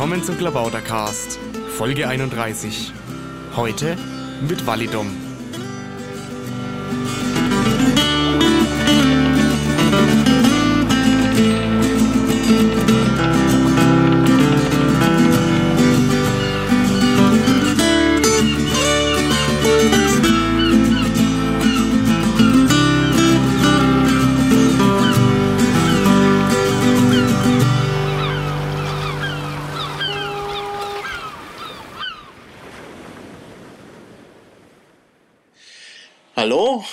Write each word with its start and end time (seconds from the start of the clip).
Willkommen 0.00 0.24
zum 0.24 0.38
Klabautercast, 0.38 1.38
Folge 1.76 2.08
31. 2.08 2.90
Heute 3.54 3.98
mit 4.48 4.66
Validom. 4.66 5.29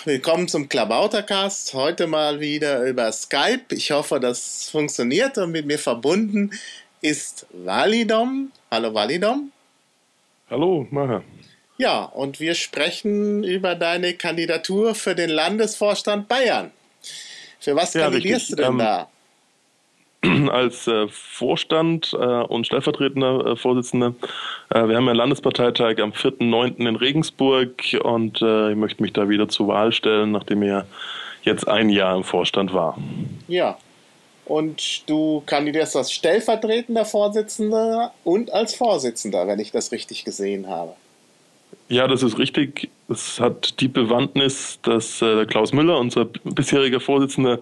Willkommen 0.08 0.48
zum 0.48 0.70
Klabautercast. 0.70 1.74
Heute 1.74 2.08
mal 2.08 2.40
wieder 2.40 2.82
über 2.84 3.12
Skype. 3.12 3.66
Ich 3.76 3.92
hoffe, 3.92 4.22
das 4.22 4.70
funktioniert 4.70 5.38
und 5.38 5.52
mit 5.52 5.66
mir 5.66 5.78
verbunden 5.78 6.52
ist 7.02 7.46
Validom. 7.52 8.54
Hallo 8.72 8.94
Validom. 8.94 9.52
Hallo, 10.50 10.88
Maha. 10.92 11.24
Ja, 11.78 12.04
und 12.04 12.40
wir 12.40 12.56
sprechen 12.56 13.44
über 13.44 13.76
deine 13.76 14.14
Kandidatur 14.14 14.96
für 14.96 15.14
den 15.14 15.30
Landesvorstand 15.30 16.30
Bayern. 16.30 16.72
Für 17.60 17.76
was 17.76 17.94
Ja, 17.94 18.04
kandidierst 18.04 18.44
richtig. 18.52 18.56
du 18.56 18.64
denn 18.64 18.72
Ähm, 18.72 18.78
da? 18.80 19.10
Als 20.52 20.88
äh, 20.88 21.08
Vorstand 21.10 22.14
äh, 22.14 22.26
und 22.26 22.66
stellvertretender 22.66 23.46
äh, 23.46 23.56
Vorsitzender, 23.56 24.16
äh, 24.70 24.88
wir 24.88 24.96
haben 24.96 25.06
ja 25.06 25.12
einen 25.12 25.16
Landesparteitag 25.16 26.00
am 26.00 26.12
4.9. 26.12 26.88
in 26.88 26.96
Regensburg 26.96 27.84
und 28.04 28.42
äh, 28.42 28.72
ich 28.72 28.78
möchte 28.78 29.02
mich 29.04 29.14
da 29.14 29.30
wieder 29.30 29.48
zur 29.48 29.68
Wahl 29.68 29.92
stellen, 29.92 30.32
nachdem 30.32 30.64
ich 30.64 30.70
ja 30.70 30.86
jetzt 31.44 31.68
ein 31.68 31.90
Jahr 31.90 32.16
im 32.16 32.24
Vorstand 32.24 32.74
war. 32.74 32.98
Ja. 33.48 33.78
Und 34.46 35.10
du 35.10 35.44
kandidierst 35.46 35.96
als 35.98 36.12
stellvertretender 36.12 37.04
Vorsitzender 37.04 38.14
und 38.24 38.52
als 38.52 38.76
Vorsitzender, 38.76 39.46
wenn 39.46 39.60
ich 39.60 39.72
das 39.72 39.92
richtig 39.92 40.24
gesehen 40.24 40.68
habe. 40.68 40.94
Ja, 41.90 42.08
das 42.08 42.24
ist 42.24 42.38
richtig. 42.38 42.90
Es 43.10 43.40
hat 43.40 43.80
die 43.80 43.88
Bewandtnis, 43.88 44.80
dass 44.84 45.22
äh, 45.22 45.46
Klaus 45.46 45.74
Müller, 45.74 46.00
unser 46.00 46.26
bisheriger 46.26 47.00
Vorsitzender, 47.00 47.60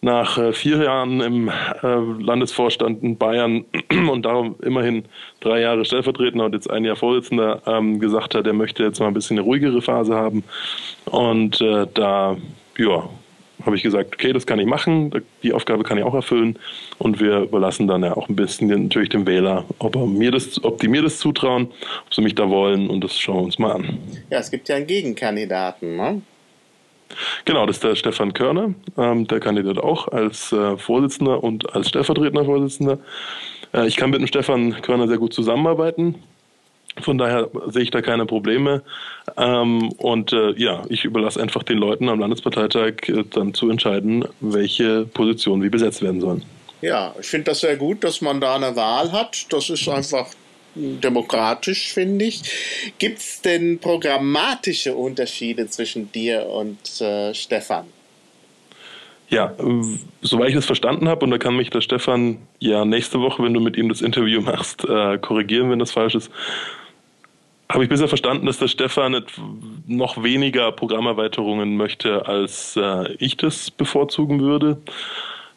nach 0.00 0.38
äh, 0.38 0.52
vier 0.52 0.84
Jahren 0.84 1.20
im 1.20 1.48
äh, 1.48 1.52
Landesvorstand 1.82 3.02
in 3.02 3.16
Bayern 3.16 3.64
und 4.10 4.24
darum 4.24 4.56
immerhin 4.62 5.04
drei 5.40 5.60
Jahre 5.60 5.84
Stellvertretender 5.84 6.44
und 6.44 6.54
jetzt 6.54 6.70
ein 6.70 6.84
Jahr 6.84 6.96
Vorsitzender 6.96 7.62
ähm, 7.66 7.98
gesagt 7.98 8.34
hat, 8.34 8.46
er 8.46 8.52
möchte 8.52 8.82
jetzt 8.82 9.00
mal 9.00 9.08
ein 9.08 9.14
bisschen 9.14 9.38
eine 9.38 9.44
ruhigere 9.44 9.82
Phase 9.82 10.14
haben. 10.14 10.44
Und 11.06 11.60
äh, 11.60 11.86
da, 11.94 12.36
ja, 12.76 13.08
habe 13.64 13.76
ich 13.76 13.82
gesagt, 13.82 14.14
okay, 14.14 14.32
das 14.32 14.46
kann 14.46 14.58
ich 14.60 14.66
machen, 14.66 15.10
die 15.42 15.52
Aufgabe 15.52 15.82
kann 15.82 15.98
ich 15.98 16.04
auch 16.04 16.14
erfüllen 16.14 16.58
und 16.98 17.20
wir 17.20 17.40
überlassen 17.40 17.88
dann 17.88 18.04
ja 18.04 18.16
auch 18.16 18.28
ein 18.28 18.36
bisschen 18.36 18.68
natürlich 18.68 19.08
dem 19.08 19.26
Wähler, 19.26 19.64
ob, 19.78 19.96
er 19.96 20.06
mir 20.06 20.30
das, 20.30 20.62
ob 20.62 20.80
die 20.80 20.88
mir 20.88 21.02
das 21.02 21.18
zutrauen, 21.18 21.68
ob 22.06 22.14
sie 22.14 22.22
mich 22.22 22.34
da 22.34 22.48
wollen 22.48 22.88
und 22.88 23.02
das 23.02 23.18
schauen 23.18 23.36
wir 23.36 23.42
uns 23.42 23.58
mal 23.58 23.72
an. 23.72 23.98
Ja, 24.30 24.38
es 24.38 24.50
gibt 24.50 24.68
ja 24.68 24.76
einen 24.76 24.86
Gegenkandidaten, 24.86 25.96
ne? 25.96 26.22
Genau, 27.44 27.66
das 27.66 27.76
ist 27.76 27.84
der 27.84 27.94
Stefan 27.94 28.32
Körner, 28.34 28.74
ähm, 28.96 29.26
der 29.26 29.40
kandidiert 29.40 29.78
auch 29.78 30.08
als 30.08 30.52
äh, 30.52 30.76
Vorsitzender 30.76 31.42
und 31.42 31.74
als 31.74 31.88
stellvertretender 31.88 32.44
Vorsitzender. 32.44 32.98
Äh, 33.72 33.86
ich 33.86 33.96
kann 33.96 34.10
mit 34.10 34.20
dem 34.20 34.26
Stefan 34.26 34.80
Körner 34.82 35.08
sehr 35.08 35.18
gut 35.18 35.32
zusammenarbeiten. 35.32 36.16
Von 37.00 37.18
daher 37.18 37.48
sehe 37.68 37.82
ich 37.82 37.90
da 37.90 38.02
keine 38.02 38.26
Probleme. 38.26 38.82
Ähm, 39.36 39.90
und 39.98 40.32
äh, 40.32 40.52
ja, 40.52 40.82
ich 40.88 41.04
überlasse 41.04 41.40
einfach 41.40 41.62
den 41.62 41.78
Leuten 41.78 42.08
am 42.08 42.18
Landesparteitag 42.18 43.08
äh, 43.08 43.24
dann 43.30 43.54
zu 43.54 43.70
entscheiden, 43.70 44.24
welche 44.40 45.04
Positionen 45.04 45.62
wie 45.62 45.68
besetzt 45.68 46.02
werden 46.02 46.20
sollen. 46.20 46.42
Ja, 46.80 47.14
ich 47.20 47.26
finde 47.26 47.46
das 47.46 47.60
sehr 47.60 47.76
gut, 47.76 48.04
dass 48.04 48.20
man 48.20 48.40
da 48.40 48.56
eine 48.56 48.74
Wahl 48.76 49.12
hat. 49.12 49.52
Das 49.52 49.68
ist 49.70 49.88
einfach 49.88 50.26
demokratisch, 50.78 51.92
finde 51.92 52.26
ich. 52.26 52.42
Gibt 52.98 53.18
es 53.18 53.42
denn 53.42 53.78
programmatische 53.78 54.94
Unterschiede 54.94 55.68
zwischen 55.68 56.10
dir 56.12 56.46
und 56.46 57.00
äh, 57.00 57.34
Stefan? 57.34 57.86
Ja, 59.30 59.54
äh, 59.58 59.82
soweit 60.22 60.50
ich 60.50 60.54
das 60.54 60.66
verstanden 60.66 61.08
habe, 61.08 61.24
und 61.24 61.30
da 61.30 61.38
kann 61.38 61.56
mich 61.56 61.70
der 61.70 61.80
Stefan 61.80 62.38
ja 62.58 62.84
nächste 62.84 63.20
Woche, 63.20 63.42
wenn 63.42 63.54
du 63.54 63.60
mit 63.60 63.76
ihm 63.76 63.88
das 63.88 64.00
Interview 64.00 64.40
machst, 64.40 64.84
äh, 64.84 65.18
korrigieren, 65.18 65.70
wenn 65.70 65.78
das 65.78 65.90
falsch 65.90 66.14
ist, 66.14 66.30
habe 67.70 67.84
ich 67.84 67.90
bisher 67.90 68.08
verstanden, 68.08 68.46
dass 68.46 68.58
der 68.58 68.68
Stefan 68.68 69.22
noch 69.86 70.22
weniger 70.22 70.72
Programmerweiterungen 70.72 71.76
möchte, 71.76 72.26
als 72.26 72.76
äh, 72.76 73.12
ich 73.18 73.36
das 73.36 73.70
bevorzugen 73.70 74.40
würde. 74.40 74.78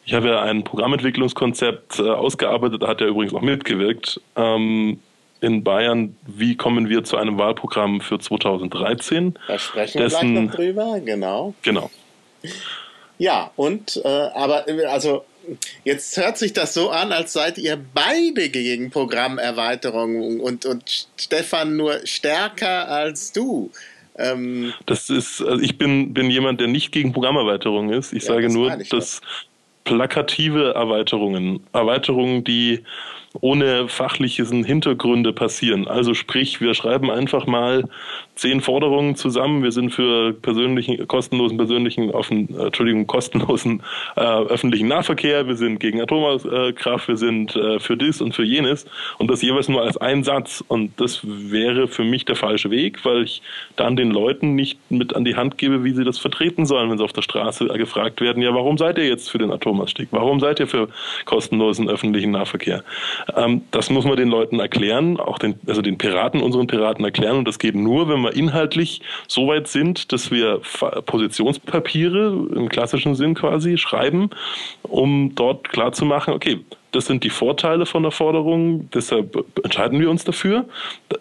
Ich 0.04 0.12
habe 0.12 0.28
ja 0.28 0.42
ein 0.42 0.64
Programmentwicklungskonzept 0.64 2.00
äh, 2.00 2.10
ausgearbeitet, 2.10 2.82
da 2.82 2.88
hat 2.88 3.00
er 3.00 3.06
übrigens 3.06 3.32
auch 3.32 3.40
mitgewirkt. 3.40 4.20
Ähm, 4.36 4.98
in 5.42 5.62
Bayern, 5.64 6.16
wie 6.26 6.56
kommen 6.56 6.88
wir 6.88 7.04
zu 7.04 7.16
einem 7.16 7.36
Wahlprogramm 7.38 8.00
für 8.00 8.18
2013? 8.18 9.34
Da 9.48 9.58
sprechen 9.58 9.94
wir 10.00 10.06
gleich 10.08 10.20
Dessen- 10.20 10.44
noch 10.46 10.54
drüber, 10.54 11.00
genau. 11.04 11.54
Genau. 11.62 11.90
Ja, 13.18 13.50
und, 13.56 14.00
äh, 14.04 14.08
aber, 14.08 14.68
äh, 14.68 14.84
also, 14.86 15.24
jetzt 15.84 16.16
hört 16.16 16.38
sich 16.38 16.52
das 16.52 16.74
so 16.74 16.90
an, 16.90 17.12
als 17.12 17.32
seid 17.32 17.58
ihr 17.58 17.78
beide 17.94 18.48
gegen 18.48 18.90
Programmerweiterung 18.90 20.40
und, 20.40 20.64
und 20.66 21.08
Stefan 21.16 21.76
nur 21.76 22.00
stärker 22.06 22.88
als 22.88 23.32
du. 23.32 23.70
Ähm, 24.18 24.72
Das 24.86 25.08
ist, 25.10 25.40
also 25.40 25.62
ich 25.62 25.78
bin, 25.78 26.12
bin 26.14 26.30
jemand, 26.30 26.60
der 26.60 26.68
nicht 26.68 26.92
gegen 26.92 27.12
Programmerweiterungen 27.12 27.92
ist. 27.96 28.12
Ich 28.12 28.24
Ja, 28.24 28.34
sage 28.34 28.44
das 28.46 28.54
nur, 28.54 28.70
dass 28.90 29.20
plakative 29.84 30.74
Erweiterungen, 30.74 31.60
Erweiterungen, 31.72 32.44
die 32.44 32.84
ohne 33.40 33.88
fachliche 33.88 34.44
Hintergründe 34.44 35.32
passieren. 35.32 35.88
Also 35.88 36.14
sprich, 36.14 36.60
wir 36.60 36.74
schreiben 36.74 37.10
einfach 37.10 37.46
mal 37.46 37.84
zehn 38.34 38.60
Forderungen 38.60 39.16
zusammen. 39.16 39.62
Wir 39.62 39.72
sind 39.72 39.90
für 39.90 40.32
persönlichen, 40.32 41.06
kostenlosen 41.06 41.56
persönlichen, 41.56 42.10
offen, 42.10 42.48
äh, 42.58 42.66
Entschuldigung, 42.66 43.06
kostenlosen 43.06 43.82
äh, 44.16 44.20
öffentlichen 44.20 44.88
Nahverkehr. 44.88 45.46
Wir 45.46 45.56
sind 45.56 45.80
gegen 45.80 46.00
Atomkraft. 46.00 47.08
Wir 47.08 47.16
sind 47.16 47.56
äh, 47.56 47.78
für 47.78 47.96
dies 47.96 48.20
und 48.20 48.34
für 48.34 48.44
jenes. 48.44 48.86
Und 49.18 49.30
das 49.30 49.42
jeweils 49.42 49.68
nur 49.68 49.82
als 49.82 49.96
ein 49.96 50.24
Satz. 50.24 50.62
Und 50.66 51.00
das 51.00 51.20
wäre 51.24 51.88
für 51.88 52.04
mich 52.04 52.24
der 52.24 52.36
falsche 52.36 52.70
Weg, 52.70 53.04
weil 53.04 53.24
ich 53.24 53.42
dann 53.76 53.96
den 53.96 54.10
Leuten 54.10 54.54
nicht 54.54 54.78
mit 54.90 55.14
an 55.14 55.24
die 55.24 55.36
Hand 55.36 55.58
gebe, 55.58 55.84
wie 55.84 55.92
sie 55.92 56.04
das 56.04 56.18
vertreten 56.18 56.66
sollen, 56.66 56.90
wenn 56.90 56.98
sie 56.98 57.04
auf 57.04 57.12
der 57.12 57.22
Straße 57.22 57.66
gefragt 57.66 58.20
werden, 58.20 58.42
ja, 58.42 58.54
warum 58.54 58.78
seid 58.78 58.98
ihr 58.98 59.06
jetzt 59.06 59.30
für 59.30 59.38
den 59.38 59.50
Atomausstieg? 59.50 60.08
Warum 60.10 60.40
seid 60.40 60.60
ihr 60.60 60.66
für 60.66 60.88
kostenlosen 61.24 61.88
öffentlichen 61.88 62.32
Nahverkehr? 62.32 62.82
Ähm, 63.36 63.62
das 63.70 63.90
muss 63.90 64.04
man 64.04 64.16
den 64.16 64.28
Leuten 64.28 64.60
erklären, 64.60 65.18
auch 65.18 65.38
den, 65.38 65.58
also 65.66 65.82
den 65.82 65.98
Piraten, 65.98 66.40
unseren 66.40 66.66
Piraten 66.66 67.04
erklären. 67.04 67.36
Und 67.36 67.48
das 67.48 67.58
geht 67.58 67.74
nur, 67.74 68.08
wenn 68.08 68.22
wir 68.22 68.34
inhaltlich 68.34 69.02
so 69.28 69.48
weit 69.48 69.68
sind, 69.68 70.12
dass 70.12 70.30
wir 70.30 70.60
Positionspapiere 71.06 72.48
im 72.54 72.68
klassischen 72.68 73.14
Sinn 73.14 73.34
quasi 73.34 73.78
schreiben, 73.78 74.30
um 74.82 75.34
dort 75.34 75.68
klarzumachen, 75.68 76.34
okay, 76.34 76.60
das 76.92 77.06
sind 77.06 77.24
die 77.24 77.30
Vorteile 77.30 77.86
von 77.86 78.02
der 78.02 78.12
Forderung, 78.12 78.88
deshalb 78.92 79.44
entscheiden 79.64 79.98
wir 79.98 80.10
uns 80.10 80.24
dafür. 80.24 80.66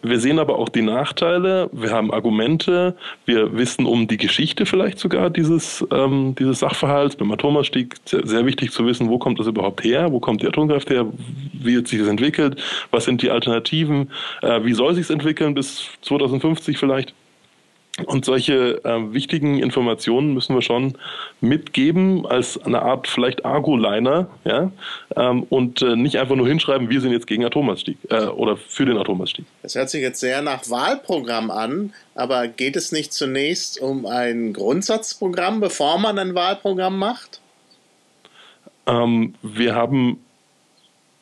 Wir 0.04 0.20
sehen 0.20 0.38
aber 0.38 0.60
auch 0.60 0.70
die 0.70 0.82
Nachteile, 0.82 1.70
wir 1.72 1.92
haben 1.92 2.12
Argumente, 2.12 2.96
wir 3.26 3.58
wissen 3.58 3.86
um 3.86 4.08
die 4.08 4.18
Geschichte 4.18 4.66
vielleicht 4.66 5.00
sogar 5.00 5.30
dieses, 5.30 5.86
ähm, 5.92 6.36
dieses 6.38 6.60
Sachverhalts. 6.60 7.16
Beim 7.16 7.32
Atomausstieg 7.32 7.96
sehr, 8.06 8.28
sehr 8.28 8.46
wichtig 8.46 8.72
zu 8.72 8.86
wissen, 8.86 9.10
wo 9.10 9.18
kommt 9.18 9.40
das 9.40 9.48
überhaupt 9.48 9.84
her, 9.84 10.12
wo 10.12 10.20
kommt 10.20 10.42
die 10.42 10.48
Atomkraft 10.48 10.90
her, 10.90 11.08
wie 11.54 11.78
hat 11.78 11.88
sich 11.88 12.00
das 12.00 12.10
entwickelt, 12.10 12.62
was 12.92 13.06
sind 13.06 13.22
die 13.22 13.32
Alternativen, 13.32 14.12
äh, 14.42 14.64
wie 14.64 14.74
soll 14.74 14.94
sich 14.94 15.06
es 15.06 15.10
entwickeln 15.10 15.54
bis 15.54 15.90
2050 16.02 16.78
vielleicht. 16.78 17.14
Und 18.06 18.24
solche 18.24 18.84
äh, 18.86 19.14
wichtigen 19.14 19.60
Informationen 19.60 20.34
müssen 20.34 20.56
wir 20.56 20.62
schon 20.62 20.98
mitgeben 21.42 22.26
als 22.26 22.58
eine 22.64 22.82
Art 22.82 23.08
vielleicht 23.08 23.44
Argo-Liner, 23.44 24.28
ja, 24.46 24.72
ähm, 25.18 25.44
und 25.50 25.82
äh, 25.82 25.98
nicht 25.98 26.18
einfach 26.18 26.36
nur 26.36 26.48
hinschreiben, 26.48 26.90
wir 26.90 27.02
sind 27.02 27.12
jetzt 27.12 27.28
gegen 27.28 27.44
Atomausstieg 27.44 27.98
äh, 28.10 28.28
oder 28.28 28.56
für 28.56 28.86
den 28.86 28.98
Atomausstieg. 28.98 29.46
Das 29.62 29.76
hört 29.76 29.90
sich 29.90 30.02
jetzt 30.02 30.22
sehr 30.22 30.42
nach 30.42 30.70
Wahlprogramm 30.70 31.52
an, 31.52 31.94
aber 32.16 32.48
geht 32.48 32.78
es 32.78 32.94
nicht 32.94 33.12
zunächst 33.12 33.82
um 33.82 34.06
ein 34.06 34.54
Grundsatzprogramm, 34.54 35.60
bevor 35.60 36.00
man 36.00 36.18
ein 36.18 36.34
Wahlprogramm 36.34 36.98
macht? 36.98 37.42
Ähm, 38.88 39.36
wir 39.42 39.76
haben 39.76 40.20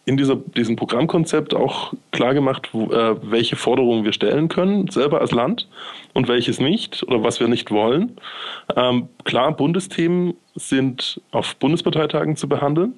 in 0.10 0.18
dieser, 0.18 0.36
diesem 0.36 0.76
Programmkonzept 0.76 1.54
auch 1.54 1.94
klar 2.10 2.34
gemacht, 2.34 2.70
wo, 2.72 2.92
äh, 2.92 3.16
welche 3.22 3.56
Forderungen 3.56 4.04
wir 4.04 4.12
stellen 4.12 4.48
können, 4.48 4.90
selber 4.90 5.22
als 5.22 5.32
Land 5.32 5.68
und 6.14 6.28
welches 6.28 6.60
nicht 6.60 7.04
oder 7.04 7.24
was 7.24 7.40
wir 7.40 7.48
nicht 7.48 7.70
wollen. 7.70 8.18
Ähm, 8.76 9.08
klar, 9.24 9.56
Bundesthemen 9.56 10.34
sind 10.56 11.22
auf 11.30 11.56
Bundesparteitagen 11.58 12.36
zu 12.36 12.50
behandeln. 12.50 12.96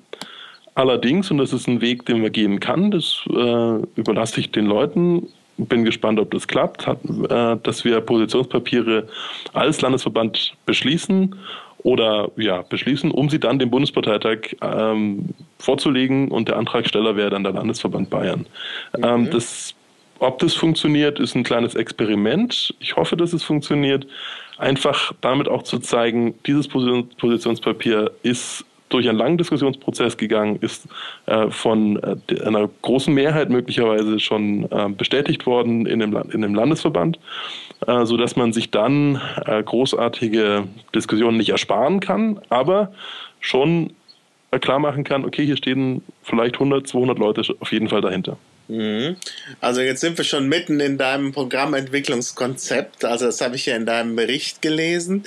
Allerdings, 0.74 1.30
und 1.30 1.38
das 1.38 1.52
ist 1.52 1.68
ein 1.68 1.82
Weg, 1.82 2.06
den 2.06 2.22
man 2.22 2.32
gehen 2.32 2.62
kann, 2.62 2.92
das 2.92 3.26
äh, 3.30 3.82
überlasse 3.96 4.40
ich 4.40 4.52
den 4.52 4.68
Leuten, 4.68 5.28
bin 5.58 5.84
gespannt, 5.84 6.18
ob 6.18 6.32
das 6.32 6.48
klappt, 6.48 6.88
hat, 6.88 7.00
äh, 7.04 7.58
dass 7.62 7.84
wir 7.84 8.00
Positionspapiere 8.00 9.10
als 9.52 9.82
Landesverband 9.82 10.54
beschließen 10.66 11.36
oder 11.84 12.30
ja, 12.36 12.62
beschließen, 12.62 13.12
um 13.12 13.30
sie 13.30 13.40
dann 13.40 13.60
dem 13.60 13.70
Bundesparteitag 13.70 14.56
ähm, 14.62 15.30
vorzulegen 15.60 16.30
und 16.30 16.48
der 16.48 16.58
Antragsteller 16.58 17.16
wäre 17.16 17.30
dann 17.30 17.44
der 17.44 17.54
Landesverband 17.54 18.10
Bayern. 18.10 18.46
Mhm. 18.98 19.04
Ähm, 19.04 19.30
das, 19.32 19.74
ob 20.20 20.40
das 20.40 20.54
funktioniert, 20.54 21.20
ist 21.20 21.36
ein 21.36 21.44
kleines 21.44 21.76
Experiment. 21.76 22.74
Ich 22.80 22.96
hoffe, 22.96 23.18
dass 23.18 23.34
es 23.34 23.44
funktioniert. 23.44 24.06
Einfach 24.58 25.14
damit 25.22 25.48
auch 25.48 25.64
zu 25.64 25.80
zeigen, 25.80 26.36
dieses 26.46 26.68
Positionspapier 26.68 28.12
ist 28.22 28.64
durch 28.94 29.08
einen 29.08 29.18
langen 29.18 29.38
Diskussionsprozess 29.38 30.18
gegangen, 30.18 30.58
ist 30.62 30.88
äh, 31.26 31.50
von 31.50 32.02
äh, 32.02 32.42
einer 32.44 32.70
großen 32.82 33.14
Mehrheit 33.14 33.50
möglicherweise 33.50 34.20
schon 34.20 34.72
äh, 34.72 34.90
bestätigt 34.90 35.46
worden 35.46 35.86
in 35.86 36.00
dem, 36.00 36.16
in 36.32 36.42
dem 36.42 36.54
Landesverband, 36.56 37.20
äh, 37.88 38.06
sodass 38.06 38.36
man 38.36 38.54
sich 38.54 38.72
dann 38.72 39.22
äh, 39.46 39.64
großartige 39.64 40.68
Diskussionen 40.94 41.38
nicht 41.38 41.50
ersparen 41.50 42.00
kann, 42.00 42.40
aber 42.50 42.92
schon 43.40 43.94
äh, 44.52 44.60
klar 44.60 44.80
machen 44.80 45.04
kann, 45.04 45.26
okay, 45.26 45.46
hier 45.46 45.58
stehen 45.58 46.04
vielleicht 46.24 46.56
100, 46.56 46.88
200 46.88 47.18
Leute 47.18 47.44
auf 47.60 47.72
jeden 47.72 47.90
Fall 47.90 48.02
dahinter. 48.02 48.38
Mhm. 48.68 49.18
Also 49.60 49.82
jetzt 49.82 50.00
sind 50.00 50.18
wir 50.18 50.24
schon 50.24 50.48
mitten 50.48 50.80
in 50.80 50.98
deinem 50.98 51.34
Programmentwicklungskonzept. 51.34 53.04
Also 53.04 53.26
das 53.26 53.42
habe 53.42 53.56
ich 53.56 53.66
ja 53.66 53.76
in 53.76 53.86
deinem 53.86 54.16
Bericht 54.16 54.62
gelesen. 54.62 55.24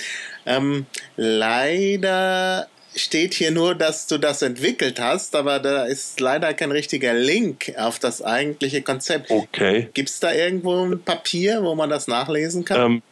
Ähm, 0.46 0.86
leider 1.16 2.68
steht 2.96 3.34
hier 3.34 3.50
nur, 3.50 3.74
dass 3.74 4.06
du 4.06 4.18
das 4.18 4.42
entwickelt 4.42 5.00
hast, 5.00 5.34
aber 5.36 5.58
da 5.58 5.84
ist 5.84 6.20
leider 6.20 6.54
kein 6.54 6.70
richtiger 6.70 7.14
Link 7.14 7.72
auf 7.76 7.98
das 7.98 8.22
eigentliche 8.22 8.82
Konzept. 8.82 9.30
Okay. 9.30 9.88
Gibt 9.94 10.10
es 10.10 10.20
da 10.20 10.32
irgendwo 10.32 10.84
ein 10.84 11.00
Papier, 11.00 11.62
wo 11.62 11.74
man 11.74 11.90
das 11.90 12.08
nachlesen 12.08 12.64
kann? 12.64 12.92
Ähm, 12.92 13.02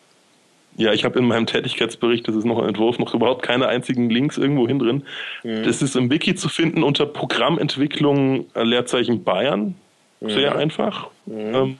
ja, 0.76 0.92
ich 0.92 1.04
habe 1.04 1.18
in 1.18 1.26
meinem 1.26 1.46
Tätigkeitsbericht, 1.46 2.26
das 2.26 2.34
ist 2.34 2.44
noch 2.44 2.58
ein 2.58 2.68
Entwurf, 2.68 2.98
noch 2.98 3.14
überhaupt 3.14 3.42
keine 3.42 3.68
einzigen 3.68 4.08
Links 4.08 4.38
irgendwo 4.38 4.66
hin 4.66 4.78
drin. 4.78 5.02
Mhm. 5.42 5.64
Das 5.64 5.82
ist 5.82 5.96
im 5.96 6.10
Wiki 6.10 6.34
zu 6.34 6.48
finden 6.48 6.82
unter 6.82 7.04
Programmentwicklung 7.04 8.46
äh, 8.54 8.62
Leerzeichen 8.62 9.22
Bayern. 9.22 9.74
Sehr 10.20 10.52
mhm. 10.52 10.60
einfach. 10.60 11.08
Mhm. 11.26 11.54
Ähm, 11.54 11.78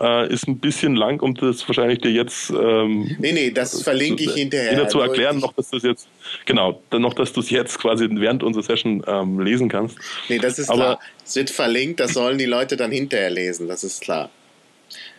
äh, 0.00 0.32
ist 0.32 0.46
ein 0.48 0.58
bisschen 0.58 0.96
lang, 0.96 1.20
um 1.20 1.34
das 1.34 1.66
wahrscheinlich 1.68 2.00
dir 2.00 2.10
jetzt. 2.10 2.50
Ähm, 2.50 3.16
nee, 3.18 3.32
nee, 3.32 3.50
das 3.50 3.82
verlinke 3.82 4.24
ich 4.24 4.34
hinterher. 4.34 4.72
Wieder 4.72 4.88
zu 4.88 5.00
erklären, 5.00 5.38
noch, 5.38 5.52
dass 5.52 5.70
das 5.70 5.82
jetzt, 5.82 6.08
genau, 6.46 6.82
dann 6.90 7.02
noch, 7.02 7.14
dass 7.14 7.32
du 7.32 7.40
es 7.40 7.50
jetzt 7.50 7.78
quasi 7.78 8.08
während 8.10 8.42
unserer 8.42 8.62
Session 8.62 9.02
ähm, 9.06 9.40
lesen 9.40 9.68
kannst. 9.68 9.98
Nee, 10.28 10.38
das 10.38 10.58
ist 10.58 10.70
Aber, 10.70 10.78
klar. 10.78 11.00
Es 11.24 11.36
wird 11.36 11.50
verlinkt, 11.50 12.00
das 12.00 12.14
sollen 12.14 12.38
die 12.38 12.46
Leute 12.46 12.76
dann 12.76 12.90
hinterher 12.90 13.30
lesen, 13.30 13.68
das 13.68 13.84
ist 13.84 14.00
klar. 14.00 14.30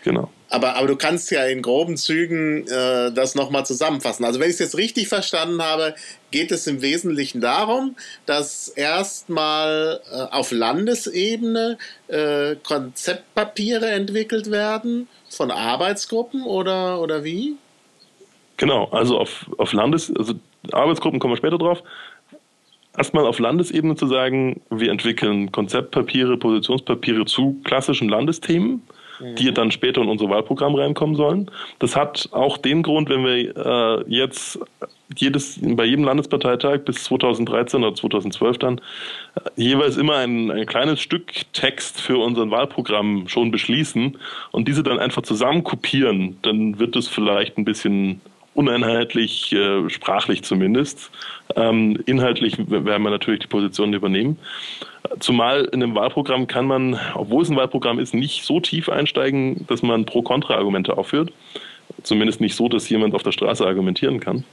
Genau. 0.04 0.30
Aber, 0.50 0.76
aber 0.76 0.88
du 0.88 0.98
kannst 0.98 1.32
ja 1.32 1.46
in 1.46 1.62
groben 1.62 1.96
Zügen 1.96 2.68
äh, 2.68 3.12
das 3.14 3.36
nochmal 3.36 3.66
zusammenfassen. 3.66 4.26
Also 4.26 4.40
wenn 4.40 4.48
ich 4.48 4.56
es 4.56 4.60
jetzt 4.60 4.78
richtig 4.78 5.08
verstanden 5.08 5.62
habe, 5.62 5.96
geht 6.32 6.52
es 6.52 6.68
im 6.68 6.82
Wesentlichen 6.82 7.40
darum, 7.40 7.96
dass 8.26 8.68
erstmal 8.68 10.02
äh, 10.12 10.36
auf 10.36 10.52
Landesebene 10.52 11.78
äh, 12.10 12.56
Konzeptpapiere 12.64 13.92
entwickelt 13.92 14.52
werden 14.52 15.08
von 15.30 15.52
Arbeitsgruppen 15.52 16.44
oder, 16.44 17.00
oder 17.00 17.24
wie? 17.24 17.56
Genau, 18.58 18.90
also 18.92 19.20
auf, 19.20 19.50
auf 19.58 19.72
Landes, 19.72 20.12
also 20.18 20.34
Arbeitsgruppen 20.72 21.20
kommen 21.20 21.34
wir 21.34 21.38
später 21.38 21.58
drauf. 21.58 21.82
Erstmal 22.98 23.26
auf 23.26 23.40
Landesebene 23.40 23.96
zu 23.96 24.06
sagen, 24.06 24.60
wir 24.70 24.92
entwickeln 24.92 25.50
Konzeptpapiere, 25.54 26.36
Positionspapiere 26.36 27.24
zu 27.26 27.62
klassischen 27.64 28.10
Landesthemen 28.10 28.82
die 29.38 29.54
dann 29.54 29.72
später 29.72 30.02
in 30.02 30.10
unser 30.10 30.30
Wahlprogramm 30.30 30.76
reinkommen 30.76 31.16
sollen. 31.16 31.50
Das 31.80 31.96
hat 31.96 32.30
auch 32.32 32.58
den 32.58 32.84
Grund, 32.84 33.10
wenn 33.10 33.26
wir 33.26 33.56
äh, 33.56 34.04
jetzt 34.08 34.60
jedes, 35.18 35.60
bei 35.62 35.86
jedem 35.86 36.06
Landesparteitag 36.06 36.82
bis 36.86 37.04
2013 37.04 37.84
oder 37.84 37.96
2012 37.96 38.58
dann 38.58 38.78
äh, 39.36 39.42
jeweils 39.56 39.98
immer 39.98 40.18
ein, 40.18 40.52
ein 40.52 40.66
kleines 40.66 41.02
Stück 41.02 41.32
Text 41.54 42.02
für 42.02 42.18
unser 42.18 42.50
Wahlprogramm 42.50 43.28
schon 43.28 43.52
beschließen 43.52 44.18
und 44.52 44.68
diese 44.68 44.84
dann 44.84 45.00
einfach 45.00 45.24
zusammen 45.24 45.64
kopieren, 45.64 46.38
dann 46.42 46.80
wird 46.80 46.96
es 46.96 47.08
vielleicht 47.08 47.58
ein 47.58 47.66
bisschen 47.66 48.22
uneinheitlich, 48.54 49.54
äh, 49.54 49.90
sprachlich 49.90 50.44
zumindest. 50.44 51.12
Ähm, 51.56 52.02
inhaltlich 52.06 52.58
werden 52.58 53.04
wir 53.04 53.10
natürlich 53.10 53.42
die 53.42 53.48
Positionen 53.48 53.94
übernehmen. 53.94 54.38
Zumal 55.20 55.66
in 55.66 55.82
einem 55.82 55.96
Wahlprogramm 55.96 56.48
kann 56.48 56.68
man, 56.68 57.00
obwohl 57.16 57.44
es 57.44 57.50
ein 57.50 57.56
Wahlprogramm 57.56 58.00
ist, 58.00 58.14
nicht 58.14 58.44
so 58.44 58.60
tief 58.60 58.90
einsteigen, 58.90 59.66
dass 59.68 59.82
man 59.82 60.06
Pro-Kontra-Argumente 60.06 60.98
aufführt. 60.98 61.32
Zumindest 62.04 62.42
nicht 62.42 62.56
so, 62.56 62.70
dass 62.70 62.90
jemand 62.90 63.16
auf 63.16 63.24
der 63.24 63.32
Straße 63.32 63.66
argumentieren 63.66 64.20
kann. 64.20 64.44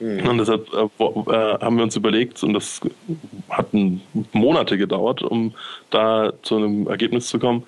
Mhm. 0.00 0.28
Und 0.28 0.38
deshalb 0.38 0.68
äh, 0.72 1.04
äh 1.04 1.58
haben 1.60 1.76
wir 1.76 1.84
uns 1.84 1.96
überlegt, 1.96 2.42
und 2.42 2.54
das 2.54 2.80
hat 3.50 3.66
Monate 4.32 4.78
gedauert, 4.78 5.22
um 5.22 5.54
da 5.90 6.32
zu 6.42 6.56
einem 6.56 6.86
Ergebnis 6.86 7.28
zu 7.28 7.38
kommen, 7.38 7.64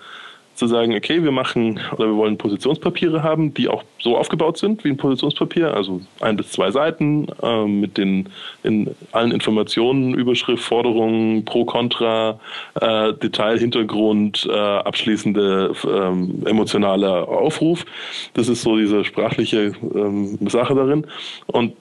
zu 0.60 0.66
sagen, 0.66 0.94
okay, 0.94 1.24
wir 1.24 1.32
machen 1.32 1.80
oder 1.92 2.06
wir 2.06 2.16
wollen 2.16 2.36
Positionspapiere 2.36 3.22
haben, 3.22 3.54
die 3.54 3.68
auch 3.68 3.82
so 3.98 4.16
aufgebaut 4.16 4.58
sind 4.58 4.84
wie 4.84 4.90
ein 4.90 4.96
Positionspapier, 4.98 5.74
also 5.74 6.02
ein 6.20 6.36
bis 6.36 6.50
zwei 6.50 6.70
Seiten 6.70 7.26
äh, 7.42 7.64
mit 7.64 7.96
den 7.96 8.28
in 8.62 8.94
allen 9.12 9.32
Informationen, 9.32 10.12
Überschrift, 10.12 10.62
Forderungen, 10.62 11.46
Pro, 11.46 11.64
Contra, 11.64 12.38
äh, 12.78 13.14
Detail, 13.14 13.58
Hintergrund, 13.58 14.46
äh, 14.50 14.54
abschließende 14.54 15.72
ähm, 15.84 16.42
emotionaler 16.44 17.26
Aufruf. 17.26 17.86
Das 18.34 18.48
ist 18.48 18.60
so 18.60 18.76
diese 18.76 19.04
sprachliche 19.04 19.72
ähm, 19.94 20.38
Sache 20.46 20.74
darin. 20.74 21.06
Und 21.46 21.72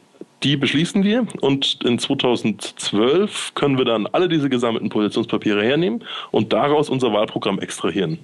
die 0.44 0.56
beschließen 0.56 1.04
wir 1.04 1.28
und 1.42 1.80
in 1.84 2.00
2012 2.00 3.56
können 3.56 3.78
wir 3.78 3.84
dann 3.84 4.08
alle 4.08 4.30
diese 4.30 4.50
gesammelten 4.50 4.88
Positionspapiere 4.88 5.62
hernehmen 5.64 6.06
und 6.32 6.54
daraus 6.54 6.90
unser 6.90 7.12
Wahlprogramm 7.12 7.60
extrahieren. 7.60 8.20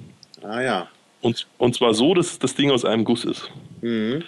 Ah 0.48 0.62
ja. 0.62 0.88
Und, 1.22 1.48
und 1.58 1.76
zwar 1.76 1.94
so, 1.94 2.14
dass 2.14 2.38
das 2.38 2.54
Ding 2.56 2.72
aus 2.72 2.86
einem 2.86 3.04
Guss 3.04 3.26
ist. 3.26 3.50
Mhm. 3.82 4.24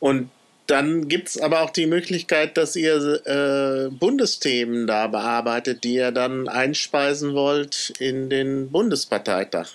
Und 0.00 0.30
dann 0.66 1.08
gibt 1.08 1.28
es 1.28 1.40
aber 1.40 1.62
auch 1.62 1.70
die 1.70 1.86
Möglichkeit, 1.86 2.58
dass 2.58 2.76
ihr 2.76 3.20
äh, 3.24 3.90
Bundesthemen 3.90 4.86
da 4.86 5.06
bearbeitet, 5.06 5.82
die 5.82 5.94
ihr 5.94 6.12
dann 6.12 6.46
einspeisen 6.48 7.34
wollt 7.34 7.94
in 7.98 8.28
den 8.28 8.70
Bundesparteitag. 8.70 9.68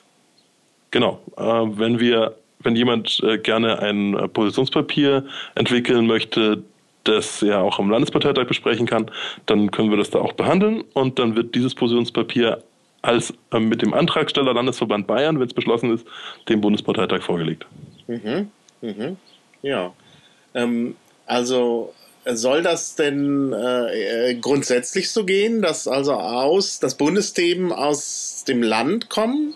Genau. 0.92 1.20
Äh, 1.36 1.42
wenn 1.42 2.00
wir, 2.00 2.36
wenn 2.60 2.76
jemand 2.76 3.20
äh, 3.24 3.40
gerne 3.40 3.80
ein 3.80 4.14
äh, 4.14 4.28
Positionspapier 4.28 5.26
entwickeln 5.56 6.06
möchte, 6.06 6.62
das 7.04 7.42
er 7.42 7.62
auch 7.62 7.80
am 7.80 7.90
Landesparteitag 7.90 8.46
besprechen 8.46 8.86
kann, 8.86 9.10
dann 9.48 9.72
können 9.72 9.90
wir 9.90 9.98
das 9.98 10.12
da 10.12 10.20
auch 10.20 10.34
behandeln 10.34 10.84
und 10.94 11.18
dann 11.18 11.36
wird 11.36 11.56
dieses 11.56 11.74
Positionspapier 11.74 12.64
als 13.04 13.34
äh, 13.52 13.60
mit 13.60 13.84
dem 13.84 13.94
Antragsteller 13.94 14.54
Landesverband 14.54 15.06
Bayern, 15.06 15.40
wenn 15.40 15.48
es 15.48 15.54
beschlossen 15.54 15.94
ist, 15.94 16.08
dem 16.50 16.62
Bundesparteitag 16.62 17.22
vorgelegt. 17.22 17.68
Mhm. 18.08 18.50
Mhm. 18.82 19.18
Ja. 19.62 19.94
Ähm, 20.56 20.96
also 21.26 21.94
soll 22.26 22.64
das 22.64 22.96
denn 22.96 23.54
äh, 23.54 24.30
äh, 24.32 24.36
grundsätzlich 24.36 25.12
so 25.12 25.26
gehen, 25.26 25.62
dass 25.62 25.88
also 25.88 26.14
aus 26.14 26.80
das 26.80 26.96
Bundesthemen 26.96 27.72
aus 27.72 28.46
dem 28.48 28.64
Land 28.64 29.10
kommen? 29.10 29.56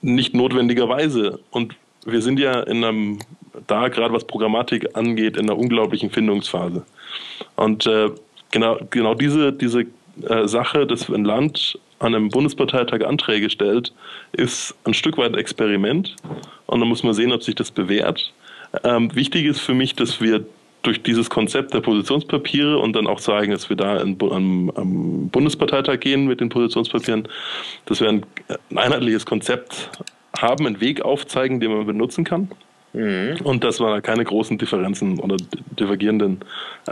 Nicht 0.00 0.34
notwendigerweise. 0.34 1.40
Und 1.50 1.76
wir 2.06 2.22
sind 2.22 2.38
ja 2.38 2.60
in 2.60 2.82
einem, 2.82 3.18
da 3.66 3.88
gerade 3.88 4.14
was 4.14 4.24
Programmatik 4.24 4.96
angeht, 4.96 5.36
in 5.36 5.50
einer 5.50 5.58
unglaublichen 5.58 6.10
Findungsphase. 6.10 6.86
Und 7.56 7.86
äh, 7.86 8.10
genau, 8.50 8.78
genau 8.88 9.14
diese, 9.14 9.52
diese 9.52 9.84
äh, 10.28 10.46
Sache, 10.48 10.86
dass 10.86 11.08
ein 11.08 11.24
Land 11.24 11.78
an 11.98 12.14
einem 12.14 12.28
Bundesparteitag 12.30 13.04
Anträge 13.04 13.50
stellt, 13.50 13.92
ist 14.32 14.74
ein 14.84 14.94
Stück 14.94 15.18
weit 15.18 15.36
Experiment. 15.36 16.16
Und 16.66 16.80
dann 16.80 16.88
muss 16.88 17.02
man 17.02 17.14
sehen, 17.14 17.32
ob 17.32 17.42
sich 17.42 17.54
das 17.54 17.70
bewährt. 17.70 18.32
Ähm, 18.84 19.14
wichtig 19.14 19.44
ist 19.44 19.60
für 19.60 19.74
mich, 19.74 19.94
dass 19.94 20.20
wir 20.20 20.44
durch 20.82 21.02
dieses 21.02 21.28
Konzept 21.28 21.74
der 21.74 21.80
Positionspapiere 21.80 22.78
und 22.78 22.94
dann 22.94 23.06
auch 23.06 23.18
sagen, 23.18 23.50
dass 23.50 23.68
wir 23.68 23.76
da 23.76 24.00
am, 24.00 24.16
am, 24.74 25.28
Bundesparteitag 25.28 26.00
gehen 26.00 26.26
mit 26.26 26.40
den 26.40 26.48
Positionspapieren, 26.48 27.28
dass 27.84 28.00
wir 28.00 28.08
ein, 28.08 28.24
ein 28.70 28.78
einheitliches 28.78 29.26
Konzept 29.26 29.90
haben, 30.38 30.66
einen 30.66 30.80
Weg 30.80 31.02
aufzeigen, 31.02 31.60
den 31.60 31.72
man 31.72 31.86
benutzen 31.86 32.24
kann. 32.24 32.50
Mhm. 32.92 33.36
Und 33.44 33.62
dass 33.62 33.78
man 33.78 34.00
keine 34.02 34.24
großen 34.24 34.58
Differenzen 34.58 35.20
oder 35.20 35.36
divergierenden 35.78 36.40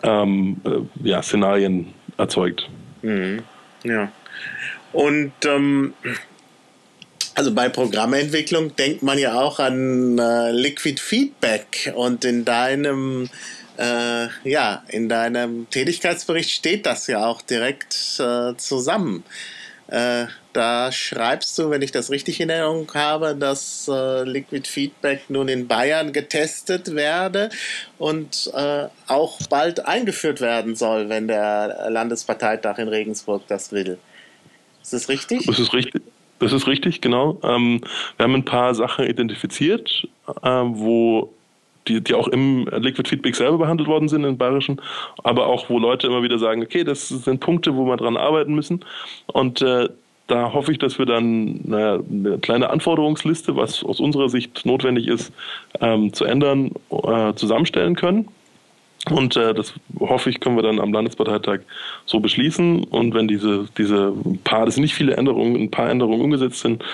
ähm, 0.02 0.60
äh, 0.64 1.08
ja, 1.08 1.22
Szenarien 1.22 1.86
erzeugt. 2.18 2.68
Mhm. 3.02 3.42
Ja. 3.84 4.12
Und 4.92 5.32
ähm, 5.44 5.94
also 7.34 7.54
bei 7.54 7.68
Programmentwicklung 7.68 8.74
denkt 8.76 9.02
man 9.02 9.18
ja 9.18 9.40
auch 9.40 9.60
an 9.60 10.18
äh, 10.18 10.50
Liquid 10.50 11.00
Feedback 11.00 11.92
und 11.94 12.24
in 12.24 12.44
deinem 12.44 13.28
äh, 13.78 14.26
ja, 14.42 14.82
in 14.88 15.08
deinem 15.08 15.70
Tätigkeitsbericht 15.70 16.50
steht 16.50 16.84
das 16.84 17.06
ja 17.06 17.24
auch 17.24 17.42
direkt 17.42 18.18
äh, 18.18 18.56
zusammen. 18.56 19.22
Da 20.58 20.90
schreibst 20.90 21.56
du, 21.56 21.70
wenn 21.70 21.82
ich 21.82 21.92
das 21.92 22.10
richtig 22.10 22.40
in 22.40 22.50
Erinnerung 22.50 22.90
habe, 22.92 23.36
dass 23.36 23.86
äh, 23.86 24.24
Liquid 24.24 24.68
Feedback 24.68 25.20
nun 25.28 25.46
in 25.46 25.68
Bayern 25.68 26.12
getestet 26.12 26.96
werde 26.96 27.50
und 27.96 28.50
äh, 28.52 28.86
auch 29.06 29.38
bald 29.48 29.86
eingeführt 29.86 30.40
werden 30.40 30.74
soll, 30.74 31.08
wenn 31.08 31.28
der 31.28 31.86
Landesparteitag 31.90 32.78
in 32.78 32.88
Regensburg 32.88 33.44
das 33.46 33.70
will. 33.70 33.98
Ist 34.82 34.92
das 34.92 35.08
richtig? 35.08 35.46
Das 35.46 35.60
ist 35.60 35.72
richtig. 35.72 36.02
Das 36.40 36.52
ist 36.52 36.66
richtig, 36.66 37.00
genau. 37.00 37.38
Ähm, 37.44 37.80
wir 38.16 38.24
haben 38.24 38.34
ein 38.34 38.44
paar 38.44 38.74
Sachen 38.74 39.04
identifiziert, 39.04 40.08
äh, 40.42 40.48
wo 40.48 41.32
die, 41.86 42.00
die 42.00 42.14
auch 42.14 42.26
im 42.26 42.66
Liquid 42.72 43.08
Feedback 43.08 43.36
selber 43.36 43.58
behandelt 43.58 43.88
worden 43.88 44.08
sind, 44.08 44.24
im 44.24 44.36
Bayerischen, 44.36 44.80
aber 45.22 45.46
auch, 45.46 45.70
wo 45.70 45.78
Leute 45.78 46.08
immer 46.08 46.24
wieder 46.24 46.40
sagen, 46.40 46.64
okay, 46.64 46.82
das 46.82 47.08
sind 47.10 47.38
Punkte, 47.38 47.76
wo 47.76 47.84
wir 47.84 47.96
dran 47.96 48.16
arbeiten 48.16 48.56
müssen. 48.56 48.84
Und 49.28 49.62
äh, 49.62 49.88
da 50.28 50.52
hoffe 50.52 50.70
ich, 50.72 50.78
dass 50.78 50.98
wir 50.98 51.06
dann 51.06 51.60
naja, 51.64 51.98
eine 52.10 52.38
kleine 52.38 52.70
Anforderungsliste, 52.70 53.56
was 53.56 53.82
aus 53.82 53.98
unserer 53.98 54.28
Sicht 54.28 54.64
notwendig 54.64 55.08
ist, 55.08 55.32
ähm, 55.80 56.12
zu 56.12 56.24
ändern, 56.24 56.70
äh, 56.90 57.34
zusammenstellen 57.34 57.96
können. 57.96 58.28
Und 59.10 59.36
äh, 59.36 59.54
das 59.54 59.72
hoffe 59.98 60.28
ich, 60.28 60.40
können 60.40 60.56
wir 60.56 60.62
dann 60.62 60.80
am 60.80 60.92
Landesparteitag 60.92 61.60
so 62.04 62.20
beschließen. 62.20 62.84
Und 62.84 63.14
wenn 63.14 63.26
diese, 63.26 63.68
diese 63.78 64.12
paar, 64.44 64.66
das 64.66 64.74
sind 64.74 64.82
nicht 64.82 64.94
viele 64.94 65.16
Änderungen, 65.16 65.56
ein 65.56 65.70
paar 65.70 65.88
Änderungen 65.88 66.20
umgesetzt 66.20 66.60
sind, 66.60 66.84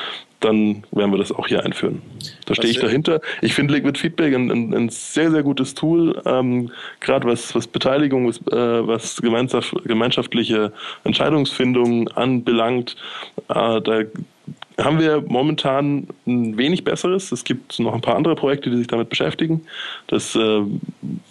dann 0.45 0.85
werden 0.93 1.11
wir 1.11 1.19
das 1.19 1.33
auch 1.33 1.49
hier 1.49 1.65
einführen. 1.65 2.03
Da 2.47 2.55
stehe 2.55 2.71
ich 2.71 2.79
dahinter. 2.79 3.21
Ich 3.41 3.55
finde 3.55 3.75
Liquid 3.75 3.99
Feedback 3.99 4.35
ein, 4.35 4.51
ein, 4.51 4.75
ein, 4.75 4.89
sehr, 4.91 5.31
sehr 5.31 5.43
gutes 5.43 5.75
Tool, 5.75 6.21
ähm, 6.27 6.71
gerade 7.01 7.27
was, 7.27 7.55
was 7.55 7.67
Beteiligung, 7.67 8.29
was, 8.29 8.39
äh, 8.53 8.87
was 8.87 9.21
gemeinschaft, 9.23 9.75
gemeinschaftliche 9.85 10.73
Entscheidungsfindung 11.05 12.09
anbelangt. 12.09 12.97
Äh, 13.49 13.81
da 13.81 14.03
haben 14.79 15.01
wir 15.01 15.23
momentan 15.27 16.09
ein 16.27 16.59
wenig 16.59 16.85
besseres. 16.85 17.33
Es 17.33 17.45
gibt 17.45 17.79
noch 17.79 17.95
ein 17.95 18.01
paar 18.01 18.17
andere 18.17 18.35
Projekte, 18.35 18.71
die 18.71 18.77
sich 18.77 18.89
damit 18.89 19.09
beschäftigen. 19.09 19.63
Das, 20.09 20.35
äh, 20.35 20.63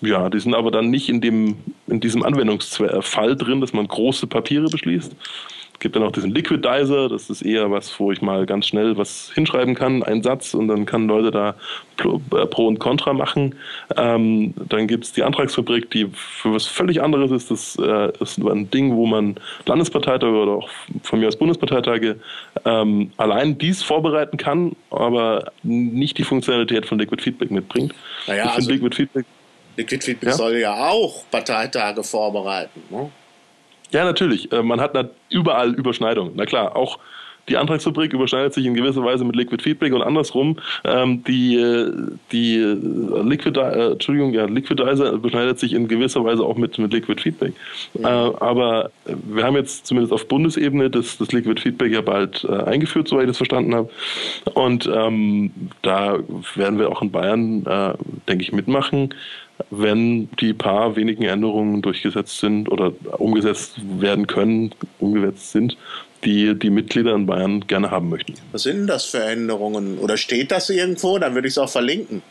ja, 0.01 0.29
die 0.29 0.39
sind 0.39 0.55
aber 0.55 0.71
dann 0.71 0.89
nicht 0.89 1.09
in, 1.09 1.21
dem, 1.21 1.57
in 1.87 1.99
diesem 1.99 2.23
Anwendungsfall 2.23 3.35
drin, 3.35 3.61
dass 3.61 3.73
man 3.73 3.87
große 3.87 4.27
Papiere 4.27 4.69
beschließt 4.69 5.15
gibt 5.83 5.95
dann 5.95 6.03
auch 6.03 6.11
diesen 6.11 6.33
Liquidizer, 6.33 7.09
das 7.09 7.29
ist 7.29 7.41
eher 7.43 7.69
was, 7.69 7.99
wo 7.99 8.11
ich 8.11 8.21
mal 8.21 8.45
ganz 8.45 8.67
schnell 8.67 8.97
was 8.97 9.31
hinschreiben 9.35 9.75
kann, 9.75 10.01
einen 10.01 10.23
Satz 10.23 10.53
und 10.53 10.69
dann 10.69 10.85
können 10.85 11.07
Leute 11.07 11.29
da 11.29 11.55
äh, 11.99 12.45
Pro 12.47 12.67
und 12.67 12.79
Contra 12.79 13.13
machen. 13.13 13.55
Ähm, 13.97 14.53
dann 14.69 14.87
gibt 14.87 15.03
es 15.03 15.11
die 15.11 15.23
Antragsfabrik, 15.23 15.91
die 15.91 16.07
für 16.13 16.53
was 16.53 16.65
völlig 16.65 17.01
anderes 17.01 17.31
ist. 17.31 17.51
Das 17.51 17.77
äh, 17.77 18.11
ist 18.21 18.39
ein 18.39 18.71
Ding, 18.71 18.95
wo 18.95 19.05
man 19.05 19.35
Landesparteitage 19.65 20.33
oder 20.33 20.53
auch 20.53 20.69
von 21.03 21.19
mir 21.19 21.27
aus 21.27 21.35
Bundesparteitage 21.35 22.15
ähm, 22.65 23.11
allein 23.17 23.57
dies 23.57 23.83
vorbereiten 23.83 24.37
kann, 24.37 24.75
aber 24.89 25.51
nicht 25.63 26.17
die 26.17 26.23
Funktionalität 26.23 26.85
von 26.85 26.97
Liquid 26.97 27.21
Feedback 27.21 27.51
mitbringt. 27.51 27.93
Naja, 28.25 28.45
ich 28.45 28.51
also 28.51 28.71
Liquid 28.71 28.95
Feedback 28.95 29.25
Liquid 29.75 30.03
Feedback 30.03 30.29
ja? 30.29 30.35
soll 30.35 30.57
ja 30.57 30.73
auch 30.73 31.25
Parteitage 31.29 32.03
vorbereiten. 32.03 32.83
Ne? 32.89 33.11
Ja, 33.93 34.03
natürlich. 34.03 34.51
Äh, 34.51 34.63
man 34.63 34.81
hat 34.81 34.97
überall 35.29 35.73
Überschneidungen. 35.73 36.33
Na 36.35 36.45
klar, 36.45 36.75
auch 36.75 36.99
die 37.49 37.57
Antragsfabrik 37.57 38.13
überschneidet 38.13 38.53
sich 38.53 38.65
in 38.65 38.73
gewisser 38.73 39.03
Weise 39.03 39.25
mit 39.25 39.35
Liquid 39.35 39.61
Feedback 39.61 39.93
und 39.93 40.01
andersrum. 40.01 40.57
Ähm, 40.85 41.23
die 41.25 41.57
äh, 41.57 41.91
die 42.31 42.57
Liquid, 42.57 43.59
äh, 43.59 43.91
Entschuldigung, 43.91 44.33
ja, 44.33 44.45
Liquidizer 44.45 45.11
überschneidet 45.11 45.59
sich 45.59 45.73
in 45.73 45.87
gewisser 45.87 46.23
Weise 46.23 46.43
auch 46.43 46.55
mit, 46.55 46.77
mit 46.77 46.93
Liquid 46.93 47.21
Feedback. 47.21 47.53
Äh, 48.01 48.07
aber 48.07 48.91
wir 49.05 49.43
haben 49.43 49.57
jetzt 49.57 49.85
zumindest 49.85 50.13
auf 50.13 50.27
Bundesebene 50.27 50.89
das, 50.89 51.17
das 51.17 51.33
Liquid 51.33 51.59
Feedback 51.61 51.91
ja 51.91 52.01
bald 52.01 52.45
äh, 52.45 52.63
eingeführt, 52.63 53.09
soweit 53.09 53.23
ich 53.23 53.31
das 53.31 53.37
verstanden 53.37 53.75
habe. 53.75 53.89
Und 54.53 54.89
ähm, 54.91 55.51
da 55.81 56.19
werden 56.55 56.79
wir 56.79 56.89
auch 56.89 57.01
in 57.01 57.11
Bayern, 57.11 57.63
denke 58.27 58.43
ich, 58.43 58.53
mitmachen 58.53 59.13
wenn 59.69 60.29
die 60.39 60.53
paar 60.53 60.95
wenigen 60.95 61.23
Änderungen 61.23 61.81
durchgesetzt 61.81 62.39
sind 62.39 62.69
oder 62.69 62.93
umgesetzt 63.19 63.75
werden 63.99 64.27
können, 64.27 64.73
umgesetzt 64.99 65.51
sind, 65.51 65.77
die 66.23 66.57
die 66.57 66.69
Mitglieder 66.69 67.15
in 67.15 67.25
Bayern 67.25 67.65
gerne 67.67 67.91
haben 67.91 68.09
möchten. 68.09 68.33
Was 68.51 68.63
sind 68.63 68.77
denn 68.77 68.87
das 68.87 69.05
für 69.05 69.23
Änderungen? 69.23 69.97
Oder 69.99 70.17
steht 70.17 70.51
das 70.51 70.69
irgendwo? 70.69 71.17
Dann 71.17 71.35
würde 71.35 71.47
ich 71.47 71.53
es 71.53 71.57
auch 71.57 71.69
verlinken. 71.69 72.21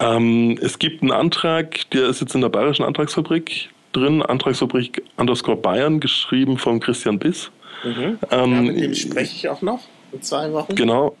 Ähm, 0.00 0.58
es 0.60 0.78
gibt 0.78 1.02
einen 1.02 1.12
Antrag, 1.12 1.88
der 1.90 2.08
ist 2.08 2.20
jetzt 2.20 2.34
in 2.34 2.40
der 2.40 2.48
Bayerischen 2.48 2.84
Antragsfabrik 2.84 3.70
drin, 3.92 4.22
Antragsfabrik 4.22 5.02
underscore 5.16 5.56
Bayern, 5.56 6.00
geschrieben 6.00 6.58
von 6.58 6.80
Christian 6.80 7.18
Biss. 7.18 7.50
Mhm. 7.84 8.18
Ähm, 8.30 8.54
ja, 8.54 8.62
mit 8.62 8.80
dem 8.80 8.94
spreche 8.94 9.36
ich 9.36 9.48
auch 9.48 9.62
noch 9.62 9.80
in 10.12 10.22
zwei 10.22 10.52
Wochen. 10.52 10.74
Genau. 10.74 11.16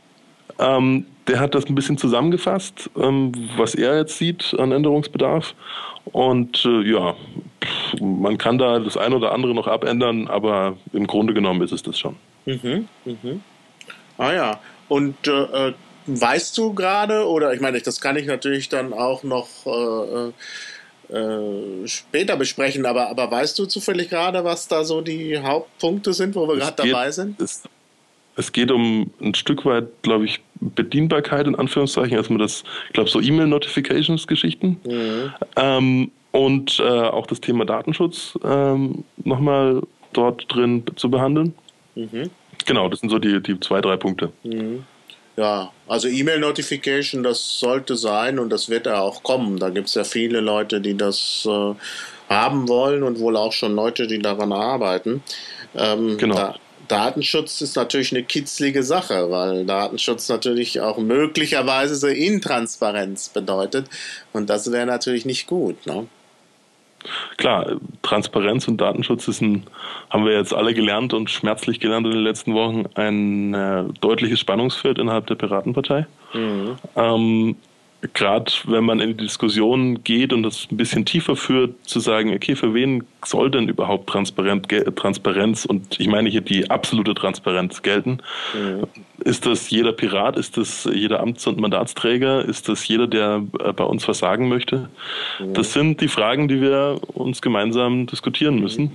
Ähm, 0.58 1.06
der 1.28 1.40
hat 1.40 1.54
das 1.54 1.66
ein 1.66 1.74
bisschen 1.74 1.98
zusammengefasst, 1.98 2.90
ähm, 2.96 3.32
was 3.56 3.74
er 3.74 3.98
jetzt 3.98 4.18
sieht 4.18 4.54
an 4.58 4.72
Änderungsbedarf. 4.72 5.54
Und 6.04 6.64
äh, 6.64 6.82
ja, 6.82 7.14
man 8.00 8.38
kann 8.38 8.58
da 8.58 8.78
das 8.80 8.96
eine 8.96 9.16
oder 9.16 9.32
andere 9.32 9.54
noch 9.54 9.68
abändern, 9.68 10.26
aber 10.28 10.76
im 10.92 11.06
Grunde 11.06 11.32
genommen 11.32 11.62
ist 11.62 11.72
es 11.72 11.82
das 11.82 11.98
schon. 11.98 12.16
Mhm, 12.44 12.88
mhm. 13.04 13.42
Ah 14.18 14.32
ja, 14.32 14.60
und 14.88 15.16
äh, 15.26 15.68
äh 15.68 15.72
weißt 16.06 16.58
du 16.58 16.74
gerade, 16.74 17.28
oder 17.28 17.54
ich 17.54 17.60
meine, 17.60 17.80
das 17.80 18.00
kann 18.00 18.16
ich 18.16 18.26
natürlich 18.26 18.68
dann 18.68 18.92
auch 18.92 19.22
noch 19.22 19.46
äh, 19.66 20.32
äh, 21.14 21.86
später 21.86 22.36
besprechen, 22.36 22.86
aber, 22.86 23.08
aber 23.08 23.30
weißt 23.30 23.58
du 23.58 23.66
zufällig 23.66 24.08
gerade, 24.08 24.42
was 24.44 24.66
da 24.66 24.84
so 24.84 25.00
die 25.00 25.38
Hauptpunkte 25.38 26.12
sind, 26.12 26.34
wo 26.34 26.48
wir 26.48 26.56
gerade 26.56 26.88
dabei 26.88 27.10
sind? 27.10 27.40
Es, 27.40 27.62
es 28.36 28.52
geht 28.52 28.70
um 28.70 29.10
ein 29.20 29.34
Stück 29.34 29.64
weit, 29.64 29.88
glaube 30.02 30.24
ich, 30.24 30.40
Bedienbarkeit 30.60 31.46
in 31.46 31.54
Anführungszeichen, 31.54 32.16
erstmal 32.16 32.38
das, 32.38 32.64
ich 32.88 32.92
glaube, 32.94 33.10
so 33.10 33.20
E-Mail-Notifications-Geschichten. 33.20 34.80
Mhm. 34.84 35.32
Ähm, 35.56 36.10
und 36.30 36.78
äh, 36.80 36.82
auch 36.82 37.26
das 37.26 37.40
Thema 37.40 37.66
Datenschutz 37.66 38.38
ähm, 38.42 39.04
nochmal 39.22 39.82
dort 40.14 40.52
drin 40.52 40.82
zu 40.96 41.10
behandeln. 41.10 41.54
Mhm. 41.94 42.30
Genau, 42.64 42.88
das 42.88 43.00
sind 43.00 43.10
so 43.10 43.18
die, 43.18 43.42
die 43.42 43.58
zwei, 43.60 43.80
drei 43.80 43.96
Punkte. 43.96 44.32
Mhm. 44.42 44.84
Ja, 45.36 45.72
also 45.88 46.08
E-Mail-Notification, 46.08 47.22
das 47.22 47.58
sollte 47.58 47.96
sein 47.96 48.38
und 48.38 48.50
das 48.50 48.68
wird 48.68 48.86
ja 48.86 49.00
auch 49.00 49.22
kommen. 49.22 49.58
Da 49.58 49.70
gibt 49.70 49.88
es 49.88 49.94
ja 49.94 50.04
viele 50.04 50.40
Leute, 50.40 50.80
die 50.80 50.96
das 50.96 51.46
äh, 51.48 51.74
haben 52.28 52.68
wollen 52.68 53.02
und 53.02 53.18
wohl 53.18 53.36
auch 53.36 53.52
schon 53.52 53.74
Leute, 53.74 54.06
die 54.06 54.18
daran 54.18 54.52
arbeiten. 54.52 55.22
Ähm, 55.74 56.18
genau. 56.18 56.34
Da, 56.34 56.54
Datenschutz 56.92 57.62
ist 57.62 57.74
natürlich 57.74 58.12
eine 58.12 58.22
kitzlige 58.22 58.82
Sache, 58.82 59.30
weil 59.30 59.64
Datenschutz 59.64 60.28
natürlich 60.28 60.80
auch 60.80 60.98
möglicherweise 60.98 61.94
so 61.94 62.06
Intransparenz 62.06 63.30
bedeutet. 63.30 63.88
Und 64.34 64.50
das 64.50 64.70
wäre 64.70 64.84
natürlich 64.84 65.24
nicht 65.24 65.46
gut. 65.46 65.86
Ne? 65.86 66.06
Klar, 67.38 67.80
Transparenz 68.02 68.68
und 68.68 68.78
Datenschutz 68.78 69.26
ist 69.26 69.40
ein, 69.40 69.62
haben 70.10 70.26
wir 70.26 70.34
jetzt 70.34 70.52
alle 70.52 70.74
gelernt 70.74 71.14
und 71.14 71.30
schmerzlich 71.30 71.80
gelernt 71.80 72.06
in 72.06 72.12
den 72.12 72.22
letzten 72.22 72.52
Wochen, 72.52 72.84
ein 72.94 73.54
äh, 73.54 73.84
deutliches 74.02 74.38
Spannungsfeld 74.38 74.98
innerhalb 74.98 75.26
der 75.28 75.36
Piratenpartei. 75.36 76.06
Mhm. 76.34 76.76
Ähm, 76.94 77.56
gerade 78.14 78.50
wenn 78.64 78.84
man 78.84 79.00
in 79.00 79.10
die 79.10 79.24
Diskussion 79.24 80.02
geht 80.02 80.32
und 80.32 80.42
das 80.42 80.66
ein 80.70 80.76
bisschen 80.76 81.04
tiefer 81.04 81.36
führt, 81.36 81.88
zu 81.88 82.00
sagen, 82.00 82.34
okay, 82.34 82.56
für 82.56 82.74
wen 82.74 83.04
soll 83.24 83.50
denn 83.50 83.68
überhaupt 83.68 84.08
Transparenz, 84.08 84.66
Transparenz 84.96 85.64
und 85.64 86.00
ich 86.00 86.08
meine 86.08 86.28
hier 86.28 86.40
die 86.40 86.68
absolute 86.68 87.14
Transparenz 87.14 87.82
gelten? 87.82 88.18
Mhm. 88.54 88.86
Ist 89.24 89.46
das 89.46 89.70
jeder 89.70 89.92
Pirat? 89.92 90.36
Ist 90.36 90.56
das 90.56 90.88
jeder 90.92 91.20
Amts- 91.20 91.46
und 91.46 91.60
Mandatsträger? 91.60 92.44
Ist 92.44 92.68
das 92.68 92.86
jeder, 92.88 93.06
der 93.06 93.42
äh, 93.60 93.72
bei 93.72 93.84
uns 93.84 94.08
was 94.08 94.18
sagen 94.18 94.48
möchte? 94.48 94.88
Mhm. 95.38 95.54
Das 95.54 95.72
sind 95.72 96.00
die 96.00 96.08
Fragen, 96.08 96.48
die 96.48 96.60
wir 96.60 97.00
uns 97.14 97.40
gemeinsam 97.40 98.06
diskutieren 98.06 98.58
müssen. 98.58 98.90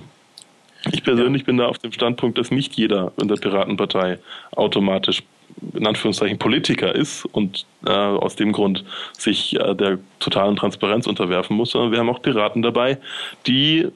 Ich 0.92 1.02
persönlich 1.02 1.42
ja. 1.42 1.46
bin 1.46 1.56
da 1.56 1.66
auf 1.66 1.78
dem 1.78 1.92
Standpunkt, 1.92 2.38
dass 2.38 2.50
nicht 2.50 2.74
jeder 2.74 3.12
in 3.20 3.28
der 3.28 3.36
Piratenpartei 3.36 4.18
automatisch 4.52 5.22
in 5.74 5.86
Anführungszeichen 5.86 6.38
Politiker 6.38 6.94
ist 6.94 7.24
und 7.26 7.66
äh, 7.86 7.90
aus 7.90 8.36
dem 8.36 8.52
Grund 8.52 8.84
sich 9.16 9.56
äh, 9.56 9.74
der 9.74 9.98
totalen 10.20 10.56
Transparenz 10.56 11.06
unterwerfen 11.06 11.56
muss, 11.56 11.70
sondern 11.70 11.92
wir 11.92 11.98
haben 11.98 12.10
auch 12.10 12.22
Piraten 12.22 12.62
dabei, 12.62 12.98
die 13.46 13.88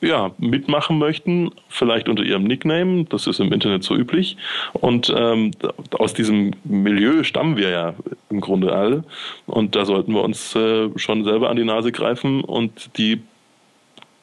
ja, 0.00 0.30
mitmachen 0.38 0.98
möchten, 0.98 1.50
vielleicht 1.68 2.08
unter 2.08 2.22
ihrem 2.22 2.44
Nickname, 2.44 3.04
das 3.04 3.26
ist 3.26 3.40
im 3.40 3.52
Internet 3.52 3.82
so 3.82 3.96
üblich. 3.96 4.36
Und 4.74 5.12
ähm, 5.16 5.52
aus 5.98 6.14
diesem 6.14 6.52
Milieu 6.64 7.22
stammen 7.22 7.56
wir 7.56 7.70
ja 7.70 7.94
im 8.28 8.40
Grunde 8.40 8.74
alle. 8.74 9.04
Und 9.46 9.74
da 9.74 9.84
sollten 9.84 10.12
wir 10.12 10.22
uns 10.22 10.54
äh, 10.54 10.90
schon 10.96 11.24
selber 11.24 11.48
an 11.48 11.56
die 11.56 11.64
Nase 11.64 11.92
greifen 11.92 12.42
und 12.42 12.96
die 12.98 13.22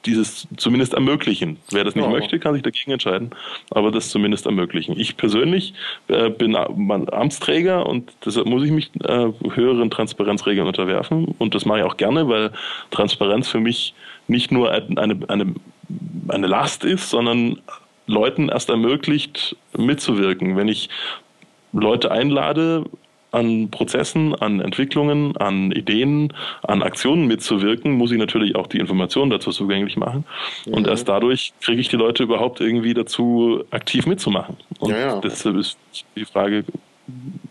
dieses 0.05 0.48
zumindest 0.57 0.93
ermöglichen. 0.93 1.57
Wer 1.72 1.83
das 1.83 1.95
nicht 1.95 2.05
ja. 2.05 2.12
möchte, 2.12 2.39
kann 2.39 2.53
sich 2.53 2.63
dagegen 2.63 2.91
entscheiden, 2.91 3.31
aber 3.72 3.91
das 3.91 4.10
zumindest 4.10 4.45
ermöglichen. 4.45 5.00
Ich 5.00 5.17
persönlich 5.17 5.74
äh, 6.07 6.29
bin 6.29 6.55
Amtsträger 6.55 7.86
und 7.86 8.12
deshalb 8.25 8.48
muss 8.48 8.63
ich 8.63 8.72
mich 8.72 8.91
äh, 9.03 9.31
höheren 9.53 9.89
Transparenzregeln 9.89 10.67
unterwerfen 10.67 11.36
und 11.38 11.55
das 11.55 11.65
mache 11.65 11.79
ich 11.79 11.86
auch 11.86 11.98
gerne, 11.98 12.27
weil 12.27 12.51
Transparenz 12.91 13.48
für 13.48 13.60
mich 13.60 13.93
nicht 14.27 14.51
nur 14.51 14.72
eine, 14.72 15.17
eine, 15.27 15.55
eine 16.27 16.48
Last 16.48 16.83
ist, 16.83 17.10
sondern 17.10 17.60
Leuten 18.07 18.50
erst 18.50 18.69
ermöglicht, 18.69 19.55
mitzuwirken. 19.77 20.57
Wenn 20.57 20.67
ich 20.67 20.89
Leute 21.72 22.12
einlade, 22.12 22.86
an 23.33 23.69
Prozessen, 23.71 24.35
an 24.35 24.59
Entwicklungen, 24.59 25.35
an 25.37 25.71
Ideen, 25.71 26.33
an 26.61 26.83
Aktionen 26.83 27.27
mitzuwirken, 27.27 27.91
muss 27.93 28.11
ich 28.11 28.17
natürlich 28.17 28.55
auch 28.55 28.67
die 28.67 28.77
Informationen 28.77 29.31
dazu 29.31 29.51
zugänglich 29.51 29.97
machen. 29.97 30.25
Ja. 30.65 30.73
Und 30.73 30.87
erst 30.87 31.09
dadurch 31.09 31.53
kriege 31.61 31.81
ich 31.81 31.89
die 31.89 31.95
Leute 31.95 32.23
überhaupt 32.23 32.61
irgendwie 32.61 32.93
dazu, 32.93 33.63
aktiv 33.71 34.05
mitzumachen. 34.05 34.57
Und 34.79 34.91
ja, 34.91 34.99
ja. 34.99 35.21
deshalb 35.21 35.57
ist 35.57 35.77
die 36.15 36.25
Frage 36.25 36.63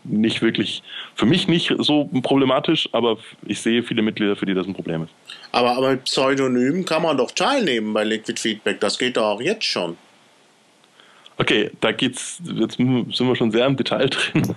nicht 0.05 0.41
wirklich, 0.41 0.83
für 1.15 1.27
mich 1.27 1.49
nicht 1.49 1.75
so 1.79 2.09
problematisch, 2.23 2.89
aber 2.93 3.19
ich 3.45 3.61
sehe 3.61 3.83
viele 3.83 4.03
Mitglieder, 4.03 4.37
für 4.37 4.47
die 4.47 4.55
das 4.55 4.67
ein 4.67 4.75
Problem 4.75 5.05
ist. 5.05 5.13
Aber, 5.51 5.77
aber 5.77 5.91
mit 5.91 6.05
Pseudonym 6.05 6.85
kann 6.85 7.03
man 7.03 7.17
doch 7.17 7.31
teilnehmen 7.33 7.93
bei 7.93 8.05
Liquid 8.05 8.41
Feedback. 8.41 8.81
Das 8.81 8.99
geht 8.99 9.17
doch 9.17 9.25
auch 9.25 9.41
jetzt 9.41 9.65
schon. 9.65 9.97
Okay, 11.39 11.71
da 11.81 11.93
geht's, 11.93 12.41
jetzt 12.45 12.77
sind 12.77 13.19
wir 13.19 13.37
schon 13.37 13.51
sehr 13.51 13.67
im 13.67 13.77
Detail 13.77 14.09
drin. 14.11 14.55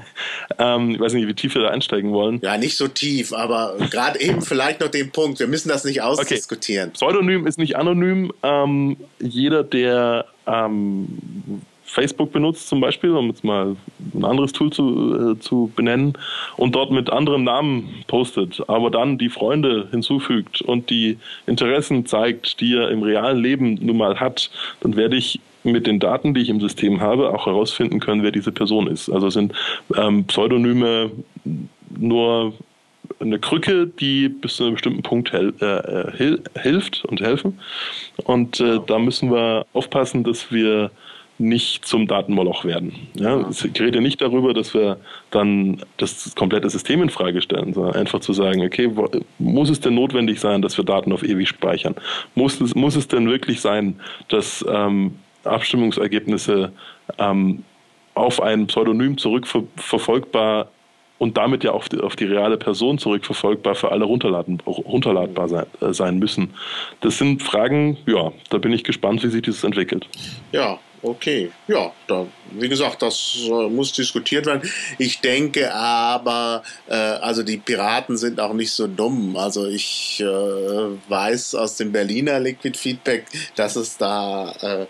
Ähm, 0.60 0.91
ich 0.91 1.00
weiß 1.00 1.13
nicht, 1.13 1.27
wie 1.27 1.34
tief 1.34 1.55
wir 1.55 1.62
da 1.62 1.70
einsteigen 1.70 2.12
wollen. 2.12 2.39
Ja, 2.44 2.58
nicht 2.58 2.77
so 2.77 2.88
tief, 2.88 3.34
aber 3.34 3.75
gerade 3.89 4.20
eben 4.20 4.41
vielleicht 4.41 4.82
noch 4.82 4.89
den 4.89 5.12
Punkt. 5.12 5.39
Wir 5.39 5.48
müssen 5.48 5.70
das 5.70 5.84
nicht 5.84 6.01
ausdiskutieren. 6.01 6.89
Okay. 6.89 6.94
Pseudonym 6.96 7.48
ist 7.48 7.58
nicht 7.58 7.77
anonym. 7.77 8.32
Ähm, 8.44 8.98
jeder, 9.20 9.63
der 9.63 10.25
ähm, 10.46 11.08
Facebook 11.86 12.34
benutzt 12.34 12.67
zum 12.67 12.82
Beispiel, 12.82 13.12
um 13.12 13.27
jetzt 13.27 13.44
mal 13.44 13.75
ein 14.13 14.25
anderes 14.25 14.51
Tool 14.51 14.72
zu, 14.72 15.34
äh, 15.34 15.39
zu 15.39 15.72
benennen, 15.75 16.13
und 16.58 16.75
dort 16.75 16.91
mit 16.91 17.10
anderem 17.10 17.44
Namen 17.44 18.03
postet, 18.08 18.62
aber 18.67 18.91
dann 18.91 19.17
die 19.17 19.29
Freunde 19.29 19.88
hinzufügt 19.91 20.62
und 20.62 20.89
die 20.89 21.17
Interessen 21.46 22.05
zeigt, 22.05 22.60
die 22.60 22.75
er 22.75 22.89
im 22.89 23.01
realen 23.01 23.41
Leben 23.41 23.75
nun 23.75 23.98
mal 23.98 24.20
hat, 24.20 24.50
dann 24.82 24.96
werde 24.96 25.15
ich 25.15 25.39
mit 25.66 25.88
den 25.88 26.00
Daten, 26.00 26.34
die 26.34 26.42
ich 26.42 26.50
im 26.50 26.62
System 26.62 27.02
habe, 27.02 27.34
auch 27.34 27.46
herausfinden 27.46 28.00
können, 28.00 28.24
wer 28.24 28.32
diese 28.32 28.52
Person 28.52 28.88
ist. 28.88 29.10
Also 29.10 29.30
sind 29.30 29.54
ähm, 29.96 30.26
Pseudonyme 30.26 31.12
nur 31.98 32.54
eine 33.20 33.40
Krücke, 33.40 33.88
die 33.88 34.30
bis 34.30 34.58
zu 34.58 34.64
einem 34.64 34.74
bestimmten 34.74 35.04
Punkt 35.04 35.32
hel 35.32 35.54
äh, 35.60 36.16
hil 36.18 36.42
hilft 36.60 37.06
und 37.06 37.22
helfen. 37.22 37.60
Und 38.24 38.60
äh, 38.60 38.80
da 38.86 39.00
müssen 39.00 39.32
wir 39.32 39.66
aufpassen, 39.74 40.24
dass 40.24 40.52
wir 40.52 40.92
nicht 41.38 41.86
zum 41.86 42.08
Datenmoloch 42.08 42.64
werden. 42.64 42.94
Ja, 43.14 43.46
ich 43.50 43.80
rede 43.80 44.00
nicht 44.00 44.22
darüber, 44.22 44.54
dass 44.54 44.74
wir 44.74 44.98
dann 45.32 45.82
das 45.98 46.34
komplette 46.36 46.70
System 46.70 47.02
in 47.02 47.10
Frage 47.10 47.42
stellen, 47.42 47.74
sondern 47.74 47.96
einfach 47.96 48.22
zu 48.22 48.32
sagen, 48.32 48.64
okay, 48.66 48.90
muss 49.38 49.70
es 49.70 49.82
denn 49.82 49.96
notwendig 49.96 50.40
sein, 50.40 50.62
dass 50.62 50.78
wir 50.78 50.86
Daten 50.86 51.12
auf 51.12 51.24
ewig 51.24 51.50
speichern? 51.50 51.96
Muss 52.36 52.62
es, 52.62 52.74
muss 52.74 52.96
es 52.96 53.10
denn 53.10 53.30
wirklich 53.30 53.60
sein, 53.60 54.00
dass 54.30 54.64
ähm, 54.68 55.16
Abstimmungsergebnisse 55.46 56.72
ähm, 57.18 57.64
auf 58.16 58.42
ein 58.42 58.68
Pseudonym 58.68 59.18
zurückverfolgbar 59.18 60.70
und 61.18 61.38
damit 61.38 61.64
ja 61.64 61.72
auf 61.72 61.90
die, 61.90 62.00
auf 62.00 62.16
die 62.16 62.25
reale 62.25 62.58
Person 62.58 62.98
zurückverfolgbar 62.98 63.75
für 63.75 63.92
alle 63.92 64.06
runterladen, 64.06 64.62
runterladbar 64.66 65.48
sein, 65.48 65.66
äh, 65.82 65.94
sein 65.94 66.20
müssen. 66.20 66.54
Das 67.02 67.18
sind 67.18 67.42
Fragen, 67.42 67.98
ja, 68.06 68.32
da 68.50 68.58
bin 68.58 68.74
ich 68.74 68.84
gespannt, 68.84 69.24
wie 69.24 69.30
sich 69.30 69.42
dieses 69.42 69.64
entwickelt. 69.64 70.08
Ja, 70.52 70.78
okay. 71.02 71.52
Ja, 71.68 71.92
da, 72.08 72.25
wie 72.52 72.68
gesagt, 72.68 73.02
das 73.02 73.48
äh, 73.50 73.70
muss 73.70 73.94
diskutiert 73.94 74.46
werden. 74.46 74.70
Ich 74.98 75.22
denke 75.22 75.74
aber, 75.74 76.64
äh, 76.88 76.94
also 76.94 77.44
die 77.44 77.58
Piraten 77.58 78.18
sind 78.18 78.40
auch 78.40 78.54
nicht 78.54 78.72
so 78.72 78.88
dumm. 78.88 79.38
Also 79.38 79.68
ich 79.68 80.20
äh, 80.20 80.25
weiß 80.25 81.56
aus 81.56 81.78
dem 81.78 81.94
Berliner 81.94 82.40
Liquid 82.42 82.78
Feedback, 82.78 83.25
dass 83.56 83.78
es 83.78 83.98
da 83.98 84.88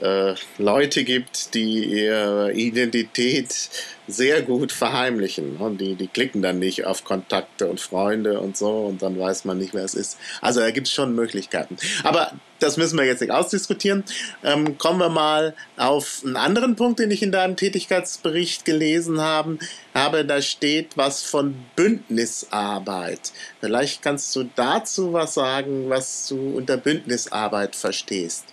äh, 0.00 0.34
Leute 0.58 1.04
gibt, 1.04 1.54
die 1.54 1.84
ihre 1.84 2.52
Identität 2.52 3.70
sehr 4.10 4.42
gut 4.42 4.72
verheimlichen. 4.72 5.56
Und 5.56 5.80
die, 5.80 5.94
die 5.94 6.08
klicken 6.08 6.42
dann 6.42 6.58
nicht 6.58 6.84
auf 6.84 7.04
Kontakte 7.04 7.66
und 7.66 7.80
Freunde 7.80 8.40
und 8.40 8.56
so 8.56 8.86
und 8.86 9.02
dann 9.02 9.18
weiß 9.18 9.44
man 9.44 9.58
nicht, 9.58 9.74
wer 9.74 9.84
es 9.84 9.94
ist. 9.94 10.18
Also 10.40 10.60
da 10.60 10.70
gibt 10.70 10.88
es 10.88 10.92
schon 10.92 11.14
Möglichkeiten. 11.14 11.76
Aber 12.02 12.32
das 12.58 12.76
müssen 12.76 12.98
wir 12.98 13.04
jetzt 13.04 13.20
nicht 13.20 13.30
ausdiskutieren. 13.30 14.04
Ähm, 14.42 14.76
kommen 14.78 14.98
wir 14.98 15.08
mal 15.08 15.54
auf 15.76 16.22
einen 16.24 16.36
anderen 16.36 16.76
Punkt, 16.76 16.98
den 16.98 17.10
ich 17.10 17.22
in 17.22 17.32
deinem 17.32 17.56
Tätigkeitsbericht 17.56 18.64
gelesen 18.64 19.20
habe. 19.20 19.58
habe. 19.94 20.24
Da 20.24 20.42
steht 20.42 20.96
was 20.96 21.22
von 21.22 21.54
Bündnisarbeit. 21.76 23.32
Vielleicht 23.60 24.02
kannst 24.02 24.34
du 24.36 24.50
dazu 24.54 25.12
was 25.12 25.34
sagen, 25.34 25.88
was 25.88 26.28
du 26.28 26.56
unter 26.56 26.76
Bündnisarbeit 26.76 27.76
verstehst. 27.76 28.46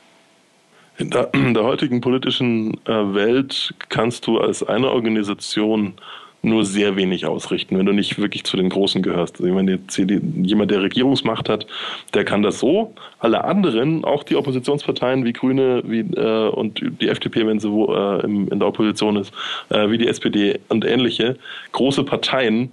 In 0.98 1.12
der, 1.12 1.34
in 1.34 1.54
der 1.54 1.64
heutigen 1.64 2.02
politischen 2.02 2.74
äh, 2.86 3.14
Welt 3.14 3.74
kannst 3.90 4.26
du 4.26 4.40
als 4.40 4.64
eine 4.64 4.92
Organisation 4.92 5.94
nur 6.42 6.66
sehr 6.66 6.96
wenig 6.96 7.26
ausrichten, 7.26 7.78
wenn 7.78 7.86
du 7.86 7.92
nicht 7.92 8.20
wirklich 8.20 8.44
zu 8.44 8.58
den 8.58 8.70
Großen 8.70 9.02
gehörst. 9.02 9.40
Also 9.40 9.56
wenn 9.56 9.68
jetzt 9.68 9.98
jemand, 9.98 10.72
der 10.72 10.82
Regierungsmacht 10.82 11.50
hat, 11.50 11.68
der 12.14 12.26
kann 12.26 12.42
das 12.42 12.60
so. 12.60 12.94
Alle 13.20 13.44
anderen, 13.44 14.06
auch 14.06 14.24
die 14.24 14.36
Oppositionsparteien 14.36 15.26
wie 15.26 15.34
Grüne 15.34 15.84
wie, 15.86 16.00
äh, 16.00 16.50
und 16.50 16.82
die 17.02 17.10
FDP, 17.10 17.46
wenn 17.46 17.60
sie 17.60 17.72
wo, 17.72 17.94
äh, 17.94 18.24
im, 18.24 18.48
in 18.50 18.60
der 18.60 18.68
Opposition 18.68 19.18
ist, 19.18 19.34
äh, 19.70 19.90
wie 19.90 19.98
die 19.98 20.08
SPD 20.08 20.60
und 20.70 20.86
ähnliche, 20.86 21.38
große 21.72 22.04
Parteien 22.04 22.72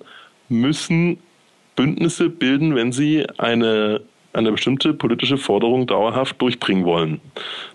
müssen 0.49 1.19
Bündnisse 1.77 2.29
bilden, 2.31 2.75
wenn 2.75 2.93
sie 2.93 3.27
eine 3.39 4.01
eine 4.35 4.51
bestimmte 4.51 4.93
politische 4.93 5.39
Forderung 5.39 5.87
dauerhaft 5.87 6.41
durchbringen 6.43 6.85
wollen. 6.85 7.21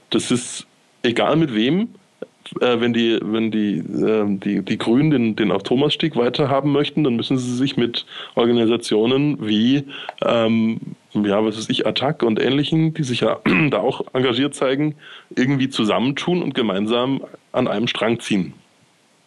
Das 0.09 0.31
ist 0.31 0.65
egal 1.03 1.35
mit 1.35 1.53
wem. 1.53 1.89
Äh, 2.61 2.79
wenn 2.79 2.93
die, 2.93 3.19
wenn 3.21 3.51
die, 3.51 3.77
äh, 3.77 4.25
die, 4.25 4.63
die 4.63 4.77
Grünen 4.77 5.11
den, 5.11 5.35
den 5.35 5.49
Thomasstieg 5.59 6.15
weiterhaben 6.15 6.71
möchten, 6.71 7.03
dann 7.03 7.15
müssen 7.15 7.37
sie 7.37 7.55
sich 7.55 7.77
mit 7.77 8.05
Organisationen 8.35 9.45
wie, 9.45 9.83
ähm, 10.23 10.79
ja, 11.13 11.43
was 11.45 11.57
weiß 11.57 11.69
ich, 11.69 11.85
Attac 11.85 12.23
und 12.23 12.39
ähnlichen, 12.41 12.93
die 12.93 13.03
sich 13.03 13.21
ja 13.21 13.39
da 13.69 13.79
auch 13.79 14.01
engagiert 14.13 14.55
zeigen, 14.55 14.95
irgendwie 15.35 15.69
zusammentun 15.69 16.41
und 16.41 16.55
gemeinsam 16.55 17.21
an 17.51 17.67
einem 17.67 17.87
Strang 17.87 18.19
ziehen. 18.19 18.53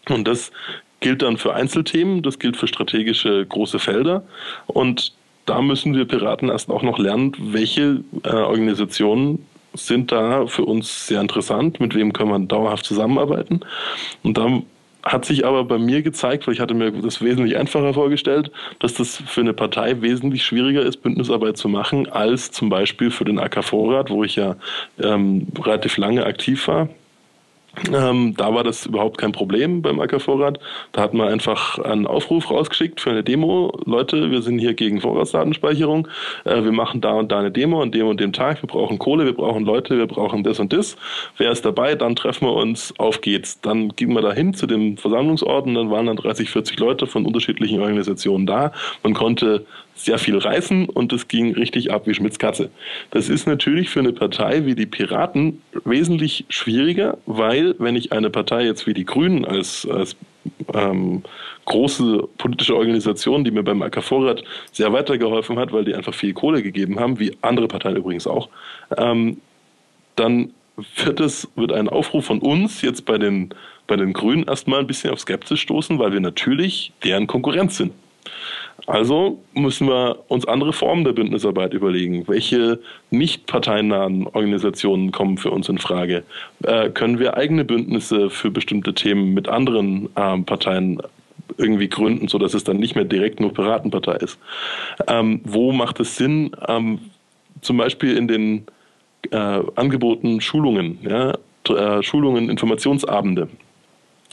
Und 0.08 0.26
das 0.26 0.50
gilt 0.98 1.22
dann 1.22 1.36
für 1.36 1.54
Einzelthemen, 1.54 2.22
das 2.22 2.38
gilt 2.38 2.56
für 2.56 2.66
strategische 2.66 3.46
große 3.46 3.78
Felder. 3.78 4.24
Und 4.66 5.12
da 5.46 5.60
müssen 5.60 5.94
wir 5.94 6.06
Piraten 6.06 6.48
erst 6.48 6.70
auch 6.70 6.82
noch 6.82 6.98
lernen, 6.98 7.32
welche 7.38 8.02
äh, 8.24 8.30
Organisationen 8.30 9.44
sind 9.74 10.12
da 10.12 10.46
für 10.46 10.64
uns 10.64 11.06
sehr 11.06 11.20
interessant, 11.20 11.80
mit 11.80 11.94
wem 11.94 12.12
können 12.12 12.30
wir 12.30 12.38
dauerhaft 12.40 12.84
zusammenarbeiten. 12.84 13.60
Und 14.22 14.38
dann 14.38 14.64
hat 15.02 15.24
sich 15.24 15.44
aber 15.44 15.64
bei 15.64 15.78
mir 15.78 16.02
gezeigt, 16.02 16.46
weil 16.46 16.54
ich 16.54 16.60
hatte 16.60 16.74
mir 16.74 16.92
das 16.92 17.20
wesentlich 17.22 17.56
einfacher 17.56 17.92
vorgestellt, 17.92 18.50
dass 18.78 18.94
das 18.94 19.16
für 19.26 19.40
eine 19.40 19.52
Partei 19.52 20.00
wesentlich 20.00 20.44
schwieriger 20.44 20.82
ist, 20.82 20.98
Bündnisarbeit 21.02 21.56
zu 21.56 21.68
machen, 21.68 22.08
als 22.08 22.52
zum 22.52 22.68
Beispiel 22.68 23.10
für 23.10 23.24
den 23.24 23.38
AK 23.38 23.64
Vorrat, 23.64 24.10
wo 24.10 24.22
ich 24.22 24.36
ja 24.36 24.56
ähm, 25.00 25.48
relativ 25.60 25.96
lange 25.96 26.24
aktiv 26.24 26.68
war. 26.68 26.88
Ähm, 27.92 28.34
da 28.36 28.54
war 28.54 28.64
das 28.64 28.84
überhaupt 28.84 29.16
kein 29.16 29.32
Problem 29.32 29.80
beim 29.80 29.98
Ackervorrat. 29.98 30.58
Da 30.92 31.00
hat 31.00 31.14
man 31.14 31.28
einfach 31.28 31.78
einen 31.78 32.06
Aufruf 32.06 32.50
rausgeschickt 32.50 33.00
für 33.00 33.10
eine 33.10 33.24
Demo. 33.24 33.72
Leute, 33.86 34.30
wir 34.30 34.42
sind 34.42 34.58
hier 34.58 34.74
gegen 34.74 35.00
Vorratsdatenspeicherung. 35.00 36.06
Äh, 36.44 36.64
wir 36.64 36.72
machen 36.72 37.00
da 37.00 37.12
und 37.12 37.32
da 37.32 37.38
eine 37.38 37.50
Demo 37.50 37.80
an 37.80 37.90
dem 37.90 38.06
und 38.08 38.20
dem 38.20 38.34
Tag. 38.34 38.62
Wir 38.62 38.66
brauchen 38.66 38.98
Kohle, 38.98 39.24
wir 39.24 39.32
brauchen 39.32 39.64
Leute, 39.64 39.96
wir 39.96 40.06
brauchen 40.06 40.44
das 40.44 40.60
und 40.60 40.72
das. 40.72 40.96
Wer 41.38 41.50
ist 41.50 41.64
dabei? 41.64 41.94
Dann 41.94 42.14
treffen 42.14 42.46
wir 42.46 42.54
uns. 42.54 42.92
Auf 42.98 43.22
geht's. 43.22 43.60
Dann 43.62 43.88
gingen 43.96 44.14
wir 44.14 44.22
dahin 44.22 44.52
zu 44.52 44.66
dem 44.66 44.98
Versammlungsort 44.98 45.66
und 45.66 45.74
dann 45.74 45.90
waren 45.90 46.06
dann 46.06 46.16
30, 46.16 46.50
40 46.50 46.78
Leute 46.78 47.06
von 47.06 47.24
unterschiedlichen 47.24 47.80
Organisationen 47.80 48.46
da. 48.46 48.72
Man 49.02 49.14
konnte 49.14 49.64
sehr 49.94 50.18
viel 50.18 50.38
reißen 50.38 50.86
und 50.86 51.12
es 51.12 51.28
ging 51.28 51.54
richtig 51.54 51.92
ab 51.92 52.06
wie 52.06 52.14
Schmitz 52.14 52.38
Katze. 52.38 52.70
Das 53.10 53.28
ist 53.28 53.46
natürlich 53.46 53.90
für 53.90 54.00
eine 54.00 54.12
Partei 54.12 54.64
wie 54.64 54.74
die 54.74 54.86
Piraten 54.86 55.62
wesentlich 55.84 56.44
schwieriger, 56.48 57.18
weil 57.26 57.74
wenn 57.78 57.96
ich 57.96 58.12
eine 58.12 58.30
Partei 58.30 58.64
jetzt 58.64 58.86
wie 58.86 58.94
die 58.94 59.04
Grünen 59.04 59.44
als, 59.44 59.86
als 59.88 60.16
ähm, 60.74 61.22
große 61.66 62.28
politische 62.38 62.76
Organisation, 62.76 63.44
die 63.44 63.50
mir 63.50 63.62
beim 63.62 63.82
AK 63.82 64.02
Vorrat 64.02 64.42
sehr 64.72 64.92
weitergeholfen 64.92 65.58
hat, 65.58 65.72
weil 65.72 65.84
die 65.84 65.94
einfach 65.94 66.14
viel 66.14 66.32
Kohle 66.32 66.62
gegeben 66.62 66.98
haben, 66.98 67.18
wie 67.18 67.36
andere 67.42 67.68
Parteien 67.68 67.96
übrigens 67.96 68.26
auch, 68.26 68.48
ähm, 68.96 69.40
dann 70.16 70.52
wird 71.04 71.20
es 71.20 71.48
wird 71.54 71.72
ein 71.72 71.88
Aufruf 71.88 72.24
von 72.24 72.38
uns 72.38 72.82
jetzt 72.82 73.04
bei 73.04 73.18
den 73.18 73.54
bei 73.86 73.96
den 73.96 74.12
Grünen 74.12 74.44
erstmal 74.44 74.80
ein 74.80 74.86
bisschen 74.86 75.10
auf 75.10 75.20
Skepsis 75.20 75.60
stoßen, 75.60 75.98
weil 75.98 76.12
wir 76.12 76.20
natürlich 76.20 76.92
deren 77.04 77.26
Konkurrenz 77.26 77.76
sind. 77.76 77.92
Also 78.86 79.40
müssen 79.54 79.86
wir 79.86 80.18
uns 80.28 80.46
andere 80.46 80.72
Formen 80.72 81.04
der 81.04 81.12
Bündnisarbeit 81.12 81.72
überlegen. 81.72 82.26
Welche 82.26 82.80
nicht 83.10 83.46
parteinahen 83.46 84.26
Organisationen 84.26 85.12
kommen 85.12 85.38
für 85.38 85.50
uns 85.50 85.68
in 85.68 85.78
Frage? 85.78 86.24
Äh, 86.64 86.90
können 86.90 87.18
wir 87.18 87.36
eigene 87.36 87.64
Bündnisse 87.64 88.28
für 88.28 88.50
bestimmte 88.50 88.94
Themen 88.94 89.34
mit 89.34 89.48
anderen 89.48 90.08
äh, 90.16 90.38
Parteien 90.38 91.00
irgendwie 91.58 91.88
gründen, 91.88 92.28
sodass 92.28 92.54
es 92.54 92.64
dann 92.64 92.78
nicht 92.78 92.94
mehr 92.94 93.04
direkt 93.04 93.40
nur 93.40 93.52
Piratenpartei 93.52 94.16
ist? 94.16 94.38
Ähm, 95.06 95.40
wo 95.44 95.72
macht 95.72 96.00
es 96.00 96.16
Sinn, 96.16 96.50
ähm, 96.66 96.98
zum 97.60 97.76
Beispiel 97.76 98.16
in 98.16 98.26
den 98.26 98.66
äh, 99.30 99.60
Angeboten 99.76 100.40
Schulungen, 100.40 100.98
ja, 101.02 101.34
äh, 101.68 102.02
Schulungen, 102.02 102.50
Informationsabende? 102.50 103.48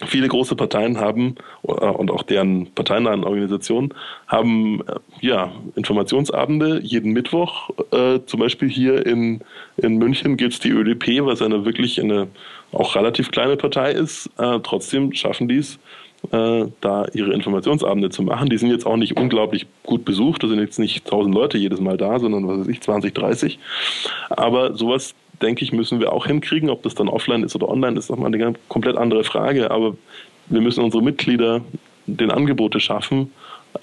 Viele 0.06 0.28
große 0.28 0.56
Parteien 0.56 1.00
haben 1.00 1.36
äh, 1.68 1.72
und 1.72 2.12
auch 2.12 2.24
deren 2.24 2.72
parteinahen 2.74 3.24
Organisationen 3.24 3.94
haben 4.28 4.82
äh, 4.82 5.26
ja 5.26 5.52
Informationsabende 5.76 6.82
jeden 6.82 7.14
Mittwoch. 7.14 7.70
Äh, 7.92 8.20
zum 8.26 8.40
Beispiel 8.40 8.70
hier 8.70 9.06
in, 9.06 9.42
in 9.78 9.98
München 9.98 10.38
gibt 10.38 10.54
es 10.54 10.60
die 10.60 10.70
ÖDP, 10.70 11.26
was 11.26 11.42
eine 11.42 11.66
wirklich 11.66 12.00
eine 12.02 12.28
auch 12.72 12.96
relativ 12.96 13.32
kleine 13.32 13.58
Partei 13.58 13.92
ist. 13.92 14.30
Äh, 14.38 14.60
trotzdem 14.62 15.14
schaffen 15.14 15.48
die 15.48 15.58
es, 15.58 15.80
äh, 16.32 16.66
da 16.82 17.06
ihre 17.14 17.34
Informationsabende 17.34 18.10
zu 18.10 18.24
machen. 18.24 18.50
Die 18.50 18.58
sind 18.58 18.70
jetzt 18.70 18.86
auch 18.86 18.98
nicht 18.98 19.18
unglaublich 19.18 19.66
gut 19.84 20.06
besucht. 20.06 20.44
Da 20.44 20.48
sind 20.48 20.60
jetzt 20.60 20.80
nicht 20.80 21.06
tausend 21.06 21.34
Leute 21.34 21.58
jedes 21.58 21.80
Mal 21.80 21.98
da, 21.98 22.20
sondern 22.20 22.48
was 22.48 22.60
weiß 22.60 22.68
ich, 22.68 22.82
20, 22.82 23.14
30. 23.14 23.60
Aber 24.30 24.76
sowas 24.76 25.16
denke 25.42 25.64
ich, 25.64 25.72
müssen 25.72 26.00
wir 26.00 26.14
auch 26.14 26.26
hinkriegen. 26.26 26.70
Ob 26.70 26.84
das 26.84 26.96
dann 26.96 27.08
offline 27.08 27.44
ist 27.44 27.56
oder 27.56 27.70
online, 27.70 27.98
ist 27.98 28.10
nochmal 28.10 28.34
eine 28.34 28.54
komplett 28.68 28.98
andere 28.98 29.24
Frage. 29.24 29.72
Aber 29.72 29.96
wir 30.48 30.62
müssen 30.62 30.84
unsere 30.84 31.04
Mitglieder 31.04 31.62
den 32.06 32.32
Angebote 32.32 32.80
schaffen, 32.80 33.32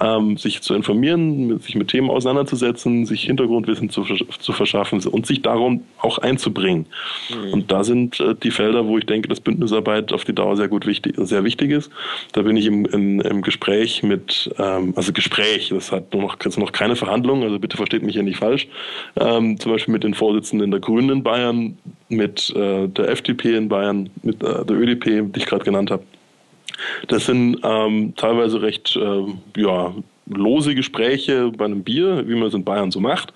ähm, 0.00 0.36
sich 0.36 0.62
zu 0.62 0.74
informieren, 0.74 1.58
sich 1.60 1.74
mit 1.74 1.88
Themen 1.88 2.10
auseinanderzusetzen, 2.10 3.06
sich 3.06 3.22
Hintergrundwissen 3.22 3.90
zu, 3.90 4.04
zu 4.04 4.52
verschaffen 4.52 5.04
und 5.06 5.26
sich 5.26 5.42
darum 5.42 5.84
auch 5.98 6.18
einzubringen. 6.18 6.86
Mhm. 7.30 7.52
Und 7.52 7.72
da 7.72 7.84
sind 7.84 8.20
äh, 8.20 8.34
die 8.34 8.50
Felder, 8.50 8.86
wo 8.86 8.98
ich 8.98 9.06
denke, 9.06 9.28
dass 9.28 9.40
Bündnisarbeit 9.40 10.12
auf 10.12 10.24
die 10.24 10.34
Dauer 10.34 10.56
sehr 10.56 10.68
gut 10.68 10.86
wichtig, 10.86 11.14
sehr 11.18 11.44
wichtig 11.44 11.70
ist. 11.70 11.90
Da 12.32 12.42
bin 12.42 12.56
ich 12.56 12.66
im, 12.66 12.84
im, 12.86 13.20
im 13.20 13.42
Gespräch 13.42 14.02
mit, 14.02 14.50
ähm, 14.58 14.92
also 14.96 15.12
Gespräch, 15.12 15.70
das 15.70 15.92
hat 15.92 16.12
noch, 16.14 16.36
jetzt 16.44 16.58
noch 16.58 16.72
keine 16.72 16.96
Verhandlungen, 16.96 17.44
also 17.44 17.58
bitte 17.58 17.76
versteht 17.76 18.02
mich 18.02 18.14
hier 18.14 18.22
nicht 18.22 18.38
falsch, 18.38 18.68
ähm, 19.16 19.58
zum 19.58 19.72
Beispiel 19.72 19.92
mit 19.92 20.04
den 20.04 20.14
Vorsitzenden 20.14 20.70
der 20.70 20.80
Grünen 20.80 21.10
in 21.10 21.22
Bayern, 21.22 21.78
mit 22.08 22.54
äh, 22.54 22.88
der 22.88 23.08
FDP 23.08 23.56
in 23.56 23.68
Bayern, 23.68 24.10
mit 24.22 24.42
äh, 24.42 24.64
der 24.64 24.76
ÖDP, 24.76 25.32
die 25.32 25.38
ich 25.38 25.46
gerade 25.46 25.64
genannt 25.64 25.90
habe. 25.90 26.02
Das 27.08 27.26
sind 27.26 27.58
ähm, 27.62 28.14
teilweise 28.16 28.62
recht 28.62 28.96
äh, 28.96 29.60
ja, 29.60 29.94
lose 30.26 30.74
Gespräche 30.74 31.52
bei 31.56 31.64
einem 31.64 31.82
Bier, 31.82 32.26
wie 32.26 32.34
man 32.34 32.48
es 32.48 32.54
in 32.54 32.64
Bayern 32.64 32.90
so 32.90 33.00
macht. 33.00 33.32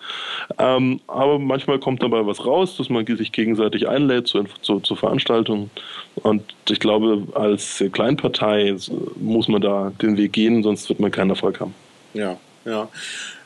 Ähm, 0.58 1.00
aber 1.06 1.38
manchmal 1.38 1.78
kommt 1.78 2.02
dabei 2.02 2.26
was 2.26 2.44
raus, 2.44 2.76
dass 2.76 2.88
man 2.88 3.06
sich 3.06 3.32
gegenseitig 3.32 3.88
einlädt 3.88 4.26
zu, 4.26 4.44
zu, 4.62 4.80
zu 4.80 4.96
Veranstaltungen. 4.96 5.70
Und 6.16 6.42
ich 6.68 6.80
glaube, 6.80 7.26
als 7.34 7.82
Kleinpartei 7.92 8.76
muss 9.16 9.48
man 9.48 9.60
da 9.60 9.92
den 10.02 10.16
Weg 10.16 10.32
gehen, 10.32 10.62
sonst 10.62 10.88
wird 10.88 11.00
man 11.00 11.10
keinen 11.10 11.30
Erfolg 11.30 11.60
haben. 11.60 11.74
Ja, 12.14 12.36
ja. 12.64 12.88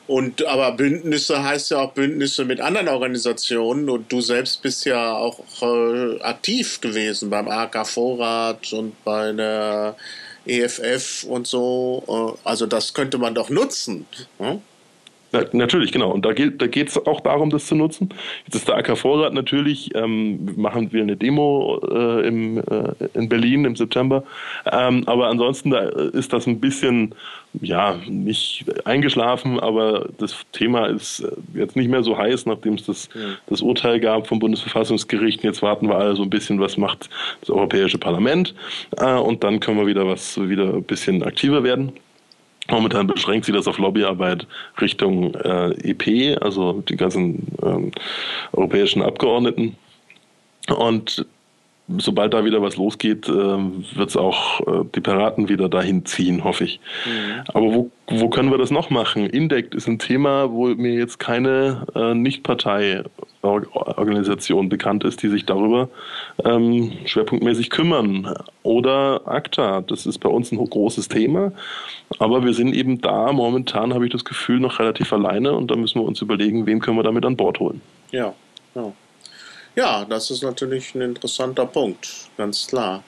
Und 0.07 0.45
aber 0.45 0.73
Bündnisse 0.73 1.43
heißt 1.43 1.71
ja 1.71 1.79
auch 1.79 1.93
Bündnisse 1.93 2.45
mit 2.45 2.61
anderen 2.61 2.89
Organisationen 2.89 3.89
und 3.89 4.13
du 4.13 4.21
selbst 4.21 4.61
bist 4.61 4.85
ja 4.85 5.15
auch 5.15 5.41
äh, 5.63 6.21
aktiv 6.21 6.81
gewesen 6.83 7.31
beim 7.31 7.49
AK 7.49 7.87
Vorrat 7.87 8.73
und 8.75 9.03
bei 9.03 9.33
der 9.33 9.97
EFF 10.45 11.25
und 11.25 11.47
so. 11.47 12.37
Äh, 12.37 12.49
also 12.49 12.67
das 12.67 12.93
könnte 12.93 13.17
man 13.17 13.35
doch 13.35 13.49
nutzen. 13.49 14.07
Hm? 14.39 14.61
Ja, 15.35 15.45
natürlich, 15.53 15.91
genau. 15.91 16.13
Und 16.13 16.25
da 16.25 16.33
geht 16.33 16.63
da 16.63 16.67
es 16.67 17.07
auch 17.07 17.21
darum, 17.21 17.51
das 17.51 17.67
zu 17.67 17.75
nutzen. 17.75 18.11
Jetzt 18.47 18.55
ist 18.55 18.69
der 18.69 18.77
AK 18.77 18.97
Vorrat 18.97 19.35
natürlich, 19.35 19.93
ähm, 19.97 20.49
machen 20.55 20.93
wir 20.93 21.03
eine 21.03 21.17
Demo 21.17 21.81
äh, 21.91 22.29
im, 22.29 22.59
äh, 22.59 22.63
in 23.15 23.29
Berlin 23.29 23.65
im 23.65 23.75
September. 23.75 24.23
Ähm, 24.71 25.03
aber 25.07 25.27
ansonsten 25.27 25.71
da 25.71 25.81
ist 25.81 26.33
das 26.33 26.47
ein 26.47 26.61
bisschen, 26.61 27.17
ja, 27.61 27.97
nicht 28.07 28.65
eingeschlafen, 28.85 29.59
aber 29.59 30.09
das 30.19 30.37
Thema 30.53 30.87
ist 30.87 31.21
äh, 31.21 31.59
jetzt 31.59 31.75
nicht 31.75 31.91
mehr 31.91 32.05
so 32.05 32.17
heiß, 32.17 32.47
nachdem 32.47 32.75
es 32.75 32.87
das, 32.87 33.09
ja. 33.13 33.21
das 33.49 33.61
Urteil 33.61 33.99
gab 33.99 34.29
vom 34.29 34.39
Bundesverfassungsgericht. 34.39 35.43
Jetzt 35.43 35.63
warten 35.63 35.89
wir 35.89 35.99
alle 35.99 36.15
so 36.15 36.23
ein 36.23 36.31
bisschen, 36.31 36.61
was 36.61 36.77
macht 36.77 37.11
das 37.41 37.51
Europäische 37.51 37.99
Parlament. 37.99 38.55
Äh, 38.99 39.15
und 39.15 39.43
dann 39.43 39.59
können 39.59 39.79
wir 39.79 39.89
wieder 39.89 40.07
was, 40.07 40.41
wieder 40.41 40.75
ein 40.75 40.85
bisschen 40.85 41.25
aktiver 41.25 41.65
werden. 41.65 41.93
Momentan 42.71 43.07
beschränkt 43.07 43.45
sich 43.47 43.55
das 43.55 43.69
auf 43.69 43.79
Lobbyarbeit 43.79 44.47
Richtung 44.81 45.35
äh, 45.35 45.71
EP, 45.91 46.41
also 46.43 46.83
die 46.89 46.97
ganzen 46.97 47.47
ähm, 47.63 47.93
europäischen 48.53 49.03
Abgeordneten. 49.03 49.77
Und 50.75 51.27
sobald 51.99 52.33
da 52.33 52.45
wieder 52.45 52.63
was 52.63 52.77
losgeht, 52.77 53.29
äh, 53.29 53.33
wird 53.33 54.09
es 54.09 54.17
auch 54.17 54.61
äh, 54.61 54.85
die 54.95 55.01
Piraten 55.01 55.51
wieder 55.51 55.69
dahin 55.69 56.07
ziehen, 56.07 56.45
hoffe 56.45 56.65
ich. 56.65 56.81
Mhm. 57.05 57.43
Aber 57.53 57.75
wo, 57.75 57.91
wo 58.09 58.31
können 58.31 58.51
wir 58.51 58.59
das 58.59 58.71
noch 58.71 58.89
machen? 58.89 59.27
Indect 59.27 59.75
ist 59.75 59.87
ein 59.87 59.99
Thema, 59.99 60.51
wo 60.51 60.69
mir 60.69 60.95
jetzt 60.95 61.19
keine 61.19 61.85
äh, 61.95 62.15
Nicht-Partei-Organisation 62.15 64.71
bekannt 64.71 65.05
ist, 65.05 65.23
die 65.23 65.29
sich 65.29 65.45
darüber 65.45 65.91
ähm, 66.45 66.93
schwerpunktmäßig 67.05 67.69
kümmern. 67.69 68.35
Oder 68.63 69.21
ACTA, 69.27 69.83
das 69.83 70.07
ist 70.07 70.17
bei 70.19 70.31
uns 70.31 70.53
ein 70.53 70.59
großes 70.59 71.09
Thema. 71.09 71.53
Aber 72.19 72.45
wir 72.45 72.55
sind 72.55 72.75
eben 72.75 73.03
da 73.03 73.31
momentan, 73.33 73.93
habe 73.93 74.07
ich 74.07 74.13
das 74.13 74.25
Gefühl, 74.25 74.61
noch 74.61 74.79
relativ 74.79 75.13
alleine 75.13 75.53
und 75.53 75.71
da 75.71 75.77
müssen 75.77 76.01
wir 76.01 76.07
uns 76.07 76.23
überlegen, 76.23 76.65
wen 76.65 76.81
können 76.81 76.97
wir 76.97 77.03
damit 77.03 77.27
an 77.27 77.37
Bord 77.37 77.61
holen. 77.61 77.83
Ja, 78.11 78.33
ja. 78.75 78.91
Ja, 79.77 80.05
das 80.05 80.31
ist 80.31 80.43
natürlich 80.43 80.95
ein 80.95 81.01
interessanter 81.03 81.67
Punkt, 81.67 82.09
ganz 82.37 82.67
klar. 82.67 83.03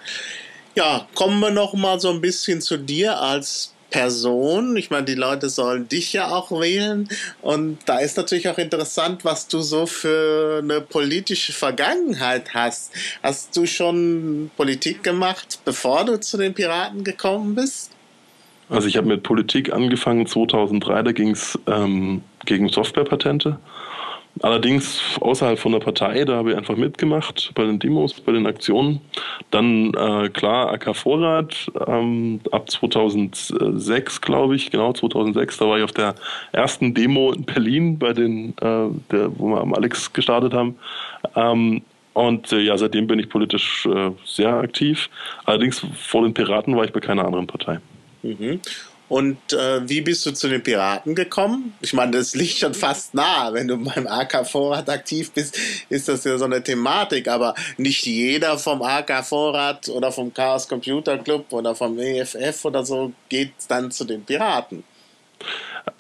Ja, 0.74 1.07
kommen 1.14 1.40
wir 1.40 1.50
noch 1.50 1.74
mal 1.74 2.00
so 2.00 2.11
ein 2.11 2.20
bisschen 2.20 2.61
zu 2.61 2.76
dir 2.76 3.20
als 3.20 3.72
Person. 3.90 4.76
Ich 4.76 4.90
meine, 4.90 5.05
die 5.05 5.14
Leute 5.14 5.48
sollen 5.48 5.88
dich 5.88 6.12
ja 6.12 6.29
auch 6.29 6.50
wählen. 6.50 7.09
Und 7.40 7.79
da 7.87 7.98
ist 7.98 8.16
natürlich 8.16 8.48
auch 8.48 8.59
interessant, 8.59 9.24
was 9.24 9.48
du 9.48 9.61
so 9.61 9.87
für 9.87 10.61
eine 10.62 10.81
politische 10.81 11.52
Vergangenheit 11.52 12.52
hast. 12.52 12.92
Hast 13.22 13.57
du 13.57 13.64
schon 13.66 14.50
Politik 14.57 15.02
gemacht, 15.02 15.61
bevor 15.64 16.05
du 16.05 16.20
zu 16.20 16.37
den 16.37 16.52
Piraten 16.52 17.05
gekommen 17.05 17.55
bist? 17.55 17.92
Also 18.68 18.88
ich 18.88 18.96
habe 18.96 19.07
mit 19.07 19.22
Politik 19.22 19.72
angefangen 19.72 20.26
2003, 20.26 21.02
da 21.02 21.12
ging 21.12 21.31
es 21.31 21.57
ähm, 21.68 22.22
gegen 22.44 22.68
Softwarepatente. 22.68 23.59
Allerdings 24.42 25.01
außerhalb 25.20 25.59
von 25.59 25.72
der 25.72 25.79
Partei, 25.79 26.25
da 26.25 26.37
habe 26.37 26.51
ich 26.51 26.57
einfach 26.57 26.77
mitgemacht 26.77 27.53
bei 27.55 27.64
den 27.64 27.79
Demos, 27.79 28.12
bei 28.20 28.33
den 28.33 28.46
Aktionen. 28.46 29.01
Dann 29.51 29.94
äh, 29.94 30.29
klar 30.29 30.72
AK 30.72 30.94
Vorrat 30.94 31.70
ähm, 31.87 32.40
ab 32.53 32.70
2006, 32.70 34.20
glaube 34.20 34.57
ich, 34.57 34.70
genau 34.70 34.92
2006, 34.92 35.57
da 35.57 35.66
war 35.66 35.79
ich 35.79 35.85
auf 35.85 35.92
der 35.92 36.14
ersten 36.53 36.92
Demo 36.92 37.33
in 37.33 37.44
Berlin, 37.44 37.99
bei 37.99 38.12
den, 38.12 38.51
äh, 38.61 38.88
der, 39.11 39.38
wo 39.38 39.49
wir 39.49 39.61
am 39.61 39.72
Alex 39.72 40.12
gestartet 40.12 40.53
haben. 40.53 40.77
Ähm, 41.35 41.83
und 42.12 42.53
äh, 42.53 42.61
ja, 42.61 42.77
seitdem 42.79 43.07
bin 43.07 43.18
ich 43.18 43.29
politisch 43.29 43.87
äh, 43.87 44.11
sehr 44.25 44.55
aktiv. 44.55 45.11
Allerdings 45.44 45.85
vor 45.96 46.22
den 46.22 46.35
Piraten 46.35 46.77
war 46.77 46.85
ich 46.85 46.92
bei 46.92 47.01
keiner 47.01 47.25
anderen 47.25 47.46
Partei. 47.46 47.79
Mhm. 48.22 48.61
Und 49.09 49.53
äh, 49.53 49.88
wie 49.88 50.01
bist 50.01 50.27
du 50.27 50.33
zu 50.33 50.49
den 50.49 50.62
Piraten 50.62 51.14
gekommen? 51.14 51.75
Ich 51.81 51.92
meine, 51.92 52.16
das 52.16 52.35
liegt 52.35 52.59
schon 52.59 52.75
fast 52.75 53.14
nah. 53.14 53.53
Wenn 53.53 53.69
du 53.69 53.77
beim 53.77 54.07
AK 54.07 54.47
Vorrat 54.47 54.88
aktiv 54.88 55.31
bist, 55.31 55.57
ist 55.88 56.09
das 56.09 56.25
ja 56.25 56.37
so 56.38 56.45
eine 56.45 56.62
Thematik. 56.62 57.29
Aber 57.29 57.55
nicht 57.77 58.05
jeder 58.05 58.59
vom 58.59 58.83
AK 58.83 59.25
Vorrat 59.25 59.88
oder 59.88 60.11
vom 60.11 60.35
Chaos 60.35 60.69
Computer 60.69 61.19
Club 61.19 61.53
oder 61.53 61.75
vom 61.75 61.99
EFF 61.99 62.64
oder 62.64 62.85
so 62.85 63.12
geht 63.29 63.53
dann 63.69 63.90
zu 63.90 64.05
den 64.05 64.25
Piraten. 64.25 64.83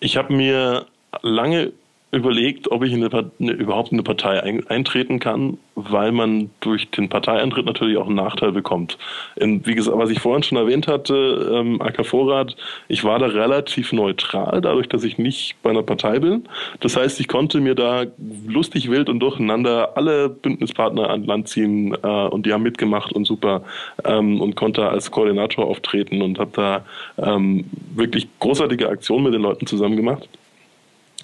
Ich 0.00 0.16
habe 0.16 0.32
mir 0.32 0.86
lange 1.22 1.72
überlegt, 2.12 2.70
ob 2.70 2.84
ich 2.84 2.92
in 2.92 3.04
eine, 3.04 3.30
eine, 3.40 3.52
überhaupt 3.52 3.90
in 3.90 3.96
eine 3.96 4.04
Partei 4.04 4.42
ein, 4.42 4.66
eintreten 4.68 5.18
kann, 5.18 5.58
weil 5.74 6.12
man 6.12 6.50
durch 6.60 6.88
den 6.90 7.08
Parteieintritt 7.08 7.66
natürlich 7.66 7.96
auch 7.96 8.06
einen 8.06 8.14
Nachteil 8.14 8.52
bekommt. 8.52 8.96
In, 9.34 9.66
wie 9.66 9.74
gesagt, 9.74 9.98
was 9.98 10.10
ich 10.10 10.20
vorhin 10.20 10.44
schon 10.44 10.56
erwähnt 10.56 10.86
hatte, 10.86 11.52
ähm, 11.52 11.82
AK 11.82 12.06
Vorrat, 12.06 12.56
ich 12.88 13.02
war 13.02 13.18
da 13.18 13.26
relativ 13.26 13.92
neutral, 13.92 14.60
dadurch, 14.60 14.88
dass 14.88 15.02
ich 15.02 15.18
nicht 15.18 15.56
bei 15.62 15.70
einer 15.70 15.82
Partei 15.82 16.20
bin. 16.20 16.48
Das 16.80 16.96
heißt, 16.96 17.18
ich 17.18 17.28
konnte 17.28 17.60
mir 17.60 17.74
da 17.74 18.04
lustig, 18.46 18.88
wild 18.90 19.08
und 19.08 19.18
durcheinander 19.20 19.96
alle 19.96 20.28
Bündnispartner 20.28 21.10
an 21.10 21.24
Land 21.24 21.48
ziehen 21.48 21.96
äh, 22.02 22.06
und 22.06 22.46
die 22.46 22.52
haben 22.52 22.62
mitgemacht 22.62 23.12
und 23.12 23.26
super 23.26 23.62
ähm, 24.04 24.40
und 24.40 24.54
konnte 24.54 24.88
als 24.88 25.10
Koordinator 25.10 25.66
auftreten 25.66 26.22
und 26.22 26.38
habe 26.38 26.50
da 26.54 26.84
ähm, 27.18 27.64
wirklich 27.94 28.28
großartige 28.38 28.88
Aktionen 28.88 29.24
mit 29.24 29.34
den 29.34 29.42
Leuten 29.42 29.66
zusammen 29.66 29.96
gemacht. 29.96 30.28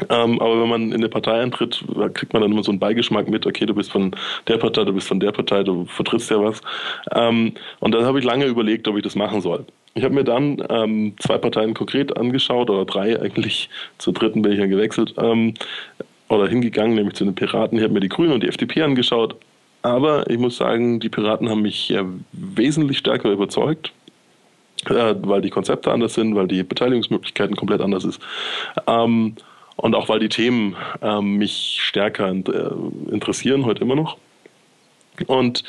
Ähm, 0.08 0.40
aber 0.40 0.62
wenn 0.62 0.68
man 0.68 0.82
in 0.88 0.94
eine 0.94 1.08
Partei 1.08 1.40
eintritt, 1.40 1.84
kriegt 2.14 2.32
man 2.32 2.42
dann 2.42 2.52
immer 2.52 2.64
so 2.64 2.70
einen 2.70 2.78
Beigeschmack 2.78 3.28
mit, 3.28 3.46
okay, 3.46 3.66
du 3.66 3.74
bist 3.74 3.92
von 3.92 4.14
der 4.48 4.56
Partei, 4.56 4.84
du 4.84 4.92
bist 4.92 5.06
von 5.06 5.20
der 5.20 5.32
Partei, 5.32 5.62
du 5.62 5.84
vertrittst 5.84 6.30
ja 6.30 6.42
was. 6.42 6.60
Ähm, 7.14 7.52
und 7.80 7.92
dann 7.92 8.04
habe 8.04 8.18
ich 8.18 8.24
lange 8.24 8.46
überlegt, 8.46 8.88
ob 8.88 8.96
ich 8.96 9.02
das 9.02 9.16
machen 9.16 9.40
soll. 9.40 9.66
Ich 9.94 10.02
habe 10.04 10.14
mir 10.14 10.24
dann 10.24 10.64
ähm, 10.70 11.14
zwei 11.18 11.36
Parteien 11.36 11.74
konkret 11.74 12.16
angeschaut, 12.16 12.70
oder 12.70 12.86
drei 12.86 13.20
eigentlich. 13.20 13.68
Zur 13.98 14.14
dritten 14.14 14.40
bin 14.40 14.52
ich 14.52 14.58
ja 14.58 14.66
gewechselt. 14.66 15.14
Ähm, 15.18 15.54
oder 16.28 16.48
hingegangen, 16.48 16.94
nämlich 16.94 17.14
zu 17.14 17.24
den 17.24 17.34
Piraten. 17.34 17.76
Ich 17.76 17.84
habe 17.84 17.92
mir 17.92 18.00
die 18.00 18.08
Grünen 18.08 18.32
und 18.32 18.42
die 18.42 18.48
FDP 18.48 18.82
angeschaut. 18.82 19.36
Aber 19.82 20.30
ich 20.30 20.38
muss 20.38 20.56
sagen, 20.56 21.00
die 21.00 21.08
Piraten 21.08 21.50
haben 21.50 21.62
mich 21.62 21.90
äh, 21.90 22.04
wesentlich 22.32 22.98
stärker 22.98 23.30
überzeugt, 23.30 23.92
äh, 24.86 25.14
weil 25.18 25.42
die 25.42 25.50
Konzepte 25.50 25.92
anders 25.92 26.14
sind, 26.14 26.34
weil 26.34 26.48
die 26.48 26.62
Beteiligungsmöglichkeiten 26.62 27.56
komplett 27.56 27.82
anders 27.82 28.04
ist. 28.04 28.20
Ähm, 28.86 29.34
und 29.82 29.96
auch 29.96 30.08
weil 30.08 30.20
die 30.20 30.28
Themen 30.28 30.76
ähm, 31.02 31.38
mich 31.38 31.78
stärker 31.82 32.30
äh, 32.30 33.12
interessieren, 33.12 33.66
heute 33.66 33.82
immer 33.82 33.96
noch. 33.96 34.16
Und 35.26 35.64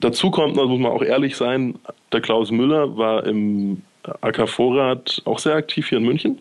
dazu 0.00 0.30
kommt, 0.30 0.58
da 0.58 0.66
muss 0.66 0.78
man 0.78 0.92
auch 0.92 1.02
ehrlich 1.02 1.34
sein, 1.34 1.78
der 2.12 2.20
Klaus 2.20 2.50
Müller 2.50 2.98
war 2.98 3.24
im 3.24 3.82
AK 4.20 4.48
Vorrat 4.48 5.22
auch 5.24 5.38
sehr 5.38 5.54
aktiv 5.54 5.88
hier 5.88 5.96
in 5.96 6.04
München. 6.04 6.38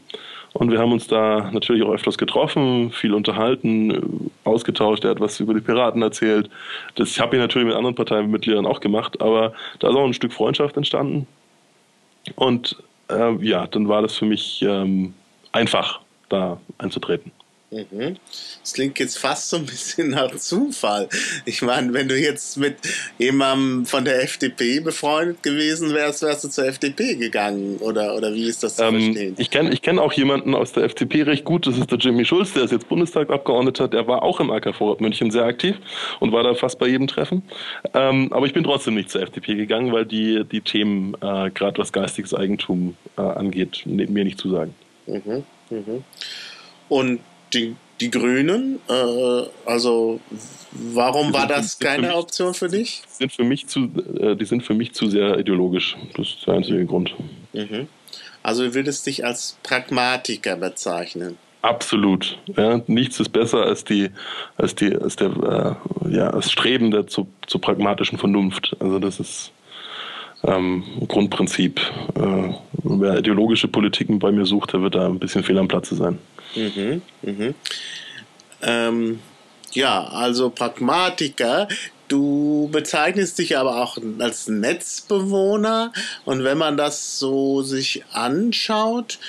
Und 0.51 0.69
wir 0.69 0.79
haben 0.79 0.91
uns 0.91 1.07
da 1.07 1.49
natürlich 1.53 1.81
auch 1.83 1.93
öfters 1.93 2.17
getroffen, 2.17 2.91
viel 2.91 3.13
unterhalten, 3.13 4.29
ausgetauscht. 4.43 5.05
Er 5.05 5.11
hat 5.11 5.21
was 5.21 5.39
über 5.39 5.53
die 5.53 5.61
Piraten 5.61 6.01
erzählt. 6.01 6.49
Das 6.95 7.17
habe 7.21 7.37
ich 7.37 7.41
natürlich 7.41 7.67
mit 7.67 7.75
anderen 7.75 7.95
Parteimitgliedern 7.95 8.65
auch 8.65 8.81
gemacht, 8.81 9.21
aber 9.21 9.53
da 9.79 9.89
ist 9.89 9.95
auch 9.95 10.05
ein 10.05 10.13
Stück 10.13 10.33
Freundschaft 10.33 10.75
entstanden. 10.75 11.25
Und 12.35 12.75
äh, 13.09 13.33
ja, 13.45 13.65
dann 13.67 13.87
war 13.87 14.01
das 14.01 14.17
für 14.17 14.25
mich 14.25 14.61
ähm, 14.61 15.13
einfach, 15.53 16.01
da 16.29 16.59
einzutreten. 16.77 17.31
Mhm. 17.69 18.15
Das 18.61 18.73
klingt 18.73 18.97
jetzt 18.97 19.17
fast 19.17 19.49
so 19.49 19.57
ein 19.57 19.65
bisschen 19.65 20.11
nach 20.11 20.33
Zufall. 20.37 21.09
Ich 21.43 21.61
meine, 21.61 21.93
wenn 21.93 22.07
du 22.07 22.17
jetzt 22.17 22.57
mit 22.57 22.77
jemandem 23.17 23.85
von 23.85 24.05
der 24.05 24.23
FDP 24.23 24.79
befreundet 24.79 25.43
gewesen 25.43 25.93
wärst, 25.93 26.21
wärst 26.21 26.45
du 26.45 26.47
zur 26.47 26.65
FDP 26.65 27.15
gegangen. 27.15 27.77
Oder, 27.77 28.15
oder 28.15 28.33
wie 28.33 28.47
ist 28.47 28.63
das 28.63 28.77
zu 28.77 28.83
ähm, 28.83 29.01
verstehen? 29.01 29.35
Ich 29.37 29.51
kenne 29.51 29.73
ich 29.73 29.81
kenn 29.81 29.99
auch 29.99 30.13
jemanden 30.13 30.55
aus 30.55 30.71
der 30.71 30.83
FDP 30.83 31.23
recht 31.23 31.43
gut. 31.43 31.67
Das 31.67 31.77
ist 31.77 31.91
der 31.91 31.97
Jimmy 31.97 32.23
Schulz, 32.23 32.53
der 32.53 32.63
ist 32.63 32.71
jetzt 32.71 32.87
Bundestagsabgeordneter. 32.87 33.89
Der 33.89 34.07
war 34.07 34.23
auch 34.23 34.39
im 34.39 34.49
AK 34.49 34.79
München 35.01 35.29
sehr 35.31 35.43
aktiv 35.43 35.75
und 36.21 36.31
war 36.31 36.43
da 36.43 36.53
fast 36.53 36.79
bei 36.79 36.87
jedem 36.87 37.07
Treffen. 37.07 37.43
Ähm, 37.93 38.31
aber 38.31 38.45
ich 38.45 38.53
bin 38.53 38.63
trotzdem 38.63 38.95
nicht 38.95 39.09
zur 39.09 39.21
FDP 39.23 39.55
gegangen, 39.55 39.91
weil 39.91 40.05
die, 40.05 40.45
die 40.45 40.61
Themen, 40.61 41.15
äh, 41.15 41.49
gerade 41.49 41.77
was 41.79 41.91
geistiges 41.91 42.33
Eigentum 42.33 42.95
äh, 43.17 43.21
angeht, 43.21 43.83
mir 43.85 44.23
nicht 44.23 44.39
zusagen. 44.39 44.73
Mhm. 45.05 45.43
Mhm. 45.69 46.03
Und 46.89 47.19
die, 47.53 47.75
die 47.99 48.11
Grünen, 48.11 48.79
äh, 48.89 49.43
also 49.65 50.19
warum 50.71 51.33
war 51.33 51.47
das 51.47 51.79
keine 51.79 52.09
für 52.09 52.15
Option 52.15 52.53
für 52.53 52.69
dich? 52.69 53.03
Sind 53.07 53.31
für 53.31 53.43
mich 53.43 53.67
zu, 53.67 53.89
äh, 54.19 54.35
die 54.35 54.45
sind 54.45 54.63
für 54.63 54.73
mich 54.73 54.93
zu 54.93 55.09
sehr 55.09 55.37
ideologisch. 55.37 55.97
Das 56.15 56.27
ist 56.29 56.47
der 56.47 56.55
einzige 56.55 56.85
Grund. 56.85 57.13
Mhm. 57.53 57.87
Also 58.43 58.63
du 58.63 58.73
würdest 58.75 59.05
dich 59.05 59.25
als 59.25 59.57
Pragmatiker 59.63 60.55
bezeichnen. 60.55 61.37
Absolut. 61.61 62.37
Ja, 62.55 62.81
nichts 62.87 63.19
ist 63.19 63.29
besser 63.29 63.63
als 63.63 63.83
die, 63.83 64.09
als 64.55 64.75
die, 64.75 64.95
als 64.95 65.15
der, 65.15 65.77
äh, 66.05 66.15
ja, 66.15 66.29
als 66.29 66.51
Streben 66.51 66.91
der 66.91 67.07
zu, 67.07 67.27
zur 67.45 67.59
pragmatischen 67.59 68.17
Vernunft. 68.17 68.75
Also 68.79 68.99
das 68.99 69.19
ist 69.19 69.51
ähm, 70.43 70.83
Grundprinzip. 71.07 71.79
Äh, 72.15 72.53
wer 72.83 73.17
ideologische 73.17 73.67
Politiken 73.67 74.19
bei 74.19 74.31
mir 74.31 74.45
sucht, 74.45 74.73
der 74.73 74.81
wird 74.81 74.95
da 74.95 75.07
ein 75.07 75.19
bisschen 75.19 75.43
fehl 75.43 75.57
am 75.57 75.67
Platze 75.67 75.95
sein. 75.95 76.19
Mhm, 76.55 77.01
mhm. 77.21 77.55
Ähm, 78.61 79.19
ja, 79.71 80.03
also 80.05 80.49
Pragmatiker. 80.49 81.67
Du 82.07 82.69
bezeichnest 82.71 83.37
dich 83.37 83.57
aber 83.57 83.81
auch 83.83 83.97
als 84.19 84.47
Netzbewohner 84.47 85.91
und 86.23 86.43
wenn 86.45 86.57
man 86.57 86.77
das 86.77 87.19
so 87.19 87.61
sich 87.63 88.05
anschaut, 88.13 89.19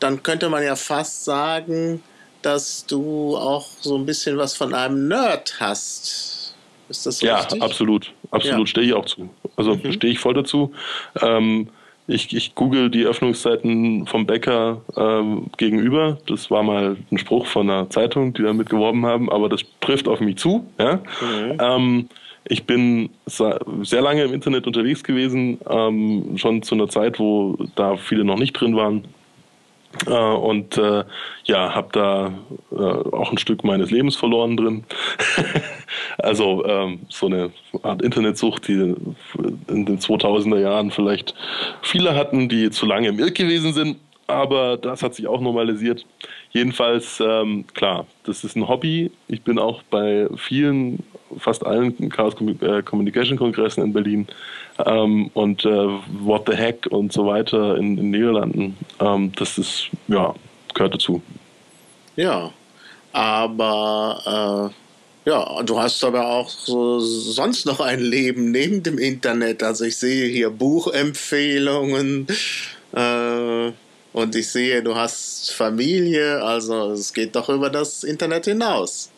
dann 0.00 0.22
könnte 0.24 0.48
man 0.48 0.64
ja 0.64 0.74
fast 0.74 1.24
sagen, 1.24 2.02
dass 2.42 2.86
du 2.86 3.36
auch 3.36 3.68
so 3.80 3.96
ein 3.96 4.04
bisschen 4.04 4.36
was 4.36 4.54
von 4.54 4.74
einem 4.74 5.06
Nerd 5.08 5.60
hast. 5.60 6.54
Ist 6.88 7.06
das 7.06 7.20
ja, 7.20 7.36
richtig? 7.36 7.60
Ja, 7.60 7.64
absolut. 7.64 8.12
Absolut, 8.34 8.60
ja. 8.60 8.66
stehe 8.66 8.86
ich 8.86 8.92
auch 8.94 9.06
zu. 9.06 9.30
Also 9.56 9.74
mhm. 9.74 9.92
stehe 9.92 10.12
ich 10.12 10.18
voll 10.18 10.34
dazu. 10.34 10.72
Ähm, 11.20 11.68
ich, 12.06 12.34
ich 12.36 12.54
google 12.54 12.90
die 12.90 13.04
Öffnungszeiten 13.04 14.06
vom 14.06 14.26
Bäcker 14.26 14.82
ähm, 14.96 15.46
gegenüber. 15.56 16.18
Das 16.26 16.50
war 16.50 16.62
mal 16.62 16.96
ein 17.10 17.18
Spruch 17.18 17.46
von 17.46 17.70
einer 17.70 17.88
Zeitung, 17.88 18.34
die 18.34 18.42
damit 18.42 18.68
geworben 18.68 19.06
haben, 19.06 19.30
aber 19.30 19.48
das 19.48 19.62
trifft 19.80 20.06
auf 20.06 20.20
mich 20.20 20.36
zu. 20.36 20.66
Ja? 20.78 20.96
Mhm. 20.96 21.58
Ähm, 21.58 22.08
ich 22.46 22.64
bin 22.64 23.08
sehr 23.26 24.02
lange 24.02 24.22
im 24.22 24.34
Internet 24.34 24.66
unterwegs 24.66 25.02
gewesen, 25.02 25.58
ähm, 25.66 26.36
schon 26.36 26.62
zu 26.62 26.74
einer 26.74 26.88
Zeit, 26.88 27.18
wo 27.18 27.56
da 27.74 27.96
viele 27.96 28.24
noch 28.24 28.38
nicht 28.38 28.52
drin 28.52 28.76
waren. 28.76 29.04
Äh, 30.06 30.10
und 30.10 30.76
äh, 30.78 31.04
ja, 31.44 31.74
habe 31.74 31.88
da 31.92 32.32
äh, 32.72 32.82
auch 32.82 33.30
ein 33.30 33.38
Stück 33.38 33.64
meines 33.64 33.90
Lebens 33.90 34.16
verloren 34.16 34.56
drin. 34.56 34.84
also 36.18 36.64
ähm, 36.66 37.00
so 37.08 37.26
eine 37.26 37.50
Art 37.82 38.02
Internetsucht, 38.02 38.68
die 38.68 38.94
in 39.68 39.86
den 39.86 39.98
2000er 39.98 40.58
Jahren 40.58 40.90
vielleicht 40.90 41.34
viele 41.82 42.14
hatten, 42.14 42.48
die 42.48 42.70
zu 42.70 42.86
lange 42.86 43.08
im 43.08 43.18
Irk 43.18 43.34
gewesen 43.34 43.72
sind. 43.72 43.98
Aber 44.26 44.78
das 44.78 45.02
hat 45.02 45.14
sich 45.14 45.26
auch 45.26 45.40
normalisiert. 45.40 46.06
Jedenfalls, 46.50 47.20
ähm, 47.20 47.66
klar, 47.74 48.06
das 48.24 48.42
ist 48.42 48.56
ein 48.56 48.68
Hobby. 48.68 49.10
Ich 49.28 49.42
bin 49.42 49.58
auch 49.58 49.82
bei 49.90 50.28
vielen 50.36 51.00
fast 51.38 51.64
allen 51.64 52.08
Chaos 52.10 52.34
äh, 52.60 52.82
Communication 52.82 53.38
Kongressen 53.38 53.84
in 53.84 53.92
Berlin 53.92 54.26
ähm, 54.84 55.30
und 55.34 55.64
äh, 55.64 55.88
What 56.20 56.44
the 56.48 56.56
Heck 56.56 56.86
und 56.90 57.12
so 57.12 57.26
weiter 57.26 57.76
in 57.76 57.96
den 57.96 58.10
Niederlanden. 58.10 58.76
Ähm, 59.00 59.32
das 59.36 59.58
ist, 59.58 59.88
ja, 60.08 60.34
gehört 60.74 60.94
dazu. 60.94 61.22
Ja, 62.16 62.52
aber 63.12 64.72
äh, 65.24 65.30
ja, 65.30 65.62
du 65.62 65.80
hast 65.80 66.04
aber 66.04 66.28
auch 66.28 66.48
so 66.48 67.00
sonst 67.00 67.64
noch 67.64 67.80
ein 67.80 68.00
Leben 68.00 68.50
neben 68.50 68.82
dem 68.82 68.98
Internet. 68.98 69.62
Also 69.62 69.84
ich 69.84 69.96
sehe 69.96 70.28
hier 70.28 70.50
Buchempfehlungen. 70.50 72.26
Äh, 72.92 73.72
und 74.12 74.36
ich 74.36 74.48
sehe, 74.48 74.80
du 74.80 74.94
hast 74.94 75.52
Familie, 75.52 76.40
also 76.40 76.92
es 76.92 77.12
geht 77.12 77.34
doch 77.34 77.48
über 77.48 77.68
das 77.68 78.04
Internet 78.04 78.44
hinaus. 78.44 79.10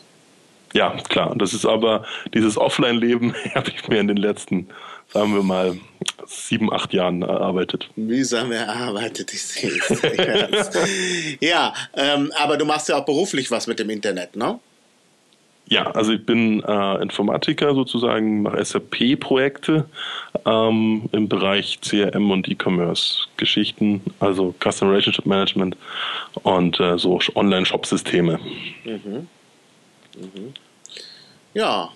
Ja, 0.73 0.97
klar. 1.09 1.35
Das 1.37 1.55
ist 1.55 1.65
aber 1.65 2.05
dieses 2.35 2.59
Offline-Leben 2.59 3.35
habe 3.55 3.71
ich 3.71 3.89
mir 3.89 4.01
in 4.01 4.09
den 4.09 4.17
letzten, 4.17 4.69
sagen 5.09 5.35
wir 5.35 5.43
mal, 5.43 5.79
sieben, 6.27 6.73
acht 6.73 6.93
Jahren 6.93 7.23
erarbeitet. 7.23 7.89
Mühsam 7.97 8.53
erarbeitet, 8.53 9.33
ich 9.33 9.43
sehe 9.43 9.71
es. 9.89 10.03
ja, 11.41 11.73
ähm, 11.95 12.33
aber 12.37 12.57
du 12.57 12.65
machst 12.65 12.89
ja 12.89 12.97
auch 12.97 13.05
beruflich 13.05 13.51
was 13.51 13.67
mit 13.67 13.79
dem 13.79 13.91
Internet, 13.91 14.37
ne? 14.37 14.59
Ja, 15.69 15.91
also 15.91 16.13
ich 16.13 16.25
bin 16.25 16.63
äh, 16.63 17.03
Informatiker 17.03 17.75
sozusagen, 17.75 18.43
mache 18.43 18.65
SAP-Projekte 18.65 19.87
ähm, 20.45 21.09
im 21.11 21.29
Bereich 21.29 21.81
CRM 21.81 22.31
und 22.31 22.49
E-Commerce-Geschichten, 22.49 24.01
also 24.21 24.55
Customer 24.63 24.93
Relationship 24.93 25.27
Management 25.27 25.77
und 26.45 26.79
äh, 26.79 26.97
so 26.99 27.19
Online-Shop-Systeme. 27.35 28.39
Mhm. 28.85 29.27
Mhm. 30.17 30.55
Ja. 31.55 31.91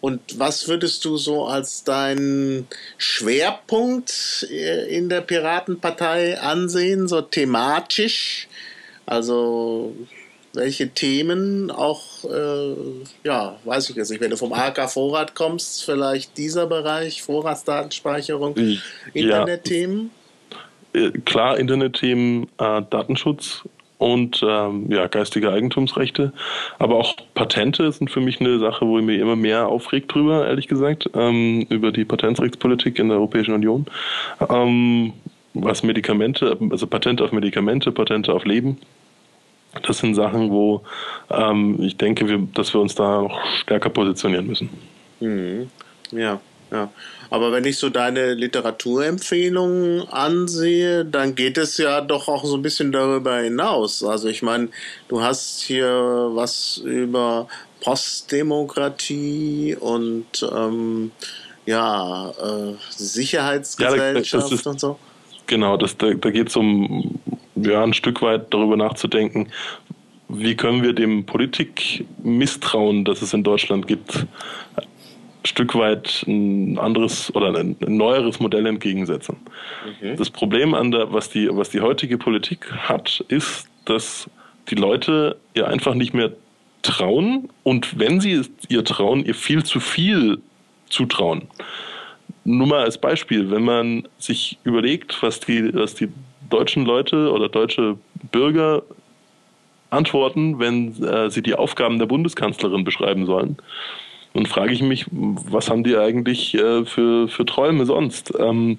Und 0.00 0.38
was 0.38 0.68
würdest 0.68 1.04
du 1.04 1.16
so 1.16 1.46
als 1.46 1.82
deinen 1.82 2.68
Schwerpunkt 2.98 4.46
äh, 4.50 4.94
in 4.94 5.08
der 5.08 5.22
Piratenpartei 5.22 6.38
ansehen, 6.38 7.08
so 7.08 7.22
thematisch? 7.22 8.46
Also 9.06 9.94
welche 10.56 10.88
Themen 10.88 11.70
auch, 11.70 12.24
äh, 12.24 12.74
ja, 13.24 13.58
weiß 13.64 13.90
ich 13.90 13.96
jetzt 13.96 14.10
nicht, 14.10 14.20
wenn 14.20 14.30
du 14.30 14.36
vom 14.36 14.52
AK 14.52 14.90
Vorrat 14.90 15.34
kommst, 15.34 15.84
vielleicht 15.84 16.36
dieser 16.36 16.66
Bereich, 16.66 17.22
Vorratsdatenspeicherung, 17.22 18.56
Internetthemen? 19.12 20.10
Ja, 20.94 21.00
äh, 21.00 21.10
klar, 21.24 21.58
Internetthemen, 21.58 22.48
äh, 22.58 22.82
Datenschutz 22.90 23.62
und 23.98 24.44
ähm, 24.46 24.90
ja, 24.90 25.06
geistige 25.06 25.50
Eigentumsrechte. 25.50 26.32
Aber 26.78 26.96
auch 26.96 27.16
Patente 27.34 27.90
sind 27.92 28.10
für 28.10 28.20
mich 28.20 28.40
eine 28.40 28.58
Sache, 28.58 28.86
wo 28.86 28.98
ich 28.98 29.04
mir 29.04 29.20
immer 29.20 29.36
mehr 29.36 29.68
aufregt 29.68 30.12
drüber, 30.14 30.46
ehrlich 30.46 30.68
gesagt, 30.68 31.10
ähm, 31.14 31.66
über 31.70 31.92
die 31.92 32.04
Patentrechtspolitik 32.04 32.98
in 32.98 33.08
der 33.08 33.18
Europäischen 33.18 33.54
Union. 33.54 33.86
Ähm, 34.48 35.12
was 35.54 35.82
Medikamente, 35.82 36.58
also 36.70 36.86
Patente 36.86 37.24
auf 37.24 37.32
Medikamente, 37.32 37.90
Patente 37.90 38.32
auf 38.32 38.44
Leben. 38.44 38.78
Das 39.82 39.98
sind 39.98 40.14
Sachen, 40.14 40.50
wo 40.50 40.82
ähm, 41.30 41.76
ich 41.80 41.96
denke, 41.96 42.28
wir, 42.28 42.46
dass 42.54 42.72
wir 42.74 42.80
uns 42.80 42.94
da 42.94 43.22
noch 43.22 43.44
stärker 43.62 43.90
positionieren 43.90 44.46
müssen. 44.46 44.70
Mhm. 45.20 45.68
Ja, 46.12 46.40
ja. 46.70 46.90
Aber 47.30 47.52
wenn 47.52 47.64
ich 47.64 47.78
so 47.78 47.90
deine 47.90 48.34
Literaturempfehlungen 48.34 50.08
ansehe, 50.08 51.04
dann 51.04 51.34
geht 51.34 51.58
es 51.58 51.76
ja 51.76 52.00
doch 52.00 52.28
auch 52.28 52.44
so 52.44 52.56
ein 52.56 52.62
bisschen 52.62 52.92
darüber 52.92 53.38
hinaus. 53.38 54.04
Also 54.04 54.28
ich 54.28 54.42
meine, 54.42 54.68
du 55.08 55.22
hast 55.22 55.62
hier 55.62 55.88
was 55.88 56.80
über 56.84 57.48
Postdemokratie 57.80 59.76
und 59.78 60.26
ähm, 60.54 61.10
ja, 61.66 62.30
äh, 62.30 62.74
Sicherheitsgesellschaft 62.90 64.50
ja, 64.50 64.54
ist, 64.54 64.66
und 64.66 64.80
so. 64.80 64.98
Genau, 65.46 65.76
das, 65.76 65.96
da, 65.96 66.14
da 66.14 66.30
geht 66.30 66.48
es 66.48 66.56
um 66.56 67.20
ja, 67.56 67.82
ein 67.82 67.94
Stück 67.94 68.22
weit 68.22 68.52
darüber 68.52 68.76
nachzudenken, 68.76 69.48
wie 70.28 70.56
können 70.56 70.82
wir 70.82 70.92
dem 70.92 71.24
Politikmisstrauen, 71.24 73.04
das 73.04 73.22
es 73.22 73.32
in 73.32 73.44
Deutschland 73.44 73.86
gibt, 73.86 74.26
Stück 75.46 75.74
weit 75.74 76.24
ein 76.26 76.78
anderes 76.78 77.34
oder 77.34 77.58
ein, 77.58 77.76
neueres 77.86 78.40
Modell 78.40 78.66
entgegensetzen. 78.66 79.36
Okay. 79.96 80.16
Das 80.16 80.30
Problem 80.30 80.74
an 80.74 80.90
der, 80.90 81.12
was 81.12 81.30
die, 81.30 81.48
was 81.50 81.70
die 81.70 81.80
heutige 81.80 82.18
Politik 82.18 82.70
hat, 82.72 83.24
ist, 83.28 83.68
dass 83.84 84.28
die 84.68 84.74
Leute 84.74 85.36
ihr 85.54 85.68
einfach 85.68 85.94
nicht 85.94 86.12
mehr 86.12 86.32
trauen 86.82 87.48
und 87.62 87.98
wenn 87.98 88.20
sie 88.20 88.42
ihr 88.68 88.84
trauen, 88.84 89.24
ihr 89.24 89.34
viel 89.34 89.64
zu 89.64 89.80
viel 89.80 90.38
zutrauen. 90.88 91.42
Nur 92.44 92.68
mal 92.68 92.84
als 92.84 92.98
Beispiel, 92.98 93.50
wenn 93.50 93.64
man 93.64 94.08
sich 94.18 94.58
überlegt, 94.62 95.20
was 95.22 95.40
die, 95.40 95.74
was 95.74 95.94
die 95.94 96.08
deutschen 96.48 96.84
Leute 96.84 97.32
oder 97.32 97.48
deutsche 97.48 97.96
Bürger 98.30 98.82
antworten, 99.90 100.58
wenn 100.58 101.02
äh, 101.02 101.30
sie 101.30 101.42
die 101.42 101.54
Aufgaben 101.54 101.98
der 101.98 102.06
Bundeskanzlerin 102.06 102.84
beschreiben 102.84 103.26
sollen. 103.26 103.56
Dann 104.36 104.44
frage 104.44 104.74
ich 104.74 104.82
mich, 104.82 105.06
was 105.10 105.70
haben 105.70 105.82
die 105.82 105.96
eigentlich 105.96 106.54
äh, 106.54 106.84
für, 106.84 107.26
für 107.26 107.46
Träume 107.46 107.86
sonst? 107.86 108.34
Ähm, 108.38 108.76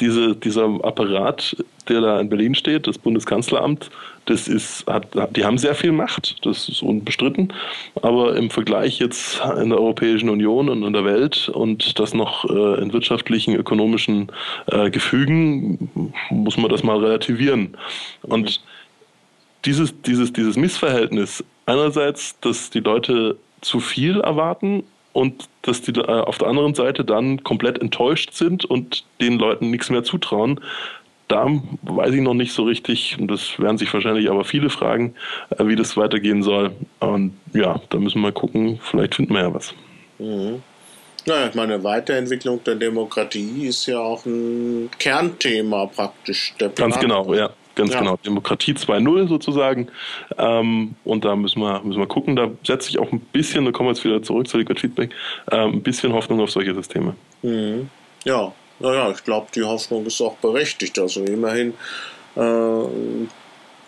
diese, 0.00 0.34
dieser 0.34 0.64
Apparat, 0.82 1.56
der 1.88 2.00
da 2.00 2.20
in 2.20 2.30
Berlin 2.30 2.54
steht, 2.54 2.86
das 2.86 2.96
Bundeskanzleramt, 2.96 3.90
das 4.24 4.48
ist, 4.48 4.86
hat, 4.86 5.08
die 5.36 5.44
haben 5.44 5.58
sehr 5.58 5.74
viel 5.74 5.92
Macht, 5.92 6.46
das 6.46 6.70
ist 6.70 6.82
unbestritten. 6.82 7.52
Aber 8.00 8.34
im 8.34 8.48
Vergleich 8.48 8.98
jetzt 8.98 9.42
in 9.60 9.68
der 9.68 9.78
Europäischen 9.78 10.30
Union 10.30 10.70
und 10.70 10.82
in 10.82 10.94
der 10.94 11.04
Welt 11.04 11.50
und 11.50 11.98
das 11.98 12.14
noch 12.14 12.46
äh, 12.46 12.80
in 12.80 12.94
wirtschaftlichen, 12.94 13.54
ökonomischen 13.54 14.32
äh, 14.68 14.88
Gefügen, 14.88 16.12
muss 16.30 16.56
man 16.56 16.70
das 16.70 16.82
mal 16.82 16.96
relativieren. 16.96 17.76
Und 18.22 18.62
dieses, 19.66 20.00
dieses, 20.00 20.32
dieses 20.32 20.56
Missverhältnis, 20.56 21.44
einerseits, 21.66 22.40
dass 22.40 22.70
die 22.70 22.80
Leute 22.80 23.36
zu 23.60 23.80
viel 23.80 24.20
erwarten 24.20 24.82
und 25.14 25.48
dass 25.62 25.80
die 25.80 25.92
äh, 25.92 26.02
auf 26.02 26.36
der 26.36 26.48
anderen 26.48 26.74
Seite 26.74 27.04
dann 27.04 27.42
komplett 27.42 27.80
enttäuscht 27.80 28.34
sind 28.34 28.66
und 28.66 29.04
den 29.20 29.38
Leuten 29.38 29.70
nichts 29.70 29.88
mehr 29.88 30.04
zutrauen. 30.04 30.60
Da 31.28 31.48
weiß 31.82 32.12
ich 32.12 32.20
noch 32.20 32.34
nicht 32.34 32.52
so 32.52 32.64
richtig, 32.64 33.16
und 33.18 33.28
das 33.30 33.58
werden 33.58 33.78
sich 33.78 33.94
wahrscheinlich 33.94 34.28
aber 34.28 34.44
viele 34.44 34.68
fragen, 34.68 35.14
äh, 35.50 35.66
wie 35.66 35.76
das 35.76 35.96
weitergehen 35.96 36.42
soll. 36.42 36.72
Und 36.98 37.32
ja, 37.54 37.80
da 37.88 37.98
müssen 37.98 38.16
wir 38.16 38.22
mal 38.28 38.32
gucken, 38.32 38.78
vielleicht 38.82 39.14
finden 39.14 39.32
wir 39.32 39.42
ja 39.42 39.54
was. 39.54 39.72
Mhm. 40.18 40.62
Naja, 41.26 41.48
ich 41.48 41.54
meine, 41.54 41.82
Weiterentwicklung 41.82 42.62
der 42.64 42.74
Demokratie 42.74 43.68
ist 43.68 43.86
ja 43.86 43.98
auch 43.98 44.26
ein 44.26 44.90
Kernthema 44.98 45.86
praktisch. 45.86 46.52
Der 46.60 46.68
Ganz 46.70 46.98
genau, 46.98 47.32
ja. 47.32 47.50
Ganz 47.74 47.92
ja. 47.92 48.00
genau. 48.00 48.16
Demokratie 48.24 48.72
2.0 48.72 49.28
sozusagen. 49.28 49.88
Ähm, 50.38 50.94
und 51.04 51.24
da 51.24 51.36
müssen 51.36 51.60
wir, 51.60 51.80
müssen 51.82 52.00
wir 52.00 52.06
gucken. 52.06 52.36
Da 52.36 52.50
setze 52.62 52.90
ich 52.90 52.98
auch 52.98 53.10
ein 53.12 53.20
bisschen, 53.20 53.64
da 53.64 53.72
kommen 53.72 53.88
wir 53.88 53.94
jetzt 53.94 54.04
wieder 54.04 54.22
zurück 54.22 54.48
zu 54.48 54.58
Liquid 54.58 54.80
Feedback, 54.80 55.10
äh, 55.50 55.56
ein 55.56 55.82
bisschen 55.82 56.12
Hoffnung 56.12 56.40
auf 56.40 56.50
solche 56.50 56.74
Systeme. 56.74 57.14
Mhm. 57.42 57.88
Ja, 58.24 58.52
naja, 58.80 59.10
ich 59.10 59.22
glaube, 59.24 59.48
die 59.54 59.62
Hoffnung 59.62 60.06
ist 60.06 60.20
auch 60.20 60.36
berechtigt. 60.36 60.98
Also 60.98 61.24
immerhin 61.24 61.74
äh, 62.36 62.40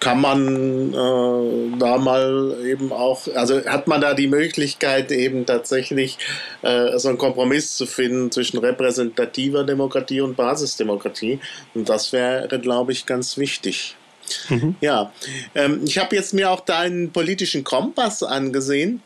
kann 0.00 0.20
man 0.20 0.92
äh, 0.92 1.78
da 1.78 1.98
mal 1.98 2.56
eben 2.64 2.92
auch, 2.92 3.26
also 3.34 3.64
hat 3.64 3.86
man 3.86 4.00
da 4.00 4.14
die 4.14 4.26
Möglichkeit 4.26 5.10
eben 5.10 5.46
tatsächlich 5.46 6.18
äh, 6.62 6.98
so 6.98 7.08
einen 7.08 7.18
Kompromiss 7.18 7.76
zu 7.76 7.86
finden 7.86 8.30
zwischen 8.30 8.58
repräsentativer 8.58 9.64
Demokratie 9.64 10.20
und 10.20 10.36
Basisdemokratie. 10.36 11.40
Und 11.74 11.88
das 11.88 12.12
wäre, 12.12 12.46
glaube 12.60 12.92
ich, 12.92 13.06
ganz 13.06 13.38
wichtig. 13.38 13.96
Mhm. 14.48 14.76
Ja, 14.80 15.12
ähm, 15.54 15.82
ich 15.84 15.98
habe 15.98 16.16
jetzt 16.16 16.34
mir 16.34 16.50
auch 16.50 16.60
deinen 16.60 17.12
politischen 17.12 17.64
Kompass 17.64 18.22
angesehen 18.22 19.02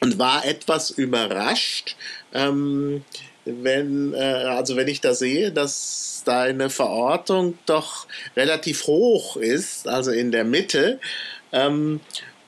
und 0.00 0.18
war 0.18 0.44
etwas 0.44 0.90
überrascht, 0.90 1.96
ähm, 2.34 3.04
wenn, 3.46 4.12
äh, 4.14 4.18
also 4.18 4.76
wenn 4.76 4.88
ich 4.88 5.00
da 5.00 5.14
sehe, 5.14 5.52
dass 5.52 6.22
deine 6.24 6.68
Verortung 6.68 7.56
doch 7.66 8.06
relativ 8.36 8.86
hoch 8.86 9.36
ist, 9.36 9.88
also 9.88 10.10
in 10.10 10.32
der 10.32 10.44
Mitte. 10.44 10.98
Ähm, 11.52 12.00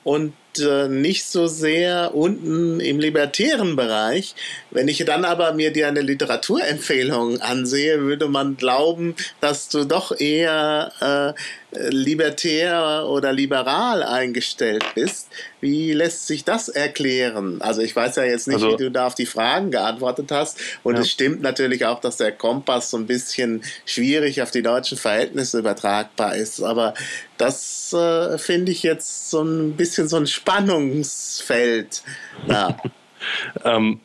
und 0.03 0.33
äh, 0.59 0.87
nicht 0.87 1.25
so 1.25 1.47
sehr 1.47 2.15
unten 2.15 2.79
im 2.79 2.99
libertären 2.99 3.75
Bereich. 3.75 4.33
Wenn 4.71 4.87
ich 4.87 5.03
dann 5.05 5.25
aber 5.25 5.53
mir 5.53 5.71
dir 5.71 5.87
eine 5.87 6.01
Literaturempfehlung 6.01 7.41
ansehe, 7.41 8.01
würde 8.01 8.27
man 8.27 8.57
glauben, 8.57 9.15
dass 9.41 9.69
du 9.69 9.85
doch 9.85 10.17
eher 10.19 11.35
äh, 11.68 11.68
libertär 11.71 13.05
oder 13.07 13.31
liberal 13.31 14.01
eingestellt 14.01 14.83
bist. 14.95 15.29
Wie 15.61 15.93
lässt 15.93 16.25
sich 16.25 16.43
das 16.43 16.67
erklären? 16.67 17.61
Also 17.61 17.81
ich 17.81 17.95
weiß 17.95 18.15
ja 18.15 18.23
jetzt 18.23 18.47
nicht, 18.47 18.55
also, 18.55 18.71
wie 18.71 18.83
du 18.83 18.91
da 18.91 19.05
auf 19.05 19.13
die 19.13 19.27
Fragen 19.27 19.69
geantwortet 19.69 20.31
hast. 20.31 20.59
Und 20.83 20.95
ja. 20.95 21.01
es 21.01 21.11
stimmt 21.11 21.41
natürlich 21.41 21.85
auch, 21.85 22.01
dass 22.01 22.17
der 22.17 22.31
Kompass 22.31 22.89
so 22.89 22.97
ein 22.97 23.05
bisschen 23.05 23.61
schwierig 23.85 24.41
auf 24.41 24.49
die 24.49 24.63
deutschen 24.63 24.97
Verhältnisse 24.97 25.59
übertragbar 25.59 26.35
ist. 26.35 26.61
Aber 26.61 26.95
das 27.37 27.93
äh, 27.93 28.37
finde 28.39 28.71
ich 28.71 28.81
jetzt 28.81 29.29
so 29.29 29.43
ein 29.43 29.73
bisschen 29.73 30.07
so 30.07 30.17
ein 30.17 30.27
Spannungsfeld. 30.27 32.01
Ja. 32.47 32.77
ähm, 33.63 33.99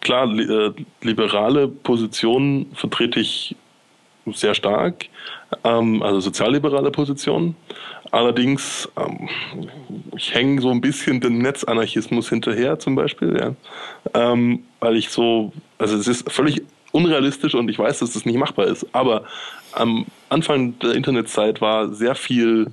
klar, 0.00 0.26
li 0.26 0.42
äh, 0.42 0.74
liberale 1.00 1.68
Positionen 1.68 2.70
vertrete 2.74 3.18
ich 3.20 3.56
sehr 4.26 4.54
stark, 4.54 5.06
ähm, 5.64 6.02
also 6.02 6.20
sozialliberale 6.20 6.90
Positionen. 6.90 7.56
Allerdings, 8.10 8.88
ähm, 8.96 9.28
ich 10.16 10.34
hänge 10.34 10.60
so 10.60 10.70
ein 10.70 10.80
bisschen 10.80 11.20
dem 11.20 11.38
Netzanarchismus 11.38 12.28
hinterher 12.28 12.78
zum 12.78 12.94
Beispiel, 12.94 13.36
ja. 13.38 13.54
Ähm, 14.14 14.64
weil 14.80 14.96
ich 14.96 15.08
so, 15.10 15.52
also 15.78 15.96
es 15.96 16.06
ist 16.06 16.30
völlig 16.30 16.62
unrealistisch 16.92 17.54
und 17.54 17.68
ich 17.70 17.78
weiß, 17.78 18.00
dass 18.00 18.12
das 18.12 18.26
nicht 18.26 18.36
machbar 18.36 18.66
ist, 18.66 18.86
aber 18.92 19.24
am 19.72 20.06
Anfang 20.28 20.78
der 20.80 20.92
Internetzeit 20.92 21.60
war 21.60 21.88
sehr 21.88 22.14
viel 22.14 22.72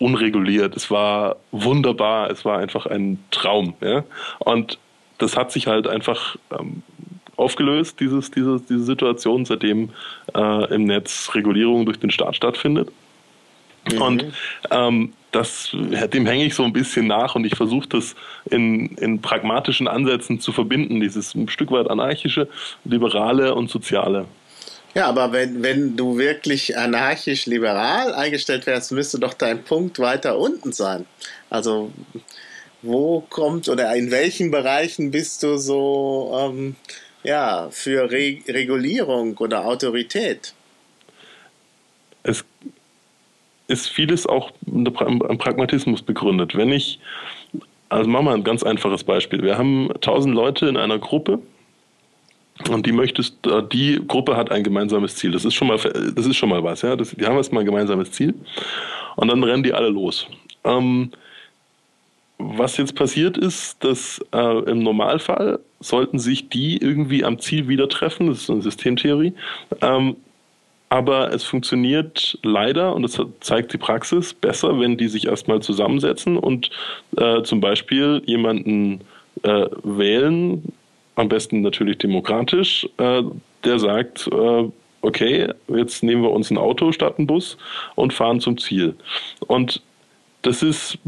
unreguliert, 0.00 0.76
es 0.76 0.90
war 0.90 1.36
wunderbar, 1.52 2.30
es 2.30 2.44
war 2.44 2.58
einfach 2.58 2.86
ein 2.86 3.22
Traum. 3.30 3.74
Ja? 3.80 4.02
Und 4.40 4.78
das 5.18 5.36
hat 5.36 5.52
sich 5.52 5.66
halt 5.66 5.86
einfach 5.86 6.36
ähm, 6.58 6.82
aufgelöst, 7.40 7.98
dieses, 8.00 8.30
diese, 8.30 8.60
diese 8.68 8.84
Situation, 8.84 9.44
seitdem 9.44 9.90
äh, 10.34 10.74
im 10.74 10.84
Netz 10.84 11.30
Regulierung 11.34 11.86
durch 11.86 11.98
den 11.98 12.10
Staat 12.10 12.36
stattfindet. 12.36 12.90
Mhm. 13.90 14.02
Und 14.02 14.24
ähm, 14.70 15.12
das, 15.32 15.70
dem 16.12 16.26
hänge 16.26 16.44
ich 16.44 16.54
so 16.54 16.64
ein 16.64 16.72
bisschen 16.72 17.06
nach 17.06 17.34
und 17.34 17.44
ich 17.44 17.56
versuche 17.56 17.88
das 17.88 18.14
in, 18.50 18.96
in 18.96 19.20
pragmatischen 19.20 19.88
Ansätzen 19.88 20.40
zu 20.40 20.52
verbinden, 20.52 21.00
dieses 21.00 21.34
ein 21.34 21.48
Stück 21.48 21.70
weit 21.70 21.88
anarchische, 21.88 22.48
liberale 22.84 23.54
und 23.54 23.70
soziale. 23.70 24.26
Ja, 24.94 25.06
aber 25.06 25.30
wenn, 25.32 25.62
wenn 25.62 25.96
du 25.96 26.18
wirklich 26.18 26.76
anarchisch-liberal 26.76 28.12
eingestellt 28.12 28.66
wärst, 28.66 28.90
müsste 28.90 29.20
doch 29.20 29.34
dein 29.34 29.62
Punkt 29.62 30.00
weiter 30.00 30.36
unten 30.36 30.72
sein. 30.72 31.06
Also 31.48 31.92
wo 32.82 33.20
kommt 33.20 33.68
oder 33.68 33.94
in 33.94 34.10
welchen 34.10 34.50
Bereichen 34.50 35.10
bist 35.10 35.42
du 35.42 35.58
so 35.58 36.32
ähm, 36.36 36.76
ja, 37.22 37.68
für 37.70 38.10
Re 38.10 38.38
Regulierung 38.48 39.36
oder 39.38 39.64
Autorität? 39.64 40.54
Es 42.22 42.44
ist 43.68 43.88
vieles 43.88 44.26
auch 44.26 44.52
am 44.66 45.38
Pragmatismus 45.38 46.02
begründet. 46.02 46.56
Wenn 46.56 46.72
ich, 46.72 46.98
also 47.88 48.10
machen 48.10 48.26
wir 48.26 48.34
ein 48.34 48.44
ganz 48.44 48.62
einfaches 48.62 49.04
Beispiel. 49.04 49.42
Wir 49.42 49.56
haben 49.56 49.90
tausend 50.00 50.34
Leute 50.34 50.66
in 50.66 50.76
einer 50.76 50.98
Gruppe 50.98 51.40
und 52.68 52.84
die 52.84 52.92
möchtest, 52.92 53.46
äh, 53.46 53.62
die 53.72 54.00
Gruppe 54.06 54.36
hat 54.36 54.50
ein 54.50 54.62
gemeinsames 54.62 55.16
Ziel. 55.16 55.30
Das 55.30 55.44
ist 55.44 55.54
schon 55.54 55.68
mal, 55.68 55.78
das 55.78 56.26
ist 56.26 56.36
schon 56.36 56.48
mal 56.48 56.62
was, 56.62 56.82
ja. 56.82 56.96
Das, 56.96 57.10
die 57.10 57.24
haben 57.24 57.36
erstmal 57.36 57.62
ein 57.62 57.66
gemeinsames 57.66 58.12
Ziel. 58.12 58.34
Und 59.16 59.28
dann 59.28 59.42
rennen 59.42 59.62
die 59.62 59.72
alle 59.72 59.88
los. 59.88 60.26
Ähm, 60.64 61.10
was 62.40 62.76
jetzt 62.76 62.94
passiert 62.94 63.36
ist, 63.36 63.82
dass 63.84 64.20
äh, 64.32 64.70
im 64.70 64.82
Normalfall 64.82 65.60
sollten 65.80 66.18
sich 66.18 66.48
die 66.48 66.76
irgendwie 66.78 67.24
am 67.24 67.38
Ziel 67.38 67.68
wieder 67.68 67.88
treffen. 67.88 68.28
Das 68.28 68.42
ist 68.42 68.50
eine 68.50 68.62
Systemtheorie. 68.62 69.32
Ähm, 69.80 70.16
aber 70.88 71.32
es 71.32 71.44
funktioniert 71.44 72.38
leider, 72.42 72.94
und 72.94 73.02
das 73.02 73.20
zeigt 73.38 73.72
die 73.72 73.78
Praxis, 73.78 74.34
besser, 74.34 74.80
wenn 74.80 74.96
die 74.96 75.06
sich 75.06 75.28
erstmal 75.28 75.60
zusammensetzen 75.60 76.36
und 76.36 76.70
äh, 77.16 77.42
zum 77.42 77.60
Beispiel 77.60 78.22
jemanden 78.26 79.02
äh, 79.44 79.66
wählen, 79.84 80.72
am 81.14 81.28
besten 81.28 81.60
natürlich 81.60 81.98
demokratisch, 81.98 82.88
äh, 82.96 83.22
der 83.62 83.78
sagt, 83.78 84.28
äh, 84.32 84.68
okay, 85.02 85.52
jetzt 85.68 86.02
nehmen 86.02 86.22
wir 86.22 86.30
uns 86.30 86.50
ein 86.50 86.58
Auto 86.58 86.90
statt 86.92 87.14
einen 87.18 87.26
Bus 87.26 87.56
und 87.94 88.12
fahren 88.12 88.40
zum 88.40 88.58
Ziel. 88.58 88.96
Und 89.46 89.82
das 90.42 90.62
ist 90.62 90.98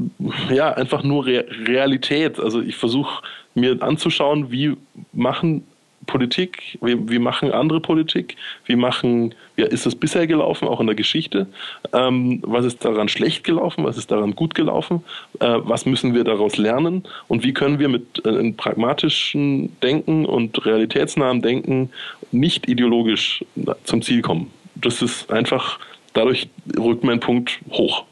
ja 0.51 0.72
einfach 0.72 1.03
nur 1.03 1.26
Re 1.26 1.47
Realität. 1.66 2.39
Also 2.39 2.61
ich 2.61 2.76
versuche 2.76 3.22
mir 3.55 3.83
anzuschauen, 3.83 4.51
wie 4.51 4.76
machen 5.12 5.64
Politik, 6.07 6.78
wie, 6.83 7.09
wie 7.09 7.18
machen 7.18 7.53
andere 7.53 7.80
Politik, 7.80 8.37
wie 8.66 8.76
machen, 8.76 9.35
wie 9.55 9.62
ist 9.62 9.87
das 9.87 9.95
bisher 9.95 10.26
gelaufen, 10.26 10.66
auch 10.66 10.80
in 10.80 10.87
der 10.87 10.97
Geschichte, 10.97 11.47
ähm, 11.93 12.41
was 12.43 12.64
ist 12.64 12.85
daran 12.85 13.09
schlecht 13.09 13.45
gelaufen, 13.45 13.85
was 13.85 13.97
ist 13.97 14.11
daran 14.11 14.35
gut 14.35 14.55
gelaufen, 14.55 15.05
äh, 15.41 15.59
was 15.59 15.87
müssen 15.87 16.14
wir 16.14 16.24
daraus 16.24 16.57
lernen 16.57 17.05
und 17.28 17.45
wie 17.45 17.55
können 17.55 17.78
wir 17.78 17.89
mit 17.89 18.24
äh, 18.26 18.53
pragmatischen 18.53 19.78
Denken 19.80 20.26
und 20.26 20.64
realitätsnahem 20.66 21.41
Denken 21.41 21.91
nicht 22.33 22.68
ideologisch 22.68 23.45
zum 23.85 24.03
Ziel 24.03 24.22
kommen. 24.22 24.51
Das 24.74 25.03
ist 25.03 25.30
einfach, 25.30 25.78
dadurch 26.14 26.49
rückt 26.76 27.05
mein 27.05 27.20
Punkt 27.20 27.61
hoch. 27.70 28.05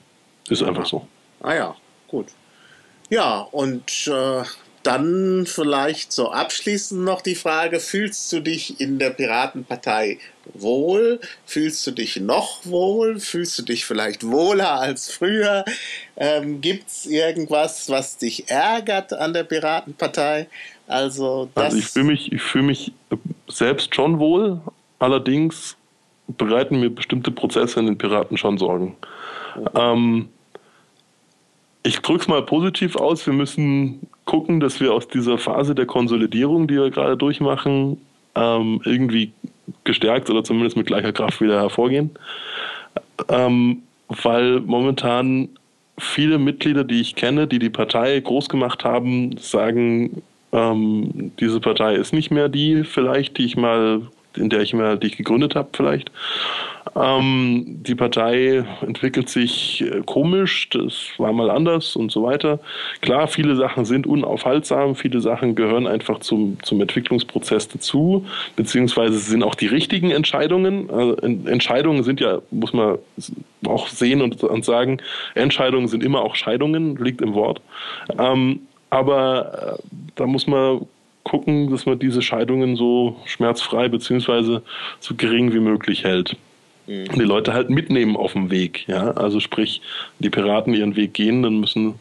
Ist 0.50 0.62
einfach 0.62 0.86
so. 0.86 1.06
Ah 1.40 1.54
ja, 1.54 1.76
gut. 2.08 2.26
Ja, 3.08 3.40
und 3.50 4.06
äh, 4.08 4.42
dann 4.82 5.46
vielleicht 5.46 6.12
so 6.12 6.30
abschließend 6.30 7.04
noch 7.04 7.20
die 7.20 7.34
Frage, 7.34 7.80
fühlst 7.80 8.32
du 8.32 8.40
dich 8.40 8.80
in 8.80 8.98
der 8.98 9.10
Piratenpartei 9.10 10.18
wohl? 10.54 11.20
Fühlst 11.44 11.86
du 11.86 11.90
dich 11.90 12.16
noch 12.16 12.64
wohl? 12.64 13.20
Fühlst 13.20 13.58
du 13.58 13.62
dich 13.62 13.84
vielleicht 13.84 14.26
wohler 14.26 14.80
als 14.80 15.10
früher? 15.10 15.64
Ähm, 16.16 16.60
Gibt 16.60 16.88
es 16.88 17.06
irgendwas, 17.06 17.90
was 17.90 18.16
dich 18.16 18.50
ärgert 18.50 19.12
an 19.12 19.32
der 19.34 19.44
Piratenpartei? 19.44 20.48
Also, 20.86 21.48
also 21.54 21.76
ich 21.76 21.86
fühle 21.86 22.06
mich, 22.06 22.30
fühl 22.38 22.62
mich 22.62 22.92
selbst 23.48 23.94
schon 23.94 24.18
wohl, 24.18 24.60
allerdings 24.98 25.76
bereiten 26.26 26.80
mir 26.80 26.90
bestimmte 26.90 27.30
Prozesse 27.30 27.80
in 27.80 27.86
den 27.86 27.98
Piraten 27.98 28.36
schon 28.36 28.58
Sorgen. 28.58 28.96
Mhm. 29.56 29.68
Ähm, 29.74 30.28
ich 31.82 32.00
drücke 32.00 32.20
es 32.20 32.28
mal 32.28 32.42
positiv 32.42 32.96
aus. 32.96 33.26
Wir 33.26 33.32
müssen 33.32 34.06
gucken, 34.24 34.60
dass 34.60 34.80
wir 34.80 34.92
aus 34.92 35.08
dieser 35.08 35.38
Phase 35.38 35.74
der 35.74 35.86
Konsolidierung, 35.86 36.68
die 36.68 36.74
wir 36.74 36.90
gerade 36.90 37.16
durchmachen, 37.16 38.00
ähm, 38.34 38.80
irgendwie 38.84 39.32
gestärkt 39.84 40.28
oder 40.30 40.44
zumindest 40.44 40.76
mit 40.76 40.86
gleicher 40.86 41.12
Kraft 41.12 41.40
wieder 41.40 41.60
hervorgehen. 41.60 42.10
Ähm, 43.28 43.82
weil 44.08 44.60
momentan 44.60 45.48
viele 45.98 46.38
Mitglieder, 46.38 46.84
die 46.84 47.00
ich 47.00 47.14
kenne, 47.14 47.46
die 47.46 47.58
die 47.58 47.70
Partei 47.70 48.18
groß 48.20 48.48
gemacht 48.48 48.84
haben, 48.84 49.36
sagen, 49.38 50.22
ähm, 50.52 51.32
diese 51.38 51.60
Partei 51.60 51.94
ist 51.94 52.12
nicht 52.12 52.30
mehr 52.30 52.48
die 52.48 52.84
vielleicht, 52.84 53.38
die 53.38 53.44
ich 53.44 53.56
mal, 53.56 54.02
in 54.36 54.50
der 54.50 54.60
ich 54.60 54.74
mal, 54.74 54.98
die 54.98 55.10
gegründet 55.10 55.54
habe 55.54 55.68
vielleicht. 55.72 56.10
Ähm, 56.96 57.64
die 57.66 57.94
Partei 57.94 58.64
entwickelt 58.80 59.28
sich 59.28 59.82
äh, 59.82 60.02
komisch, 60.04 60.68
das 60.70 61.10
war 61.18 61.32
mal 61.32 61.50
anders 61.50 61.94
und 61.94 62.10
so 62.10 62.24
weiter. 62.24 62.58
Klar, 63.00 63.28
viele 63.28 63.54
Sachen 63.54 63.84
sind 63.84 64.06
unaufhaltsam, 64.06 64.96
viele 64.96 65.20
Sachen 65.20 65.54
gehören 65.54 65.86
einfach 65.86 66.18
zum, 66.18 66.58
zum 66.62 66.80
Entwicklungsprozess 66.80 67.68
dazu, 67.68 68.26
beziehungsweise 68.56 69.18
sind 69.18 69.44
auch 69.44 69.54
die 69.54 69.68
richtigen 69.68 70.10
Entscheidungen. 70.10 70.90
Also 70.90 71.16
Entscheidungen 71.16 72.02
sind 72.02 72.20
ja, 72.20 72.40
muss 72.50 72.72
man 72.72 72.98
auch 73.66 73.86
sehen 73.86 74.20
und, 74.20 74.42
und 74.42 74.64
sagen, 74.64 74.98
Entscheidungen 75.34 75.86
sind 75.86 76.02
immer 76.02 76.22
auch 76.22 76.34
Scheidungen, 76.34 76.96
liegt 76.96 77.20
im 77.20 77.34
Wort. 77.34 77.60
Ähm, 78.18 78.62
aber 78.90 79.78
äh, 79.78 79.82
da 80.16 80.26
muss 80.26 80.48
man 80.48 80.86
gucken, 81.22 81.70
dass 81.70 81.86
man 81.86 82.00
diese 82.00 82.22
Scheidungen 82.22 82.74
so 82.74 83.16
schmerzfrei 83.26 83.88
beziehungsweise 83.88 84.62
so 84.98 85.14
gering 85.14 85.52
wie 85.52 85.60
möglich 85.60 86.02
hält 86.02 86.36
mhm. 86.90 87.08
die 87.14 87.20
Leute 87.20 87.54
halt 87.54 87.70
mitnehmen 87.70 88.16
auf 88.16 88.32
dem 88.32 88.50
Weg. 88.50 88.86
Ja? 88.88 89.12
Also 89.12 89.40
sprich, 89.40 89.80
die 90.18 90.30
Piraten 90.30 90.74
ihren 90.74 90.96
Weg 90.96 91.14
gehen, 91.14 91.42
dann 91.42 91.60
müssen 91.60 91.94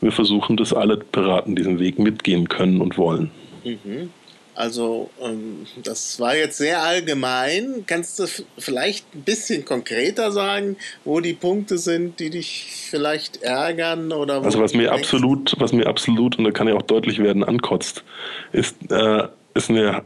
wir 0.00 0.12
versuchen, 0.12 0.56
dass 0.56 0.72
alle 0.72 0.96
Piraten 0.96 1.56
diesen 1.56 1.78
Weg 1.78 1.98
mitgehen 1.98 2.48
können 2.48 2.80
und 2.80 2.96
wollen. 2.96 3.30
Mhm. 3.64 4.10
Also 4.54 5.10
ähm, 5.22 5.66
das 5.84 6.18
war 6.18 6.34
jetzt 6.34 6.56
sehr 6.56 6.82
allgemein. 6.82 7.84
Kannst 7.86 8.18
du 8.18 8.24
vielleicht 8.56 9.14
ein 9.14 9.20
bisschen 9.20 9.66
konkreter 9.66 10.32
sagen, 10.32 10.76
wo 11.04 11.20
die 11.20 11.34
Punkte 11.34 11.76
sind, 11.76 12.20
die 12.20 12.30
dich 12.30 12.72
vielleicht 12.90 13.42
ärgern 13.42 14.12
oder 14.12 14.42
Also 14.42 14.58
was 14.58 14.72
mir 14.72 14.92
absolut, 14.92 15.54
was 15.58 15.74
mir 15.74 15.86
absolut 15.86 16.38
und 16.38 16.44
da 16.44 16.52
kann 16.52 16.68
ja 16.68 16.74
auch 16.74 16.82
deutlich 16.82 17.18
werden 17.18 17.44
ankotzt, 17.44 18.02
ist 18.52 18.76
äh, 18.90 19.28
ist 19.52 19.68
eine 19.68 20.02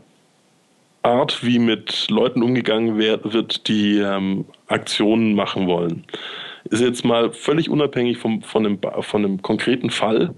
Art, 1.03 1.45
wie 1.45 1.59
mit 1.59 2.09
Leuten 2.11 2.43
umgegangen 2.43 2.99
wird, 2.99 3.69
die 3.69 3.99
ähm, 3.99 4.45
Aktionen 4.67 5.35
machen 5.35 5.67
wollen. 5.67 6.05
Ist 6.65 6.83
jetzt 6.83 7.05
mal 7.05 7.33
völlig 7.33 7.71
unabhängig 7.71 8.19
vom, 8.19 8.43
von, 8.43 8.67
einem, 8.67 8.79
von 9.01 9.25
einem 9.25 9.43
konkreten 9.43 9.91
Fall. 9.91 10.35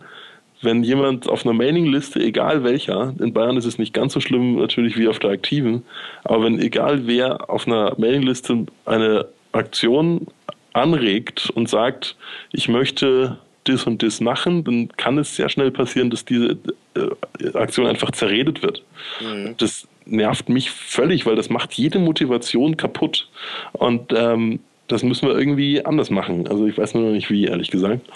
Wenn 0.61 0.85
jemand 0.85 1.29
auf 1.29 1.45
einer 1.45 1.55
Mailingliste, 1.55 2.21
egal 2.21 2.63
welcher, 2.63 3.13
in 3.19 3.33
Bayern 3.33 3.57
ist 3.57 3.65
es 3.65 3.79
nicht 3.79 3.93
ganz 3.93 4.13
so 4.13 4.21
schlimm 4.21 4.55
natürlich 4.57 4.97
wie 4.97 5.09
auf 5.09 5.19
der 5.19 5.31
aktiven, 5.31 5.83
aber 6.23 6.45
wenn 6.45 6.61
egal 6.61 7.09
wer 7.09 7.51
auf 7.51 7.67
einer 7.67 7.95
Mailingliste 7.99 8.67
eine 8.85 9.27
Aktion 9.51 10.29
anregt 10.73 11.51
und 11.51 11.69
sagt, 11.69 12.17
ich 12.53 12.69
möchte 12.69 13.39
das 13.65 13.85
und 13.85 14.03
das 14.03 14.21
machen, 14.21 14.65
dann 14.65 14.89
kann 14.97 15.19
es 15.19 15.37
sehr 15.37 15.49
schnell 15.49 15.71
passieren, 15.71 16.11
dass 16.11 16.25
diese 16.25 16.57
äh, 16.95 17.57
Aktion 17.57 17.87
einfach 17.87 18.13
zerredet 18.13 18.63
wird. 18.63 18.85
Mhm. 19.21 19.55
Das 19.59 19.87
nervt 20.07 20.49
mich 20.49 20.71
völlig, 20.71 21.27
weil 21.27 21.37
das 21.37 21.51
macht 21.51 21.75
jede 21.75 21.99
Motivation 21.99 22.77
kaputt. 22.77 23.29
Und 23.73 24.13
ähm, 24.15 24.61
das 24.89 25.03
müssen 25.03 25.29
wir 25.29 25.37
irgendwie 25.37 25.85
anders 25.85 26.11
machen. 26.11 26.47
Also 26.49 26.67
ich 26.67 26.77
weiß 26.77 26.95
nur 26.95 27.05
noch 27.05 27.13
nicht 27.13 27.31
wie, 27.31 27.45
ehrlich 27.45 27.71
gesagt. 27.71 28.07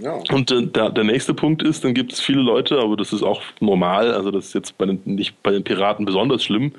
Ja. 0.00 0.20
Und 0.32 0.50
äh, 0.50 0.66
der, 0.66 0.90
der 0.90 1.04
nächste 1.04 1.34
Punkt 1.34 1.62
ist, 1.62 1.84
dann 1.84 1.94
gibt 1.94 2.12
es 2.12 2.20
viele 2.20 2.40
Leute, 2.40 2.78
aber 2.78 2.96
das 2.96 3.12
ist 3.12 3.22
auch 3.22 3.42
normal, 3.60 4.12
also 4.12 4.30
das 4.30 4.46
ist 4.46 4.54
jetzt 4.54 4.76
bei 4.76 4.86
den, 4.86 5.00
nicht 5.04 5.40
bei 5.42 5.50
den 5.50 5.62
Piraten 5.62 6.04
besonders 6.04 6.42
schlimm, 6.42 6.72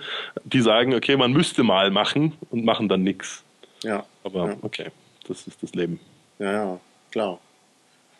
die 0.43 0.61
sagen, 0.61 0.93
okay, 0.93 1.15
man 1.15 1.31
müsste 1.31 1.63
mal 1.63 1.91
machen 1.91 2.33
und 2.51 2.65
machen 2.65 2.89
dann 2.89 3.03
nichts. 3.03 3.43
Ja. 3.83 4.05
Aber 4.23 4.49
ja. 4.49 4.57
okay, 4.61 4.87
das 5.27 5.47
ist 5.47 5.63
das 5.63 5.73
Leben. 5.75 5.99
Ja, 6.39 6.51
ja, 6.51 6.79
klar. 7.11 7.39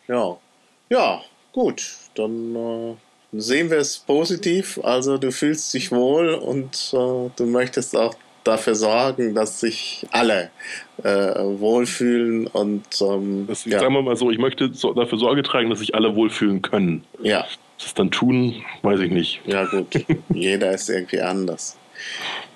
Ja. 0.08 0.36
Ja, 0.88 1.20
gut. 1.52 1.82
Dann 2.14 2.54
äh, 2.54 2.94
sehen 3.32 3.70
wir 3.70 3.78
es 3.78 3.98
positiv. 3.98 4.80
Also 4.82 5.18
du 5.18 5.32
fühlst 5.32 5.72
dich 5.74 5.90
wohl 5.92 6.34
und 6.34 6.92
äh, 6.92 7.30
du 7.36 7.46
möchtest 7.46 7.96
auch 7.96 8.14
dafür 8.46 8.74
sorgen, 8.74 9.34
dass 9.34 9.60
sich 9.60 10.06
alle 10.12 10.50
äh, 11.02 11.08
wohlfühlen 11.08 12.46
und 12.46 12.84
ähm, 13.00 13.46
das, 13.48 13.64
ja. 13.64 13.80
sagen 13.80 13.94
wir 13.94 14.02
mal 14.02 14.16
so, 14.16 14.30
ich 14.30 14.38
möchte 14.38 14.72
so, 14.72 14.92
dafür 14.92 15.18
Sorge 15.18 15.42
tragen, 15.42 15.70
dass 15.70 15.80
sich 15.80 15.94
alle 15.94 16.14
wohlfühlen 16.14 16.62
können. 16.62 17.04
Ja. 17.20 17.44
Das 17.78 17.92
dann 17.94 18.10
tun, 18.10 18.64
weiß 18.82 19.00
ich 19.00 19.10
nicht. 19.10 19.40
Ja 19.44 19.64
gut, 19.64 19.88
jeder 20.32 20.70
ist 20.72 20.88
irgendwie 20.88 21.20
anders. 21.20 21.76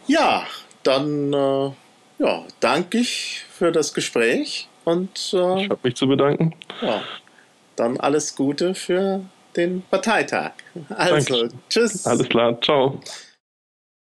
Ja, 0.06 0.46
dann 0.82 1.32
äh, 1.32 1.70
ja, 2.18 2.44
danke 2.60 2.98
ich 2.98 3.44
für 3.50 3.72
das 3.72 3.92
Gespräch 3.92 4.68
und 4.84 5.32
äh, 5.32 5.64
ich 5.64 5.70
habe 5.70 5.80
mich 5.82 5.96
zu 5.96 6.06
bedanken. 6.06 6.54
Ja, 6.80 7.02
dann 7.76 7.98
alles 7.98 8.36
Gute 8.36 8.74
für 8.74 9.22
den 9.56 9.82
Parteitag. 9.90 10.52
Also, 10.90 11.38
Danke. 11.40 11.54
tschüss. 11.68 12.06
Alles 12.06 12.28
klar, 12.28 12.60
ciao. 12.60 13.00